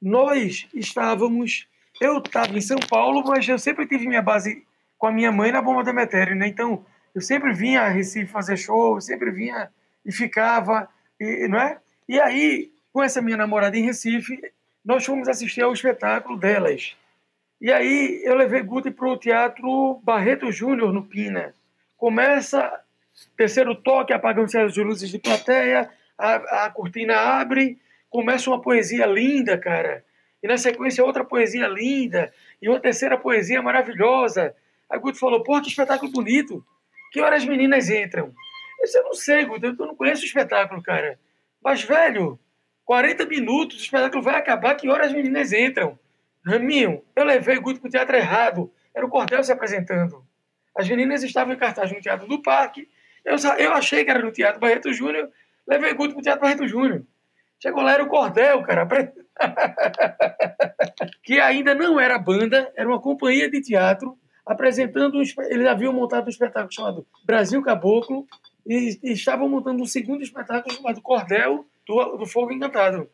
Nós 0.00 0.68
estávamos, 0.74 1.66
eu 2.00 2.18
estava 2.18 2.56
em 2.56 2.60
São 2.60 2.78
Paulo, 2.78 3.22
mas 3.26 3.48
eu 3.48 3.58
sempre 3.58 3.86
tive 3.86 4.06
minha 4.06 4.20
base 4.20 4.62
com 4.98 5.06
a 5.06 5.12
minha 5.12 5.32
mãe 5.32 5.50
na 5.50 5.62
Bomba 5.62 5.82
da 5.82 5.94
Metério, 5.94 6.36
né? 6.36 6.46
Então, 6.46 6.84
Eu 7.14 7.20
sempre 7.20 7.52
vinha 7.52 7.82
a 7.82 7.88
Recife 7.88 8.30
fazer 8.30 8.56
show, 8.56 9.00
sempre 9.00 9.30
vinha 9.30 9.70
e 10.04 10.12
ficava, 10.12 10.88
e, 11.18 11.48
não 11.48 11.58
é? 11.58 11.78
E 12.08 12.20
aí, 12.20 12.72
com 12.92 13.02
essa 13.02 13.20
minha 13.20 13.36
namorada 13.36 13.76
em 13.76 13.84
Recife, 13.84 14.40
nós 14.84 15.04
fomos 15.04 15.28
assistir 15.28 15.62
ao 15.62 15.72
espetáculo 15.72 16.38
delas. 16.38 16.96
E 17.60 17.70
aí 17.70 18.22
eu 18.24 18.34
levei 18.34 18.62
Guti 18.62 18.90
para 18.90 19.08
o 19.08 19.16
Teatro 19.16 20.00
Barreto 20.02 20.50
Júnior, 20.50 20.92
no 20.92 21.04
Pina. 21.04 21.54
Começa, 21.96 22.80
terceiro 23.36 23.74
toque, 23.74 24.12
apagam-se 24.12 24.56
as 24.56 24.76
luzes 24.76 25.10
de 25.10 25.18
plateia, 25.18 25.90
a, 26.16 26.64
a 26.64 26.70
cortina 26.70 27.14
abre, 27.16 27.78
começa 28.08 28.48
uma 28.48 28.62
poesia 28.62 29.04
linda, 29.04 29.58
cara. 29.58 30.02
E 30.42 30.48
na 30.48 30.56
sequência 30.56 31.04
outra 31.04 31.22
poesia 31.22 31.68
linda, 31.68 32.32
e 32.62 32.68
uma 32.68 32.80
terceira 32.80 33.18
poesia 33.18 33.60
maravilhosa. 33.60 34.54
Aí 34.88 34.98
Guto 34.98 35.18
falou, 35.18 35.42
pô, 35.42 35.60
que 35.60 35.68
espetáculo 35.68 36.10
bonito. 36.10 36.64
Que 37.10 37.20
horas 37.20 37.42
as 37.42 37.48
meninas 37.48 37.90
entram? 37.90 38.32
Eu 38.94 39.04
não 39.04 39.14
sei, 39.14 39.44
eu 39.44 39.86
não 39.86 39.94
conheço 39.94 40.22
o 40.22 40.26
espetáculo, 40.26 40.82
cara. 40.82 41.18
Mas, 41.62 41.82
velho, 41.82 42.38
40 42.84 43.26
minutos, 43.26 43.78
o 43.78 43.82
espetáculo 43.82 44.22
vai 44.22 44.36
acabar, 44.36 44.74
que 44.74 44.88
horas 44.88 45.08
as 45.08 45.12
meninas 45.12 45.52
entram? 45.52 45.98
Raminho, 46.44 47.04
eu 47.14 47.24
levei 47.24 47.58
Guto 47.58 47.80
para 47.80 47.88
o 47.88 47.90
teatro 47.90 48.16
errado. 48.16 48.72
Era 48.94 49.04
o 49.04 49.08
Cordel 49.08 49.44
se 49.44 49.52
apresentando. 49.52 50.24
As 50.74 50.88
meninas 50.88 51.22
estavam 51.22 51.52
em 51.52 51.58
cartaz 51.58 51.92
no 51.92 52.00
Teatro 52.00 52.26
do 52.26 52.40
Parque. 52.40 52.88
Eu, 53.24 53.36
eu 53.58 53.72
achei 53.72 54.04
que 54.04 54.10
era 54.10 54.20
no 54.20 54.32
Teatro 54.32 54.60
Barreto 54.60 54.92
Júnior. 54.92 55.30
Levei 55.66 55.92
Guto 55.92 56.14
para 56.14 56.20
o 56.20 56.22
Teatro 56.22 56.40
Barreto 56.40 56.66
Júnior. 56.66 57.04
Chegou 57.60 57.82
lá, 57.82 57.92
era 57.92 58.02
o 58.02 58.08
Cordel, 58.08 58.62
cara. 58.62 58.88
que 61.22 61.38
ainda 61.38 61.74
não 61.74 62.00
era 62.00 62.18
banda, 62.18 62.72
era 62.74 62.88
uma 62.88 63.00
companhia 63.00 63.50
de 63.50 63.60
teatro 63.60 64.18
apresentando. 64.50 65.16
Um, 65.16 65.22
eles 65.48 65.66
haviam 65.66 65.92
montado 65.92 66.26
um 66.26 66.30
espetáculo 66.30 66.72
chamado 66.72 67.06
Brasil 67.24 67.62
Caboclo 67.62 68.26
e, 68.66 68.98
e 69.02 69.12
estavam 69.12 69.48
montando 69.48 69.80
um 69.80 69.86
segundo 69.86 70.22
espetáculo 70.22 70.74
chamado 70.74 71.00
Cordel 71.00 71.64
do, 71.86 72.16
do 72.16 72.26
Fogo 72.26 72.52
Encantado. 72.52 73.08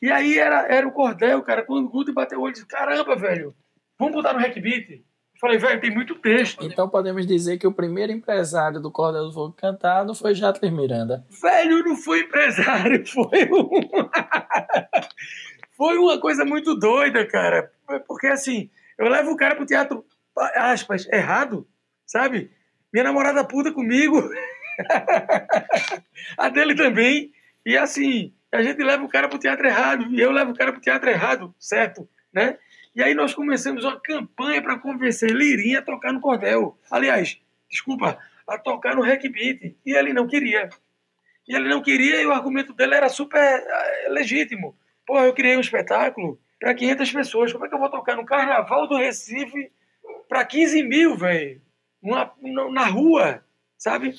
E 0.00 0.10
aí 0.10 0.38
era, 0.38 0.66
era 0.68 0.86
o 0.86 0.92
Cordel, 0.92 1.42
cara, 1.42 1.62
quando 1.62 1.86
o 1.86 1.88
Guto 1.88 2.12
bateu 2.12 2.38
o 2.38 2.42
olho, 2.42 2.52
disse, 2.52 2.66
caramba, 2.66 3.16
velho, 3.16 3.54
vamos 3.98 4.14
botar 4.14 4.32
no 4.34 4.40
Hackbeat? 4.40 4.92
Eu 4.92 5.40
falei, 5.40 5.58
velho, 5.58 5.80
tem 5.80 5.90
muito 5.90 6.14
texto. 6.16 6.64
Então 6.64 6.88
podemos 6.88 7.26
dizer 7.26 7.58
que 7.58 7.66
o 7.66 7.72
primeiro 7.72 8.12
empresário 8.12 8.80
do 8.80 8.90
Cordel 8.90 9.26
do 9.26 9.32
Fogo 9.32 9.54
Cantado 9.54 10.14
foi 10.14 10.34
Jatler 10.34 10.72
Miranda. 10.72 11.24
Velho, 11.42 11.82
não 11.82 11.96
foi 11.96 12.20
empresário, 12.20 13.04
foi 13.08 13.48
um... 13.50 13.68
foi 15.76 15.98
uma 15.98 16.18
coisa 16.18 16.44
muito 16.44 16.74
doida, 16.74 17.26
cara. 17.26 17.70
Porque 18.06 18.26
assim, 18.26 18.70
eu 18.98 19.08
levo 19.08 19.32
o 19.32 19.36
cara 19.36 19.54
pro 19.54 19.66
teatro, 19.66 20.04
aspas, 20.36 21.06
errado, 21.12 21.66
sabe? 22.06 22.50
Minha 22.92 23.04
namorada 23.04 23.44
puta 23.44 23.72
comigo. 23.72 24.22
a 26.38 26.48
dele 26.48 26.74
também. 26.74 27.32
E 27.64 27.76
assim, 27.76 28.32
a 28.52 28.62
gente 28.62 28.82
leva 28.82 29.04
o 29.04 29.08
cara 29.08 29.28
para 29.28 29.36
o 29.36 29.40
teatro 29.40 29.66
errado, 29.66 30.06
e 30.10 30.20
eu 30.20 30.30
levo 30.30 30.52
o 30.52 30.56
cara 30.56 30.72
para 30.72 30.78
o 30.78 30.82
teatro 30.82 31.10
errado, 31.10 31.54
certo? 31.58 32.08
Né? 32.32 32.58
E 32.94 33.02
aí 33.02 33.14
nós 33.14 33.34
começamos 33.34 33.84
uma 33.84 33.98
campanha 34.00 34.62
para 34.62 34.78
convencer 34.78 35.30
Lirinha 35.30 35.80
a 35.80 35.82
tocar 35.82 36.12
no 36.12 36.20
cordel. 36.20 36.78
Aliás, 36.90 37.40
desculpa, 37.68 38.18
a 38.46 38.58
tocar 38.58 38.94
no 38.94 39.02
beat. 39.02 39.76
E 39.84 39.92
ele 39.92 40.12
não 40.12 40.26
queria. 40.26 40.68
E 41.48 41.54
ele 41.54 41.68
não 41.68 41.82
queria 41.82 42.22
e 42.22 42.26
o 42.26 42.32
argumento 42.32 42.72
dele 42.72 42.94
era 42.94 43.08
super 43.08 43.40
eh, 43.40 44.08
legítimo. 44.10 44.76
Pô, 45.04 45.18
eu 45.18 45.34
criei 45.34 45.56
um 45.56 45.60
espetáculo 45.60 46.40
para 46.60 46.74
500 46.74 47.12
pessoas. 47.12 47.52
Como 47.52 47.66
é 47.66 47.68
que 47.68 47.74
eu 47.74 47.78
vou 47.78 47.90
tocar 47.90 48.16
no 48.16 48.24
Carnaval 48.24 48.86
do 48.86 48.96
Recife 48.96 49.70
para 50.34 50.44
15 50.44 50.82
mil, 50.82 51.16
velho? 51.16 51.62
Na 52.02 52.86
rua, 52.86 53.44
sabe? 53.78 54.16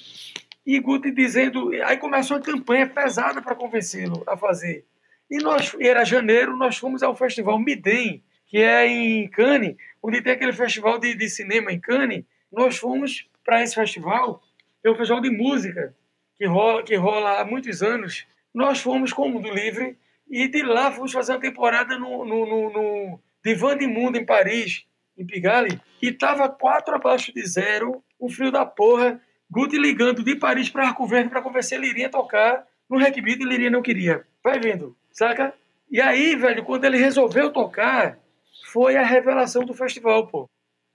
E 0.66 0.80
Guti 0.80 1.12
dizendo. 1.12 1.72
Aí 1.84 1.98
começou 1.98 2.38
uma 2.38 2.44
campanha 2.44 2.88
pesada 2.88 3.42
para 3.42 3.54
convencê-lo 3.54 4.24
a 4.26 4.38
fazer. 4.38 4.86
E 5.30 5.40
nós, 5.40 5.76
era 5.78 6.06
janeiro, 6.06 6.56
nós 6.56 6.78
fomos 6.78 7.04
ao 7.04 7.14
festival 7.14 7.60
Midem, 7.60 8.24
que 8.48 8.60
é 8.60 8.88
em 8.88 9.28
Cannes, 9.28 9.76
onde 10.02 10.22
tem 10.22 10.32
aquele 10.32 10.54
festival 10.54 10.98
de, 10.98 11.16
de 11.16 11.28
cinema 11.28 11.70
em 11.70 11.82
Cannes. 11.82 12.24
Nós 12.50 12.78
fomos 12.78 13.28
para 13.44 13.62
esse 13.62 13.76
festival, 13.76 14.42
é 14.86 14.90
um 14.90 14.96
festival 14.96 15.22
de 15.22 15.30
música, 15.30 15.94
que 16.38 16.46
rola, 16.46 16.82
que 16.82 16.96
rola 16.96 17.42
há 17.42 17.44
muitos 17.44 17.84
anos. 17.84 18.26
Nós 18.54 18.80
fomos 18.80 19.12
com 19.12 19.24
o 19.24 19.30
Mundo 19.30 19.52
Livre 19.52 19.98
e 20.30 20.48
de 20.48 20.64
lá 20.64 20.94
fomos 20.94 21.12
fazer 21.12 21.34
uma 21.34 21.42
temporada 21.42 22.00
no, 22.00 22.24
no, 22.24 22.46
no, 22.46 22.72
no 22.72 23.20
Divan 23.44 23.78
de 23.78 23.86
Mundo, 23.86 24.18
em 24.18 24.26
Paris, 24.26 24.86
em 25.18 25.26
Pigalle, 25.26 25.80
e 26.02 26.10
estava 26.10 26.50
quatro 26.50 26.96
abaixo 26.96 27.34
de 27.34 27.46
zero, 27.46 28.04
um 28.20 28.30
frio 28.30 28.52
da 28.52 28.66
porra, 28.66 29.22
Guti 29.50 29.78
ligando 29.78 30.24
de 30.24 30.36
Paris 30.36 30.70
para 30.70 30.88
Arco 30.88 31.06
Verde 31.06 31.30
para 31.30 31.42
convencer 31.42 31.80
Lirinha 31.80 32.08
a 32.08 32.12
tocar 32.12 32.66
no 32.90 33.00
Beat 33.00 33.40
e 33.40 33.44
Lirinha 33.44 33.70
não 33.70 33.82
queria. 33.82 34.26
Vai 34.44 34.60
vendo, 34.60 34.96
saca? 35.12 35.54
E 35.90 36.02
aí, 36.02 36.36
velho, 36.36 36.64
quando 36.64 36.86
ele 36.86 36.98
resolveu 36.98 37.52
tocar, 37.52 38.18
foi 38.72 38.96
a 38.96 39.04
revelação 39.04 39.64
do 39.64 39.74
festival, 39.74 40.28
pô. 40.28 40.50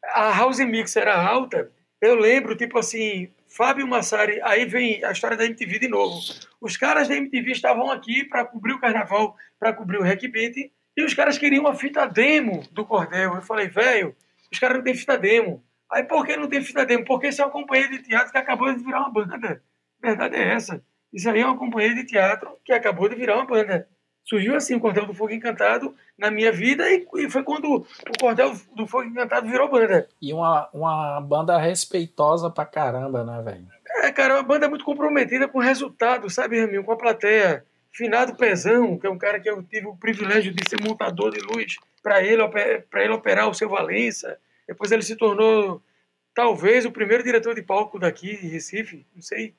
A 0.05 0.37
house 0.37 0.59
mix 0.61 0.97
era 0.97 1.15
alta. 1.15 1.71
Eu 2.01 2.15
lembro, 2.15 2.57
tipo 2.57 2.79
assim, 2.79 3.31
Fábio 3.49 3.87
Massari, 3.87 4.41
aí 4.43 4.65
vem 4.65 5.05
a 5.05 5.13
história 5.13 5.37
da 5.37 5.45
MTV 5.45 5.79
de 5.79 5.89
novo. 5.89 6.19
Os 6.61 6.77
caras 6.77 7.09
da 7.09 7.17
MTV 7.17 7.53
estavam 7.53 7.91
aqui 7.91 8.25
para 8.25 8.45
cobrir 8.45 8.73
o 8.73 8.81
carnaval, 8.81 9.37
para 9.59 9.73
cobrir 9.73 9.99
o 9.99 10.03
Beat, 10.03 10.71
e 11.01 11.05
os 11.05 11.15
caras 11.15 11.39
queriam 11.39 11.65
uma 11.65 11.75
fita 11.75 12.07
demo 12.07 12.63
do 12.73 12.85
Cordel. 12.85 13.35
Eu 13.35 13.43
falei, 13.43 13.69
velho, 13.69 14.15
os 14.53 14.59
caras 14.59 14.77
não 14.77 14.85
têm 14.85 14.95
fita 14.95 15.19
demo. 15.19 15.63
Aí 15.91 16.05
por 16.05 16.25
que 16.25 16.37
não 16.37 16.49
tem 16.49 16.63
fita 16.63 16.87
demo? 16.87 17.05
Porque 17.05 17.29
isso 17.29 17.43
é 17.43 17.45
uma 17.45 17.51
companhia 17.51 17.89
de 17.89 18.03
teatro 18.03 18.31
que 18.31 18.39
acabou 18.39 18.73
de 18.73 18.83
virar 18.83 19.01
uma 19.01 19.11
banda. 19.11 19.63
A 20.03 20.07
verdade 20.07 20.37
é 20.37 20.55
essa. 20.55 20.83
Isso 21.13 21.29
aí 21.29 21.41
é 21.41 21.47
uma 21.47 21.59
companhia 21.59 21.95
de 21.95 22.05
teatro 22.05 22.57
que 22.65 22.73
acabou 22.73 23.09
de 23.09 23.17
virar 23.17 23.37
uma 23.37 23.47
banda. 23.47 23.89
Surgiu 24.25 24.55
assim 24.55 24.77
o 24.77 24.81
Cordel 24.81 25.07
do 25.07 25.15
Fogo 25.15 25.33
Encantado 25.33 25.95
na 26.17 26.31
minha 26.31 26.53
vida 26.53 26.89
e, 26.89 27.07
e 27.17 27.31
foi 27.31 27.43
quando 27.43 27.77
o 27.77 27.87
Cordel 28.21 28.55
do 28.77 28.87
Fogo 28.87 29.05
Encantado 29.05 29.49
virou 29.49 29.69
banda. 29.69 30.09
E 30.23 30.33
uma, 30.33 30.69
uma 30.73 31.21
banda 31.21 31.59
respeitosa 31.59 32.49
pra 32.49 32.65
caramba, 32.65 33.25
né, 33.25 33.43
velho? 33.43 33.67
É, 34.03 34.13
cara, 34.13 34.35
uma 34.35 34.43
banda 34.43 34.69
muito 34.69 34.85
comprometida 34.85 35.49
com 35.49 35.59
o 35.59 35.63
resultado, 35.63 36.31
sabe, 36.31 36.61
Raminho? 36.61 36.85
Com 36.85 36.93
a 36.93 36.97
plateia. 36.97 37.65
Finado 37.93 38.37
Pezão, 38.37 38.99
que 38.99 39.07
é 39.07 39.11
um 39.11 39.19
cara 39.19 39.41
que 39.41 39.51
eu 39.51 39.63
tive 39.63 39.87
o 39.87 39.97
privilégio 39.97 40.53
de 40.53 40.63
ser 40.69 40.81
montador 40.81 41.33
de 41.33 41.41
luz 41.41 41.77
para 42.03 42.23
ele, 42.23 42.43
pra 42.89 43.05
ele 43.05 43.13
operar 43.13 43.49
o 43.49 43.55
seu 43.55 43.69
Valença 43.69 44.39
depois 44.71 44.93
ele 44.93 45.03
se 45.03 45.17
tornou, 45.17 45.83
talvez, 46.33 46.85
o 46.85 46.93
primeiro 46.93 47.25
diretor 47.25 47.57
de 47.57 47.63
palco 47.63 47.99
daqui 47.99 48.37
de 48.37 48.47
Recife. 48.47 49.05
Não 49.13 49.21
sei. 49.21 49.57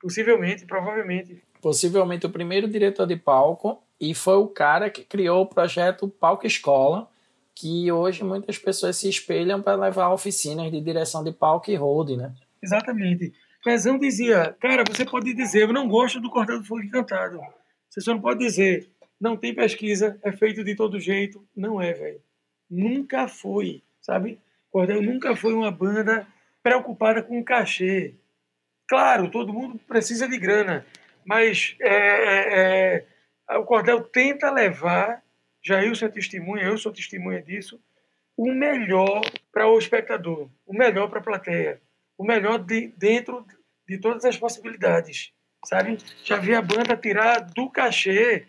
Possivelmente, 0.00 0.64
provavelmente. 0.64 1.42
Possivelmente 1.60 2.24
o 2.24 2.30
primeiro 2.30 2.66
diretor 2.66 3.06
de 3.06 3.14
palco 3.14 3.82
e 4.00 4.14
foi 4.14 4.36
o 4.36 4.48
cara 4.48 4.88
que 4.88 5.04
criou 5.04 5.42
o 5.42 5.46
projeto 5.46 6.08
Palco 6.08 6.46
Escola, 6.46 7.10
que 7.54 7.92
hoje 7.92 8.24
muitas 8.24 8.56
pessoas 8.56 8.96
se 8.96 9.06
espelham 9.06 9.60
para 9.60 9.74
levar 9.76 10.14
oficinas 10.14 10.72
de 10.72 10.80
direção 10.80 11.22
de 11.22 11.30
palco 11.30 11.70
e 11.70 11.74
hold, 11.74 12.16
né? 12.16 12.32
Exatamente. 12.62 13.34
Pezão 13.68 13.98
dizia, 13.98 14.56
cara, 14.58 14.82
você 14.82 15.04
pode 15.04 15.34
dizer, 15.34 15.64
eu 15.64 15.72
não 15.74 15.86
gosto 15.86 16.18
do 16.18 16.30
Cordel 16.30 16.58
do 16.58 16.64
Fogo 16.64 16.82
Encantado. 16.82 17.38
Você 17.90 18.00
só 18.00 18.14
não 18.14 18.20
pode 18.20 18.40
dizer, 18.40 18.88
não 19.20 19.36
tem 19.36 19.54
pesquisa, 19.54 20.18
é 20.22 20.32
feito 20.32 20.64
de 20.64 20.74
todo 20.74 20.98
jeito. 20.98 21.46
Não 21.54 21.78
é, 21.78 21.92
velho. 21.92 22.22
Nunca 22.70 23.28
foi 23.28 23.82
sabe? 24.00 24.40
Cordel 24.70 25.02
nunca 25.02 25.36
foi 25.36 25.52
uma 25.52 25.70
banda 25.70 26.26
preocupada 26.62 27.22
com 27.22 27.44
cachê. 27.44 28.14
Claro, 28.88 29.30
todo 29.30 29.52
mundo 29.52 29.78
precisa 29.86 30.26
de 30.26 30.38
grana, 30.38 30.86
mas 31.26 31.76
é, 31.78 31.90
é, 31.90 33.06
é, 33.50 33.56
o 33.58 33.64
Cordel 33.64 34.00
tenta 34.00 34.50
levar, 34.50 35.22
Jailson 35.62 36.06
é 36.06 36.08
testemunha, 36.08 36.62
eu 36.62 36.78
sou 36.78 36.90
testemunha 36.90 37.42
disso, 37.42 37.78
o 38.34 38.50
melhor 38.50 39.20
para 39.52 39.68
o 39.68 39.78
espectador, 39.78 40.48
o 40.64 40.72
melhor 40.72 41.10
para 41.10 41.18
a 41.18 41.22
plateia, 41.22 41.82
o 42.16 42.24
melhor 42.24 42.58
de, 42.58 42.88
dentro 42.96 43.44
de 43.88 43.98
todas 43.98 44.24
as 44.24 44.36
possibilidades, 44.36 45.32
sabe? 45.64 45.98
Já 46.22 46.36
vi 46.36 46.54
a 46.54 46.62
banda 46.62 46.96
tirar 46.96 47.40
do 47.40 47.70
cachê 47.70 48.46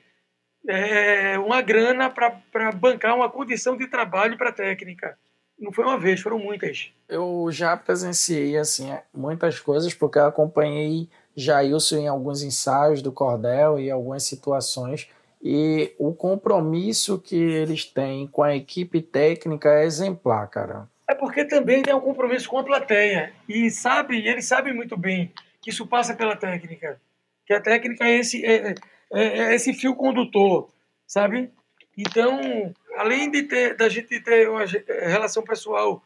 é, 0.68 1.40
uma 1.40 1.62
grana 1.62 2.10
para 2.10 2.72
bancar 2.74 3.16
uma 3.16 3.30
condição 3.30 3.78
de 3.78 3.88
trabalho 3.88 4.38
para 4.38 4.52
técnica 4.52 5.18
não 5.60 5.72
foi 5.72 5.84
uma 5.84 6.00
vez, 6.00 6.22
foram 6.22 6.40
muitas. 6.40 6.92
Eu 7.08 7.50
já 7.52 7.76
presenciei 7.76 8.58
assim 8.58 8.90
muitas 9.14 9.60
coisas 9.60 9.94
porque 9.94 10.18
eu 10.18 10.26
acompanhei 10.26 11.10
Jailson 11.36 11.98
em 11.98 12.08
alguns 12.08 12.42
ensaios 12.42 13.02
do 13.02 13.12
Cordel 13.12 13.80
e 13.80 13.92
algumas 13.92 14.24
situações 14.24 15.10
e 15.42 15.94
o 15.98 16.14
compromisso 16.14 17.20
que 17.20 17.36
eles 17.36 17.86
têm 17.86 18.28
com 18.28 18.44
a 18.44 18.56
equipe 18.56 19.02
técnica 19.02 19.70
é 19.70 19.86
exemplar, 19.86 20.48
cara. 20.48 20.88
É 21.10 21.16
porque 21.16 21.44
também 21.44 21.82
tem 21.82 21.96
um 21.96 22.00
compromisso 22.00 22.48
com 22.48 22.60
a 22.60 22.64
plateia 22.64 23.34
e 23.48 23.72
sabe, 23.72 24.28
eles 24.28 24.46
sabem 24.46 24.76
muito 24.76 24.96
bem 24.96 25.34
que 25.60 25.72
isso 25.72 25.88
passa 25.88 26.14
pela 26.14 26.36
técnica, 26.36 27.02
que 27.48 27.52
a 27.52 27.60
técnica 27.60 28.06
é 28.06 28.18
esse 28.18 28.46
é, 28.46 28.76
é, 29.12 29.24
é 29.24 29.56
esse 29.56 29.74
fio 29.74 29.96
condutor, 29.96 30.70
sabe? 31.08 31.50
Então 31.98 32.72
além 32.96 33.32
de 33.32 33.42
ter, 33.42 33.76
da 33.76 33.90
gente 33.90 34.20
ter 34.20 34.48
uma 34.48 34.64
relação 34.66 35.42
pessoal 35.42 36.04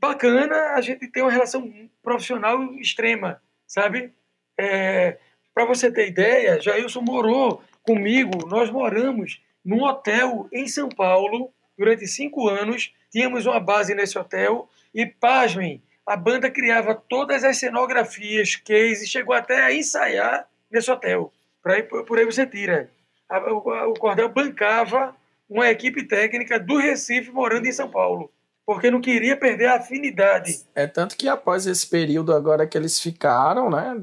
bacana, 0.00 0.74
a 0.74 0.80
gente 0.80 1.06
tem 1.06 1.22
uma 1.22 1.30
relação 1.30 1.72
profissional 2.02 2.60
extrema, 2.74 3.40
sabe? 3.68 4.12
É, 4.58 5.16
Para 5.54 5.64
você 5.64 5.92
ter 5.92 6.08
ideia, 6.08 6.60
Jailson 6.60 7.02
morou 7.02 7.62
comigo, 7.84 8.48
nós 8.48 8.68
moramos 8.68 9.40
num 9.64 9.84
hotel 9.84 10.48
em 10.52 10.66
São 10.66 10.88
Paulo 10.88 11.52
durante 11.78 12.04
cinco 12.08 12.48
anos, 12.48 12.92
tínhamos 13.10 13.46
uma 13.46 13.60
base 13.60 13.94
nesse 13.94 14.18
hotel 14.18 14.68
e, 14.94 15.06
pasmem, 15.06 15.82
a 16.06 16.16
banda 16.16 16.50
criava 16.50 16.94
todas 16.94 17.44
as 17.44 17.58
cenografias, 17.58 18.56
cases, 18.56 19.08
chegou 19.08 19.34
até 19.34 19.62
a 19.62 19.74
ensaiar 19.74 20.46
nesse 20.70 20.90
hotel. 20.90 21.32
Por 21.62 21.72
aí, 21.72 21.82
por 21.82 22.18
aí 22.18 22.24
você 22.24 22.46
tira. 22.46 22.90
O 23.28 23.94
Cordel 23.94 24.28
bancava 24.28 25.14
uma 25.48 25.68
equipe 25.68 26.04
técnica 26.04 26.58
do 26.58 26.78
Recife 26.78 27.30
morando 27.30 27.66
em 27.66 27.72
São 27.72 27.90
Paulo 27.90 28.30
porque 28.70 28.88
não 28.88 29.00
queria 29.00 29.36
perder 29.36 29.66
a 29.66 29.78
afinidade. 29.78 30.60
É 30.76 30.86
tanto 30.86 31.16
que 31.16 31.28
após 31.28 31.66
esse 31.66 31.84
período 31.84 32.32
agora 32.32 32.64
que 32.68 32.78
eles 32.78 33.00
ficaram, 33.00 33.68
né, 33.68 34.00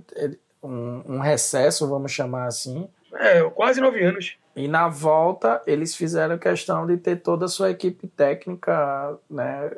um, 0.62 1.04
um 1.08 1.20
recesso, 1.20 1.88
vamos 1.88 2.12
chamar 2.12 2.48
assim. 2.48 2.86
É, 3.14 3.42
quase 3.52 3.80
nove 3.80 4.04
anos. 4.04 4.38
E 4.58 4.68
na 4.68 4.88
volta 4.88 5.62
eles 5.68 5.96
fizeram 5.96 6.38
questão 6.38 6.86
de 6.88 6.98
ter 6.98 7.18
toda 7.18 7.46
a 7.46 7.48
sua 7.48 7.70
equipe 7.70 8.08
técnica, 8.08 9.18
né, 9.30 9.72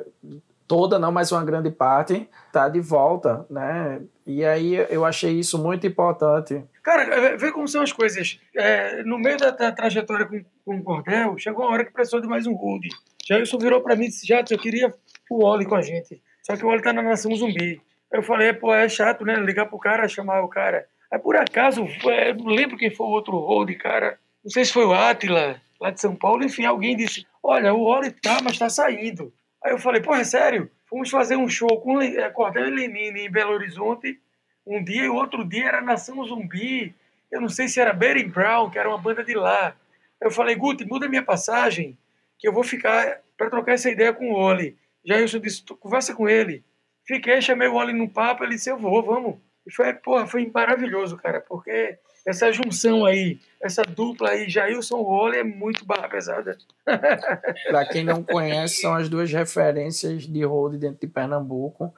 toda 0.66 0.98
não, 0.98 1.10
mas 1.10 1.32
uma 1.32 1.44
grande 1.44 1.68
parte 1.70 2.28
tá 2.52 2.68
de 2.68 2.80
volta, 2.80 3.44
né? 3.50 4.00
E 4.24 4.44
aí 4.44 4.76
eu 4.88 5.04
achei 5.04 5.32
isso 5.32 5.58
muito 5.58 5.84
importante. 5.84 6.64
Cara, 6.82 7.36
vê 7.36 7.50
como 7.50 7.66
são 7.66 7.82
as 7.82 7.92
coisas. 7.92 8.40
É, 8.56 9.02
no 9.02 9.18
meio 9.18 9.36
da, 9.36 9.72
trajetória 9.72 10.24
com, 10.24 10.42
com 10.64 10.76
o 10.76 10.82
Cordel, 10.84 11.36
chegou 11.38 11.64
uma 11.64 11.72
hora 11.72 11.84
que 11.84 11.92
precisou 11.92 12.20
de 12.20 12.28
mais 12.28 12.46
um 12.46 12.54
hold. 12.54 12.84
Jailson 13.26 13.58
virou 13.58 13.80
para 13.80 13.96
mim 13.96 14.04
e 14.04 14.08
disse, 14.08 14.24
Jato, 14.24 14.54
eu 14.54 14.58
queria 14.58 14.94
o 15.28 15.44
Oli 15.44 15.66
com 15.66 15.74
a 15.74 15.82
gente. 15.82 16.22
Só 16.42 16.56
que 16.56 16.64
o 16.64 16.68
Oli 16.68 16.82
tá 16.82 16.92
na 16.92 17.02
Nação 17.02 17.34
Zumbi. 17.34 17.82
Eu 18.12 18.22
falei, 18.22 18.52
pô, 18.52 18.72
é 18.72 18.88
chato, 18.88 19.24
né? 19.24 19.34
Ligar 19.36 19.66
pro 19.66 19.78
cara, 19.78 20.06
chamar 20.06 20.40
o 20.40 20.48
cara. 20.48 20.86
Aí 21.12 21.18
por 21.18 21.36
acaso, 21.36 21.84
é, 22.08 22.32
não 22.32 22.46
lembro 22.46 22.76
quem 22.76 22.94
foi 22.94 23.06
o 23.06 23.10
outro 23.10 23.36
hold, 23.36 23.70
cara. 23.76 24.18
Não 24.42 24.50
sei 24.50 24.64
se 24.64 24.72
foi 24.72 24.84
o 24.84 24.94
Atila, 24.94 25.60
lá 25.80 25.90
de 25.90 26.00
São 26.00 26.16
Paulo. 26.16 26.44
Enfim, 26.44 26.64
alguém 26.64 26.96
disse, 26.96 27.26
olha, 27.42 27.74
o 27.74 27.82
Oli 27.82 28.10
tá, 28.10 28.40
mas 28.42 28.58
tá 28.58 28.68
saindo. 28.68 29.32
Aí 29.62 29.72
eu 29.72 29.78
falei, 29.78 30.00
pô, 30.00 30.14
é 30.14 30.24
sério? 30.24 30.70
Fomos 30.88 31.10
fazer 31.10 31.36
um 31.36 31.48
show 31.48 31.80
com 31.80 32.00
é, 32.00 32.28
Cordel 32.30 32.68
e 32.68 32.70
Lenine 32.70 33.26
em 33.26 33.30
Belo 33.30 33.52
Horizonte. 33.52 34.18
Um 34.66 34.82
dia 34.82 35.04
e 35.04 35.08
o 35.08 35.14
outro 35.14 35.44
dia 35.44 35.68
era 35.68 35.80
Nação 35.80 36.24
Zumbi. 36.24 36.94
Eu 37.30 37.40
não 37.40 37.48
sei 37.48 37.68
se 37.68 37.78
era 37.80 37.92
Betty 37.92 38.24
Brown, 38.24 38.70
que 38.70 38.78
era 38.78 38.88
uma 38.88 38.98
banda 38.98 39.22
de 39.22 39.34
lá. 39.34 39.76
Eu 40.20 40.30
falei, 40.30 40.54
Guti, 40.54 40.84
muda 40.84 41.08
minha 41.08 41.22
passagem 41.22 41.96
que 42.38 42.48
eu 42.48 42.52
vou 42.52 42.64
ficar 42.64 43.20
para 43.36 43.50
trocar 43.50 43.72
essa 43.72 43.90
ideia 43.90 44.12
com 44.12 44.32
o 44.32 44.34
Oli. 44.34 44.76
Jailson 45.04 45.38
disse, 45.38 45.62
conversa 45.78 46.14
com 46.14 46.28
ele. 46.28 46.64
Fiquei, 47.06 47.40
chamei 47.40 47.68
o 47.68 47.74
Oli 47.74 47.92
no 47.92 48.08
papo, 48.08 48.44
ele 48.44 48.54
disse, 48.54 48.70
eu 48.70 48.78
vou, 48.78 49.02
vamos. 49.02 49.36
E 49.66 49.72
foi, 49.72 49.92
porra, 49.94 50.26
foi 50.26 50.50
maravilhoso, 50.52 51.16
cara, 51.16 51.40
porque 51.40 51.98
essa 52.30 52.52
junção 52.52 53.04
aí, 53.04 53.40
essa 53.60 53.82
dupla 53.82 54.30
aí, 54.30 54.48
Jailson 54.48 55.02
Oli, 55.02 55.38
é 55.38 55.44
muito 55.44 55.84
barra 55.84 56.08
pesada. 56.08 56.56
para 56.86 57.86
quem 57.86 58.04
não 58.04 58.22
conhece, 58.22 58.80
são 58.80 58.94
as 58.94 59.08
duas 59.08 59.30
referências 59.32 60.22
de 60.22 60.44
road 60.44 60.78
dentro 60.78 61.00
de 61.00 61.06
Pernambuco. 61.06 61.92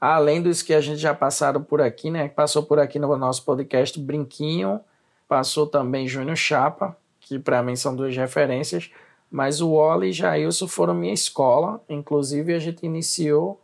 Além 0.00 0.42
dos 0.42 0.62
que 0.62 0.74
a 0.74 0.80
gente 0.80 0.98
já 0.98 1.14
passaram 1.14 1.62
por 1.62 1.80
aqui, 1.80 2.10
né? 2.10 2.28
Passou 2.28 2.62
por 2.62 2.78
aqui 2.78 2.98
no 2.98 3.16
nosso 3.16 3.44
podcast 3.44 3.98
Brinquinho, 3.98 4.80
passou 5.26 5.66
também 5.66 6.06
Júnior 6.06 6.36
Chapa, 6.36 6.96
que 7.20 7.38
para 7.38 7.62
mim 7.62 7.76
são 7.76 7.96
duas 7.96 8.14
referências. 8.14 8.90
Mas 9.30 9.60
o 9.60 9.74
Wally 9.74 10.10
e 10.10 10.12
Jailson 10.12 10.68
foram 10.68 10.94
minha 10.94 11.14
escola, 11.14 11.80
inclusive 11.88 12.54
a 12.54 12.58
gente 12.58 12.84
iniciou 12.84 13.60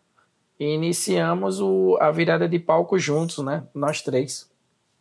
e 0.58 0.64
iniciamos 0.64 1.60
o, 1.60 1.96
a 2.00 2.10
virada 2.10 2.48
de 2.48 2.58
palco 2.58 2.98
juntos, 2.98 3.38
né? 3.38 3.64
Nós 3.74 4.00
três. 4.00 4.50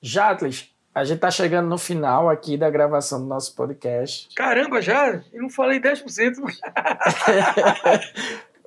Jatles, 0.02 0.71
a 0.94 1.04
gente 1.04 1.20
tá 1.20 1.32
chegando 1.32 1.68
no 1.70 1.78
final 1.78 2.30
aqui 2.30 2.58
da 2.58 2.70
gravação 2.70 3.22
do 3.22 3.28
nosso 3.28 3.56
podcast. 3.56 4.34
Caramba, 4.36 4.82
já? 4.82 5.22
Eu 5.32 5.44
não 5.44 5.50
falei 5.50 5.80
10%. 5.80 6.36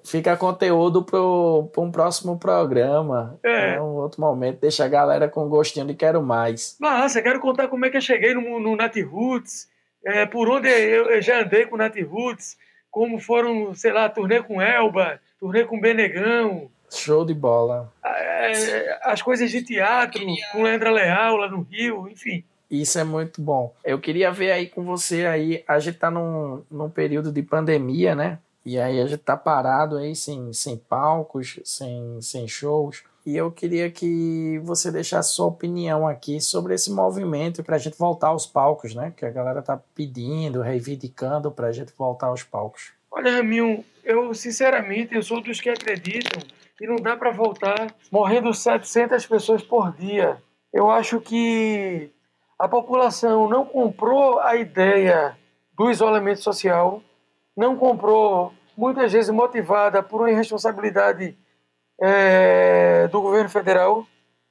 Fica 0.05 0.37
conteúdo 0.37 1.03
para 1.03 1.18
um 1.20 1.91
próximo 1.91 2.39
programa. 2.39 3.39
É. 3.43 3.72
Né? 3.72 3.81
Um 3.81 3.95
outro 3.97 4.20
momento. 4.20 4.61
Deixa 4.61 4.85
a 4.85 4.89
galera 4.89 5.29
com 5.29 5.49
gostinho 5.49 5.87
de 5.87 5.95
quero 5.95 6.22
mais. 6.22 6.77
Nossa, 6.79 7.22
quero 7.22 7.41
contar 7.41 7.68
como 7.68 7.87
é 7.87 7.91
que 7.91 7.97
eu 7.97 8.03
cheguei 8.03 8.35
no, 8.35 8.61
no 8.61 8.77
Nat 8.77 8.95
Roots 8.97 9.68
é, 10.05 10.27
por 10.27 10.49
onde 10.49 10.68
eu, 10.68 11.11
eu, 11.11 11.22
já 11.22 11.41
andei 11.41 11.64
com 11.64 11.79
Nat 11.79 11.97
Roots, 12.03 12.59
como 12.91 13.18
foram, 13.18 13.75
sei 13.75 13.93
lá, 13.93 14.09
turnê 14.09 14.43
com 14.43 14.61
Elba, 14.61 15.18
turnê 15.41 15.64
com 15.64 15.81
Benegão. 15.81 16.70
Show 16.97 17.24
de 17.24 17.34
bola. 17.34 17.92
É, 18.05 18.99
as 19.03 19.22
coisas 19.22 19.51
de 19.51 19.62
teatro, 19.62 20.24
com 20.53 20.62
Leandra 20.62 20.90
Leal 20.90 21.36
lá 21.36 21.49
no 21.49 21.62
Rio, 21.62 22.09
enfim. 22.09 22.45
Isso 22.70 22.99
é 22.99 23.05
muito 23.05 23.40
bom. 23.40 23.74
Eu 23.84 24.01
queria 24.01 24.32
ver 24.32 24.51
aí 24.53 24.66
com 24.66 24.82
você 24.82 25.26
aí, 25.26 25.62
a 25.68 25.78
gente 25.78 25.99
tá 25.99 26.11
num, 26.11 26.62
num 26.70 26.90
período 26.90 27.30
de 27.30 27.42
pandemia, 27.42 28.14
né? 28.14 28.38
E 28.64 28.78
aí 28.78 29.01
a 29.01 29.07
gente 29.07 29.20
tá 29.20 29.36
parado 29.36 29.99
aí 29.99 30.16
sem, 30.16 30.53
sem 30.53 30.76
palcos, 30.76 31.61
sem, 31.64 32.18
sem 32.22 32.49
shows. 32.49 33.05
E 33.26 33.36
eu 33.36 33.51
queria 33.51 33.90
que 33.90 34.59
você 34.64 34.90
deixasse 34.90 35.34
sua 35.34 35.47
opinião 35.47 36.07
aqui 36.07 36.40
sobre 36.40 36.74
esse 36.74 36.90
movimento 36.90 37.62
para 37.62 37.76
a 37.76 37.78
gente 37.78 37.97
voltar 37.97 38.28
aos 38.28 38.47
palcos, 38.47 38.95
né? 38.95 39.12
Que 39.16 39.24
a 39.24 39.30
galera 39.30 39.62
tá 39.62 39.80
pedindo, 39.95 40.61
reivindicando 40.61 41.51
para 41.51 41.68
a 41.68 41.72
gente 41.72 41.92
voltar 41.97 42.26
aos 42.28 42.42
palcos. 42.42 42.92
Olha, 43.11 43.36
Raminho, 43.36 43.84
eu 44.03 44.34
sinceramente 44.34 45.14
eu 45.14 45.22
sou 45.22 45.40
dos 45.40 45.61
que 45.61 45.70
acreditam 45.70 46.42
que 46.77 46.87
não 46.87 46.97
dá 46.97 47.16
para 47.16 47.31
voltar 47.31 47.95
morrendo 48.11 48.53
700 48.53 49.27
pessoas 49.27 49.62
por 49.62 49.93
dia. 49.93 50.43
Eu 50.72 50.91
acho 50.91 51.20
que 51.20 52.11
a 52.59 52.68
população 52.68 53.49
não 53.49 53.64
comprou 53.64 54.41
a 54.41 54.57
ideia 54.57 55.37
do 55.77 55.91
isolamento 55.91 56.41
social, 56.41 57.03
não 57.57 57.77
comprou, 57.77 58.53
muitas 58.77 59.12
vezes 59.12 59.31
motivada 59.31 60.03
por 60.03 60.20
uma 60.20 60.31
irresponsabilidade 60.31 61.37
é, 62.01 63.09
do 63.09 63.20
governo 63.20 63.49
federal 63.49 64.07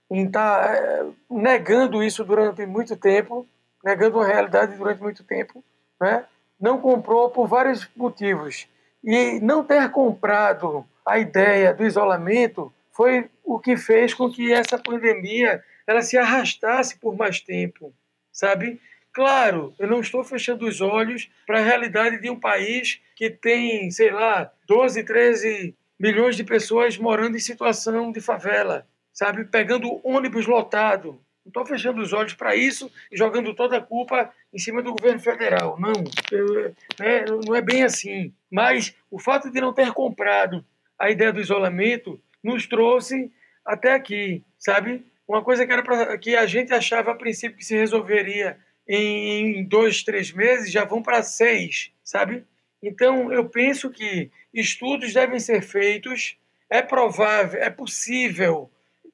em 0.10 0.26
estar 0.26 0.64
tá, 0.64 0.76
é, 0.76 1.06
negando 1.30 2.04
isso 2.04 2.24
durante 2.24 2.66
muito 2.66 2.96
tempo, 2.96 3.48
negando 3.84 4.20
a 4.20 4.26
realidade 4.26 4.78
durante 4.78 5.02
muito 5.02 5.24
tempo, 5.24 5.64
né? 6.00 6.26
não 6.60 6.80
comprou 6.80 7.30
por 7.30 7.48
vários 7.48 7.90
motivos. 7.96 8.68
E 9.04 9.40
não 9.42 9.64
ter 9.64 9.90
comprado 9.92 10.86
a 11.06 11.20
ideia 11.20 11.74
do 11.74 11.86
isolamento 11.86 12.74
foi 12.92 13.30
o 13.44 13.60
que 13.60 13.76
fez 13.76 14.14
com 14.14 14.32
que 14.32 14.54
essa 14.54 14.78
pandemia 14.78 15.64
ela 15.86 16.02
se 16.02 16.18
arrastasse 16.18 16.98
por 16.98 17.16
mais 17.16 17.42
tempo, 17.42 17.94
sabe? 18.32 18.80
Claro, 19.12 19.76
eu 19.78 19.88
não 19.88 20.00
estou 20.00 20.24
fechando 20.24 20.66
os 20.66 20.82
olhos 20.82 21.30
para 21.46 21.60
a 21.60 21.64
realidade 21.64 22.20
de 22.20 22.30
um 22.30 22.40
país 22.40 23.00
que 23.16 23.30
tem, 23.30 23.92
sei 23.92 24.12
lá, 24.12 24.52
12, 24.68 25.04
13 25.04 25.76
milhões 26.00 26.36
de 26.36 26.44
pessoas 26.44 26.98
morando 26.98 27.38
em 27.38 27.40
situação 27.40 28.12
de 28.12 28.22
favela, 28.22 28.88
sabe? 29.12 29.46
Pegando 29.46 30.02
ônibus 30.04 30.48
lotado. 30.48 31.20
Não 31.46 31.50
estou 31.50 31.66
fechando 31.66 32.02
os 32.02 32.14
olhos 32.14 32.34
para 32.34 32.56
isso 32.56 32.90
e 33.12 33.18
jogando 33.18 33.54
toda 33.54 33.78
a 33.78 33.82
culpa 33.82 34.34
em 34.54 34.58
cima 34.58 34.82
do 34.82 34.94
governo 34.94 35.20
federal. 35.20 35.78
Não, 35.80 35.92
eu, 36.32 36.74
é, 37.02 37.26
não 37.46 37.54
é 37.54 37.62
bem 37.62 37.84
assim. 37.84 38.34
Mas 38.50 38.96
o 39.12 39.20
fato 39.20 39.52
de 39.52 39.60
não 39.60 39.74
ter 39.74 39.92
comprado 39.92 40.64
a 40.98 41.12
ideia 41.12 41.34
do 41.34 41.42
isolamento 41.42 42.20
nos 42.42 42.66
trouxe 42.66 43.32
até 43.66 43.94
aqui, 43.94 44.42
sabe? 44.58 45.06
Uma 45.28 45.44
coisa 45.44 45.66
que, 45.66 45.74
era 45.74 45.84
pra, 45.84 46.18
que 46.18 46.36
a 46.36 46.46
gente 46.46 46.74
achava 46.74 47.12
a 47.12 47.16
princípio 47.16 47.58
que 47.58 47.66
se 47.66 47.76
resolveria 47.76 48.58
em 48.88 49.64
dois, 49.66 50.04
três 50.04 50.32
meses, 50.32 50.72
já 50.72 50.84
vão 50.84 51.02
para 51.02 51.24
seis, 51.24 51.92
sabe? 52.04 52.46
Então, 52.82 53.32
eu 53.32 53.48
penso 53.48 53.90
que 53.90 54.30
estudos 54.54 55.14
devem 55.14 55.40
ser 55.40 55.62
feitos, 55.62 56.38
é 56.70 56.82
provável, 56.82 57.62
é 57.62 57.70
possível 57.70 58.70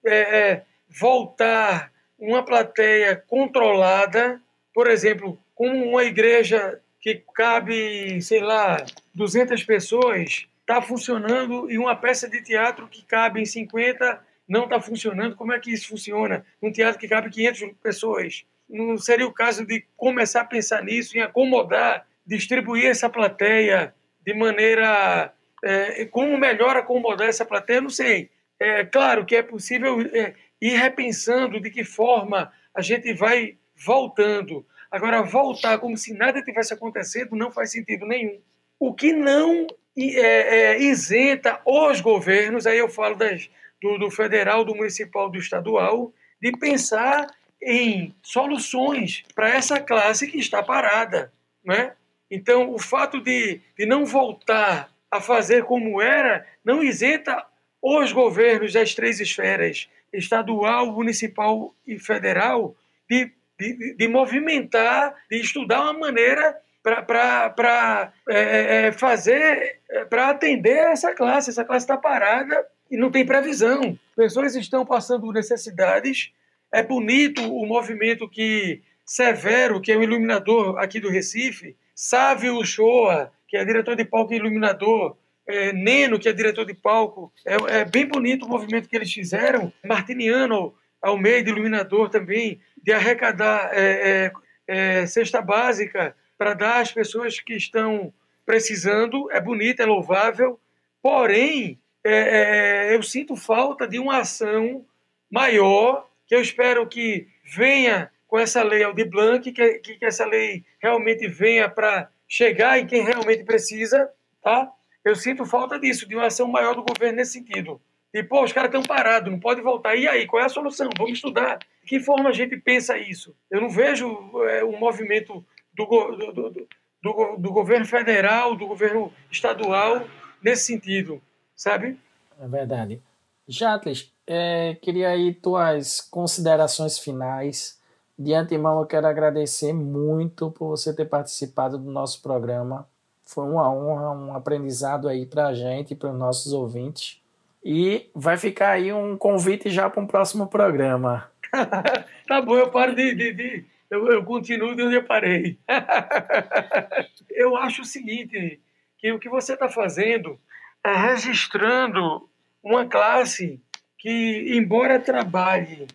é, 0.05 0.17
é, 0.17 0.65
voltar 0.89 1.91
uma 2.19 2.43
plateia 2.43 3.15
controlada, 3.27 4.41
por 4.73 4.87
exemplo, 4.87 5.39
como 5.55 5.89
uma 5.89 6.03
igreja 6.03 6.79
que 6.99 7.23
cabe, 7.33 8.21
sei 8.21 8.41
lá, 8.41 8.85
200 9.15 9.63
pessoas, 9.63 10.47
está 10.61 10.81
funcionando 10.81 11.71
e 11.71 11.77
uma 11.77 11.95
peça 11.95 12.29
de 12.29 12.43
teatro 12.43 12.87
que 12.87 13.03
cabe 13.03 13.41
em 13.41 13.45
50 13.45 14.21
não 14.47 14.65
está 14.65 14.81
funcionando. 14.81 15.35
Como 15.35 15.53
é 15.53 15.59
que 15.59 15.71
isso 15.71 15.89
funciona? 15.89 16.45
Um 16.61 16.71
teatro 16.71 16.99
que 16.99 17.07
cabe 17.07 17.29
500 17.29 17.71
pessoas. 17.81 18.45
Não 18.67 18.97
seria 18.97 19.25
o 19.25 19.33
caso 19.33 19.65
de 19.65 19.85
começar 19.95 20.41
a 20.41 20.45
pensar 20.45 20.83
nisso, 20.83 21.17
em 21.17 21.21
acomodar 21.21 22.05
distribuir 22.25 22.85
essa 22.85 23.09
plateia 23.09 23.93
de 24.23 24.33
maneira. 24.33 25.33
É, 25.63 26.05
como 26.05 26.37
melhor 26.37 26.77
acomodar 26.77 27.27
essa 27.27 27.43
plateia, 27.43 27.81
não 27.81 27.89
sei. 27.89 28.29
É 28.59 28.85
claro 28.85 29.25
que 29.25 29.35
é 29.35 29.41
possível 29.41 30.01
é, 30.13 30.33
ir 30.61 30.75
repensando 30.77 31.59
de 31.59 31.69
que 31.69 31.83
forma 31.83 32.51
a 32.75 32.81
gente 32.81 33.13
vai 33.13 33.57
voltando. 33.85 34.65
Agora, 34.91 35.21
voltar 35.21 35.77
como 35.79 35.97
se 35.97 36.13
nada 36.13 36.41
tivesse 36.41 36.73
acontecendo 36.73 37.35
não 37.35 37.51
faz 37.51 37.71
sentido 37.71 38.05
nenhum. 38.05 38.41
O 38.79 38.93
que 38.93 39.13
não 39.13 39.67
é, 39.97 40.75
é, 40.75 40.81
isenta 40.81 41.61
os 41.65 42.01
governos, 42.01 42.65
aí 42.65 42.77
eu 42.77 42.89
falo 42.89 43.15
das, 43.15 43.49
do, 43.81 43.97
do 43.97 44.11
federal, 44.11 44.63
do 44.63 44.75
municipal, 44.75 45.29
do 45.29 45.37
estadual, 45.37 46.13
de 46.41 46.51
pensar 46.53 47.27
em 47.61 48.15
soluções 48.23 49.23
para 49.35 49.49
essa 49.49 49.79
classe 49.79 50.27
que 50.27 50.37
está 50.37 50.63
parada. 50.63 51.31
Né? 51.63 51.93
Então, 52.31 52.73
o 52.73 52.79
fato 52.79 53.21
de, 53.21 53.59
de 53.77 53.85
não 53.85 54.05
voltar 54.05 54.89
a 55.11 55.19
fazer 55.19 55.63
como 55.63 56.01
era 56.01 56.45
não 56.63 56.83
isenta 56.83 57.45
os 57.81 58.11
governos 58.11 58.73
das 58.73 58.93
três 58.93 59.19
esferas, 59.19 59.89
estadual, 60.13 60.91
municipal 60.91 61.73
e 61.85 61.99
federal, 61.99 62.75
de, 63.09 63.31
de, 63.59 63.95
de 63.95 64.07
movimentar, 64.07 65.15
de 65.29 65.37
estudar 65.39 65.81
uma 65.81 65.93
maneira 65.93 66.57
para 66.81 68.13
é, 68.29 68.87
é, 68.87 68.91
fazer, 68.91 69.79
é, 69.89 70.05
para 70.05 70.29
atender 70.29 70.77
essa 70.77 71.13
classe. 71.13 71.49
Essa 71.49 71.65
classe 71.65 71.83
está 71.83 71.97
parada 71.97 72.65
e 72.89 72.97
não 72.97 73.11
tem 73.11 73.25
previsão. 73.25 73.97
Pessoas 74.15 74.55
estão 74.55 74.85
passando 74.85 75.31
necessidades. 75.31 76.31
É 76.71 76.83
bonito 76.83 77.41
o 77.41 77.65
movimento 77.65 78.29
que 78.29 78.81
Severo, 79.05 79.81
que 79.81 79.91
é 79.91 79.97
o 79.97 80.03
iluminador 80.03 80.77
aqui 80.77 80.99
do 80.99 81.09
Recife, 81.09 81.75
Sávio 81.95 82.59
Uchoa, 82.59 83.31
que 83.47 83.57
é 83.57 83.65
diretor 83.65 83.95
de 83.95 84.05
palco 84.05 84.31
e 84.31 84.37
iluminador, 84.37 85.17
é, 85.49 85.73
Neno, 85.73 86.19
que 86.19 86.29
é 86.29 86.33
diretor 86.33 86.63
de 86.63 86.75
palco. 86.75 87.33
É, 87.43 87.79
é, 87.79 87.85
bem 87.85 88.05
bonito 88.05 88.45
o 88.45 88.49
movimento 88.49 88.87
que 88.87 88.95
eles 88.95 89.11
fizeram. 89.11 89.73
Martiniano 89.83 90.75
Almeida, 91.01 91.49
iluminador 91.49 92.07
também, 92.09 92.61
de 92.81 92.93
arrecadar 92.93 93.71
é, 93.73 94.31
é, 94.67 95.01
é 95.01 95.05
cesta 95.07 95.41
básica 95.41 96.15
para 96.37 96.53
dar 96.53 96.81
às 96.81 96.91
pessoas 96.91 97.39
que 97.39 97.55
estão 97.55 98.13
precisando. 98.45 99.29
É 99.31 99.41
bonito, 99.41 99.81
é 99.81 99.85
louvável. 99.85 100.59
Porém, 101.01 101.79
é, 102.03 102.93
eu 102.93 103.01
sinto 103.01 103.35
falta 103.35 103.87
de 103.87 103.97
uma 103.97 104.19
ação 104.19 104.85
maior, 105.31 106.07
que 106.27 106.35
eu 106.35 106.41
espero 106.41 106.87
que 106.87 107.27
venha 107.43 108.11
com 108.27 108.37
essa 108.37 108.61
lei 108.61 108.83
Aldir 108.83 109.09
Blanc, 109.09 109.51
que, 109.51 109.79
que, 109.79 109.95
que 109.95 110.05
essa 110.05 110.25
lei 110.25 110.63
realmente 110.79 111.27
venha 111.27 111.67
para 111.67 112.07
chegar 112.27 112.77
em 112.77 112.85
quem 112.85 113.03
realmente 113.03 113.43
precisa, 113.43 114.07
tá? 114.43 114.71
Eu 115.03 115.15
sinto 115.15 115.45
falta 115.45 115.79
disso, 115.79 116.07
de 116.07 116.15
uma 116.15 116.27
ação 116.27 116.47
maior 116.47 116.75
do 116.75 116.83
governo 116.83 117.17
nesse 117.17 117.33
sentido. 117.33 117.81
E, 118.13 118.23
pô, 118.23 118.43
os 118.43 118.51
caras 118.51 118.69
estão 118.69 118.83
parados, 118.83 119.31
não 119.31 119.39
pode 119.39 119.61
voltar. 119.61 119.95
E 119.95 120.07
aí, 120.07 120.25
qual 120.25 120.41
é 120.41 120.45
a 120.45 120.49
solução? 120.49 120.89
Vamos 120.97 121.13
estudar. 121.13 121.57
De 121.57 121.65
que 121.85 121.99
forma 121.99 122.29
a 122.29 122.33
gente 122.33 122.57
pensa 122.57 122.97
isso? 122.97 123.35
Eu 123.51 123.61
não 123.61 123.69
vejo 123.69 124.07
é, 124.47 124.63
um 124.63 124.77
movimento 124.77 125.45
do, 125.73 125.85
do, 125.85 126.31
do, 126.33 126.67
do, 127.01 127.37
do 127.37 127.51
governo 127.51 127.85
federal, 127.85 128.55
do 128.55 128.67
governo 128.67 129.13
estadual, 129.31 130.07
nesse 130.41 130.65
sentido, 130.65 131.21
sabe? 131.55 131.99
É 132.39 132.47
verdade. 132.47 133.01
Jatles, 133.47 134.11
é, 134.27 134.75
queria 134.81 135.09
aí 135.09 135.33
tuas 135.33 136.01
considerações 136.01 136.97
finais. 136.99 137.79
De 138.17 138.33
antemão, 138.33 138.79
eu 138.79 138.85
quero 138.85 139.07
agradecer 139.07 139.73
muito 139.73 140.51
por 140.51 140.69
você 140.69 140.93
ter 140.93 141.05
participado 141.05 141.77
do 141.77 141.89
nosso 141.89 142.21
programa. 142.21 142.87
Foi 143.31 143.43
uma 143.43 143.71
honra, 143.71 144.09
um 144.09 144.33
aprendizado 144.33 145.07
aí 145.07 145.23
para 145.23 145.47
a 145.47 145.53
gente 145.53 145.93
para 145.93 146.11
os 146.11 146.17
nossos 146.17 146.51
ouvintes. 146.51 147.21
E 147.63 148.09
vai 148.15 148.37
ficar 148.37 148.71
aí 148.71 148.91
um 148.91 149.15
convite 149.15 149.69
já 149.69 149.87
para 149.87 150.01
um 150.01 150.07
próximo 150.07 150.47
programa. 150.47 151.29
tá 152.27 152.41
bom, 152.41 152.57
eu 152.57 152.71
paro 152.71 152.95
de. 152.95 153.13
de, 153.13 153.33
de 153.33 153.65
eu, 153.91 154.07
eu, 154.11 154.23
continuo 154.23 154.75
de 154.75 154.81
onde 154.81 154.95
eu 154.95 155.03
parei. 155.03 155.59
eu 157.29 157.55
acho 157.55 157.83
o 157.83 157.85
seguinte: 157.85 158.59
que 158.97 159.11
o 159.11 159.19
que 159.19 159.29
você 159.29 159.53
está 159.53 159.69
fazendo 159.69 160.39
é 160.83 160.91
registrando 160.91 162.27
uma 162.63 162.87
classe 162.87 163.61
que, 163.99 164.55
embora 164.57 164.99
trabalhe 164.99 165.85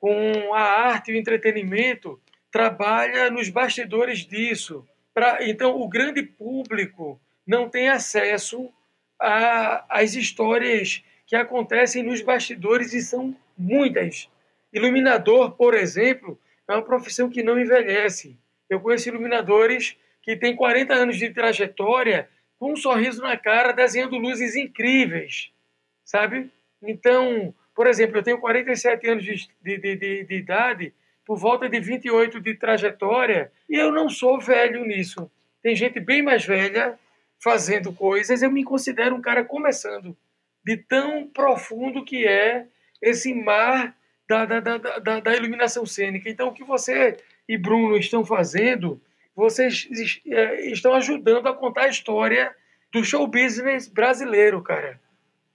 com 0.00 0.54
a 0.54 0.60
arte 0.60 1.12
e 1.12 1.14
o 1.14 1.16
entretenimento, 1.16 2.20
trabalha 2.50 3.30
nos 3.30 3.48
bastidores 3.48 4.26
disso. 4.26 4.84
Pra, 5.20 5.46
então, 5.46 5.78
o 5.78 5.86
grande 5.86 6.22
público 6.22 7.20
não 7.46 7.68
tem 7.68 7.90
acesso 7.90 8.72
às 9.18 10.14
histórias 10.14 11.04
que 11.26 11.36
acontecem 11.36 12.02
nos 12.02 12.22
bastidores 12.22 12.94
e 12.94 13.02
são 13.02 13.36
muitas. 13.54 14.30
Iluminador, 14.72 15.50
por 15.50 15.74
exemplo, 15.74 16.40
é 16.66 16.72
uma 16.72 16.82
profissão 16.82 17.28
que 17.28 17.42
não 17.42 17.60
envelhece. 17.60 18.34
Eu 18.70 18.80
conheço 18.80 19.10
iluminadores 19.10 19.94
que 20.22 20.36
têm 20.36 20.56
40 20.56 20.94
anos 20.94 21.18
de 21.18 21.28
trajetória 21.28 22.26
com 22.58 22.72
um 22.72 22.76
sorriso 22.76 23.20
na 23.20 23.36
cara, 23.36 23.72
desenhando 23.72 24.16
luzes 24.16 24.56
incríveis, 24.56 25.50
sabe? 26.02 26.50
Então, 26.82 27.54
por 27.74 27.86
exemplo, 27.86 28.16
eu 28.16 28.22
tenho 28.22 28.40
47 28.40 29.06
anos 29.06 29.22
de, 29.22 29.50
de, 29.60 29.96
de, 29.96 30.24
de 30.24 30.34
idade, 30.34 30.94
por 31.30 31.38
volta 31.38 31.68
de 31.68 31.78
28 31.78 32.40
de 32.40 32.56
trajetória, 32.56 33.52
e 33.68 33.76
eu 33.76 33.92
não 33.92 34.08
sou 34.08 34.40
velho 34.40 34.84
nisso. 34.84 35.30
Tem 35.62 35.76
gente 35.76 36.00
bem 36.00 36.22
mais 36.22 36.44
velha 36.44 36.98
fazendo 37.38 37.92
coisas, 37.92 38.42
eu 38.42 38.50
me 38.50 38.64
considero 38.64 39.14
um 39.14 39.20
cara 39.20 39.44
começando, 39.44 40.16
de 40.64 40.76
tão 40.76 41.28
profundo 41.28 42.04
que 42.04 42.26
é 42.26 42.66
esse 43.00 43.32
mar 43.32 43.96
da, 44.28 44.44
da, 44.44 44.58
da, 44.58 44.76
da, 44.76 45.20
da 45.20 45.36
iluminação 45.36 45.86
cênica. 45.86 46.28
Então, 46.28 46.48
o 46.48 46.52
que 46.52 46.64
você 46.64 47.16
e 47.48 47.56
Bruno 47.56 47.96
estão 47.96 48.24
fazendo, 48.24 49.00
vocês 49.32 49.88
é, 50.26 50.66
estão 50.72 50.94
ajudando 50.94 51.46
a 51.46 51.54
contar 51.54 51.84
a 51.84 51.90
história 51.90 52.52
do 52.92 53.04
show 53.04 53.24
business 53.28 53.86
brasileiro, 53.86 54.60
cara. 54.64 55.00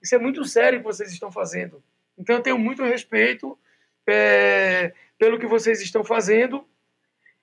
Isso 0.02 0.14
é 0.14 0.18
muito 0.18 0.42
sério 0.46 0.78
que 0.78 0.86
vocês 0.86 1.12
estão 1.12 1.30
fazendo. 1.30 1.84
Então, 2.16 2.36
eu 2.36 2.42
tenho 2.42 2.58
muito 2.58 2.82
respeito 2.82 3.58
é, 4.08 4.94
pelo 5.18 5.38
que 5.38 5.46
vocês 5.46 5.80
estão 5.80 6.04
fazendo 6.04 6.64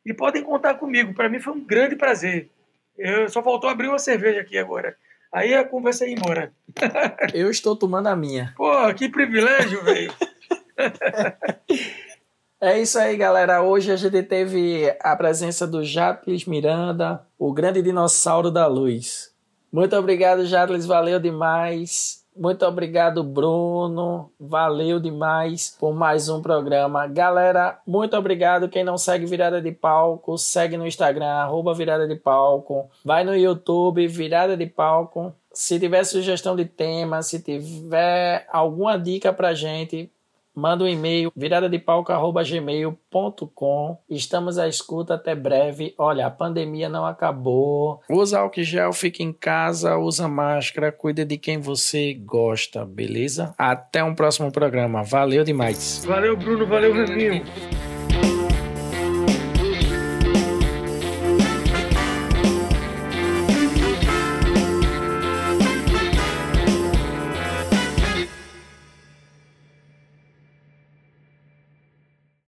e 0.05 0.13
podem 0.13 0.43
contar 0.43 0.75
comigo. 0.75 1.13
Para 1.13 1.29
mim 1.29 1.39
foi 1.39 1.53
um 1.53 1.63
grande 1.63 1.95
prazer. 1.95 2.49
Eu 2.97 3.27
só 3.29 3.41
faltou 3.41 3.69
abrir 3.69 3.87
uma 3.87 3.99
cerveja 3.99 4.41
aqui 4.41 4.57
agora. 4.57 4.95
Aí 5.31 5.53
a 5.53 5.63
conversa 5.63 6.05
ia 6.05 6.13
embora. 6.13 6.53
Eu 7.33 7.49
estou 7.49 7.75
tomando 7.75 8.07
a 8.07 8.15
minha. 8.15 8.53
Pô, 8.55 8.71
que 8.93 9.09
privilégio, 9.09 9.83
velho. 9.83 10.13
É 12.65 12.79
isso 12.79 12.97
aí, 12.97 13.17
galera. 13.17 13.61
Hoje 13.61 13.91
a 13.91 13.97
gente 13.97 14.23
teve 14.23 14.89
a 15.01 15.13
presença 15.17 15.67
do 15.67 15.83
Jacques 15.83 16.45
Miranda, 16.45 17.27
o 17.37 17.51
grande 17.51 17.81
dinossauro 17.81 18.49
da 18.49 18.67
luz. 18.67 19.35
Muito 19.69 19.93
obrigado, 19.97 20.45
Jacques. 20.45 20.85
Valeu 20.85 21.19
demais. 21.19 22.22
Muito 22.35 22.65
obrigado, 22.65 23.23
Bruno. 23.23 24.31
Valeu 24.39 24.99
demais 24.99 25.75
por 25.79 25.93
mais 25.93 26.29
um 26.29 26.41
programa. 26.41 27.05
Galera, 27.05 27.79
muito 27.85 28.17
obrigado. 28.17 28.67
Quem 28.67 28.83
não 28.83 28.97
segue 28.97 29.25
Virada 29.25 29.61
de 29.61 29.71
Palco, 29.71 30.37
segue 30.37 30.75
no 30.75 30.87
Instagram, 30.87 31.27
arroba 31.27 31.73
Virada 31.75 32.07
de 32.07 32.15
Palco. 32.15 32.89
Vai 33.05 33.23
no 33.23 33.35
YouTube, 33.35 34.07
Virada 34.07 34.57
de 34.57 34.65
Palco. 34.65 35.33
Se 35.53 35.79
tiver 35.79 36.03
sugestão 36.03 36.55
de 36.55 36.65
tema, 36.65 37.21
se 37.21 37.39
tiver 37.39 38.47
alguma 38.51 38.97
dica 38.97 39.31
pra 39.31 39.53
gente, 39.53 40.11
manda 40.55 40.83
um 40.83 40.87
e-mail 40.87 41.31
viradadepalco.gmail.com 41.35 43.97
Estamos 44.09 44.57
à 44.57 44.67
escuta 44.67 45.13
até 45.15 45.35
breve. 45.35 45.93
Olha, 45.97 46.27
a 46.27 46.31
pandemia 46.31 46.89
não 46.89 47.05
acabou. 47.05 48.01
Usa 48.09 48.39
álcool 48.39 48.63
gel, 48.63 48.93
fica 48.93 49.23
em 49.23 49.33
casa, 49.33 49.97
usa 49.97 50.27
máscara, 50.27 50.91
cuida 50.91 51.25
de 51.25 51.37
quem 51.37 51.59
você 51.59 52.13
gosta, 52.13 52.85
beleza? 52.85 53.53
Até 53.57 54.03
um 54.03 54.15
próximo 54.15 54.51
programa. 54.51 55.03
Valeu 55.03 55.43
demais. 55.43 56.03
Valeu, 56.05 56.37
Bruno. 56.37 56.65
Valeu, 56.65 56.93
Reninho. 56.93 57.43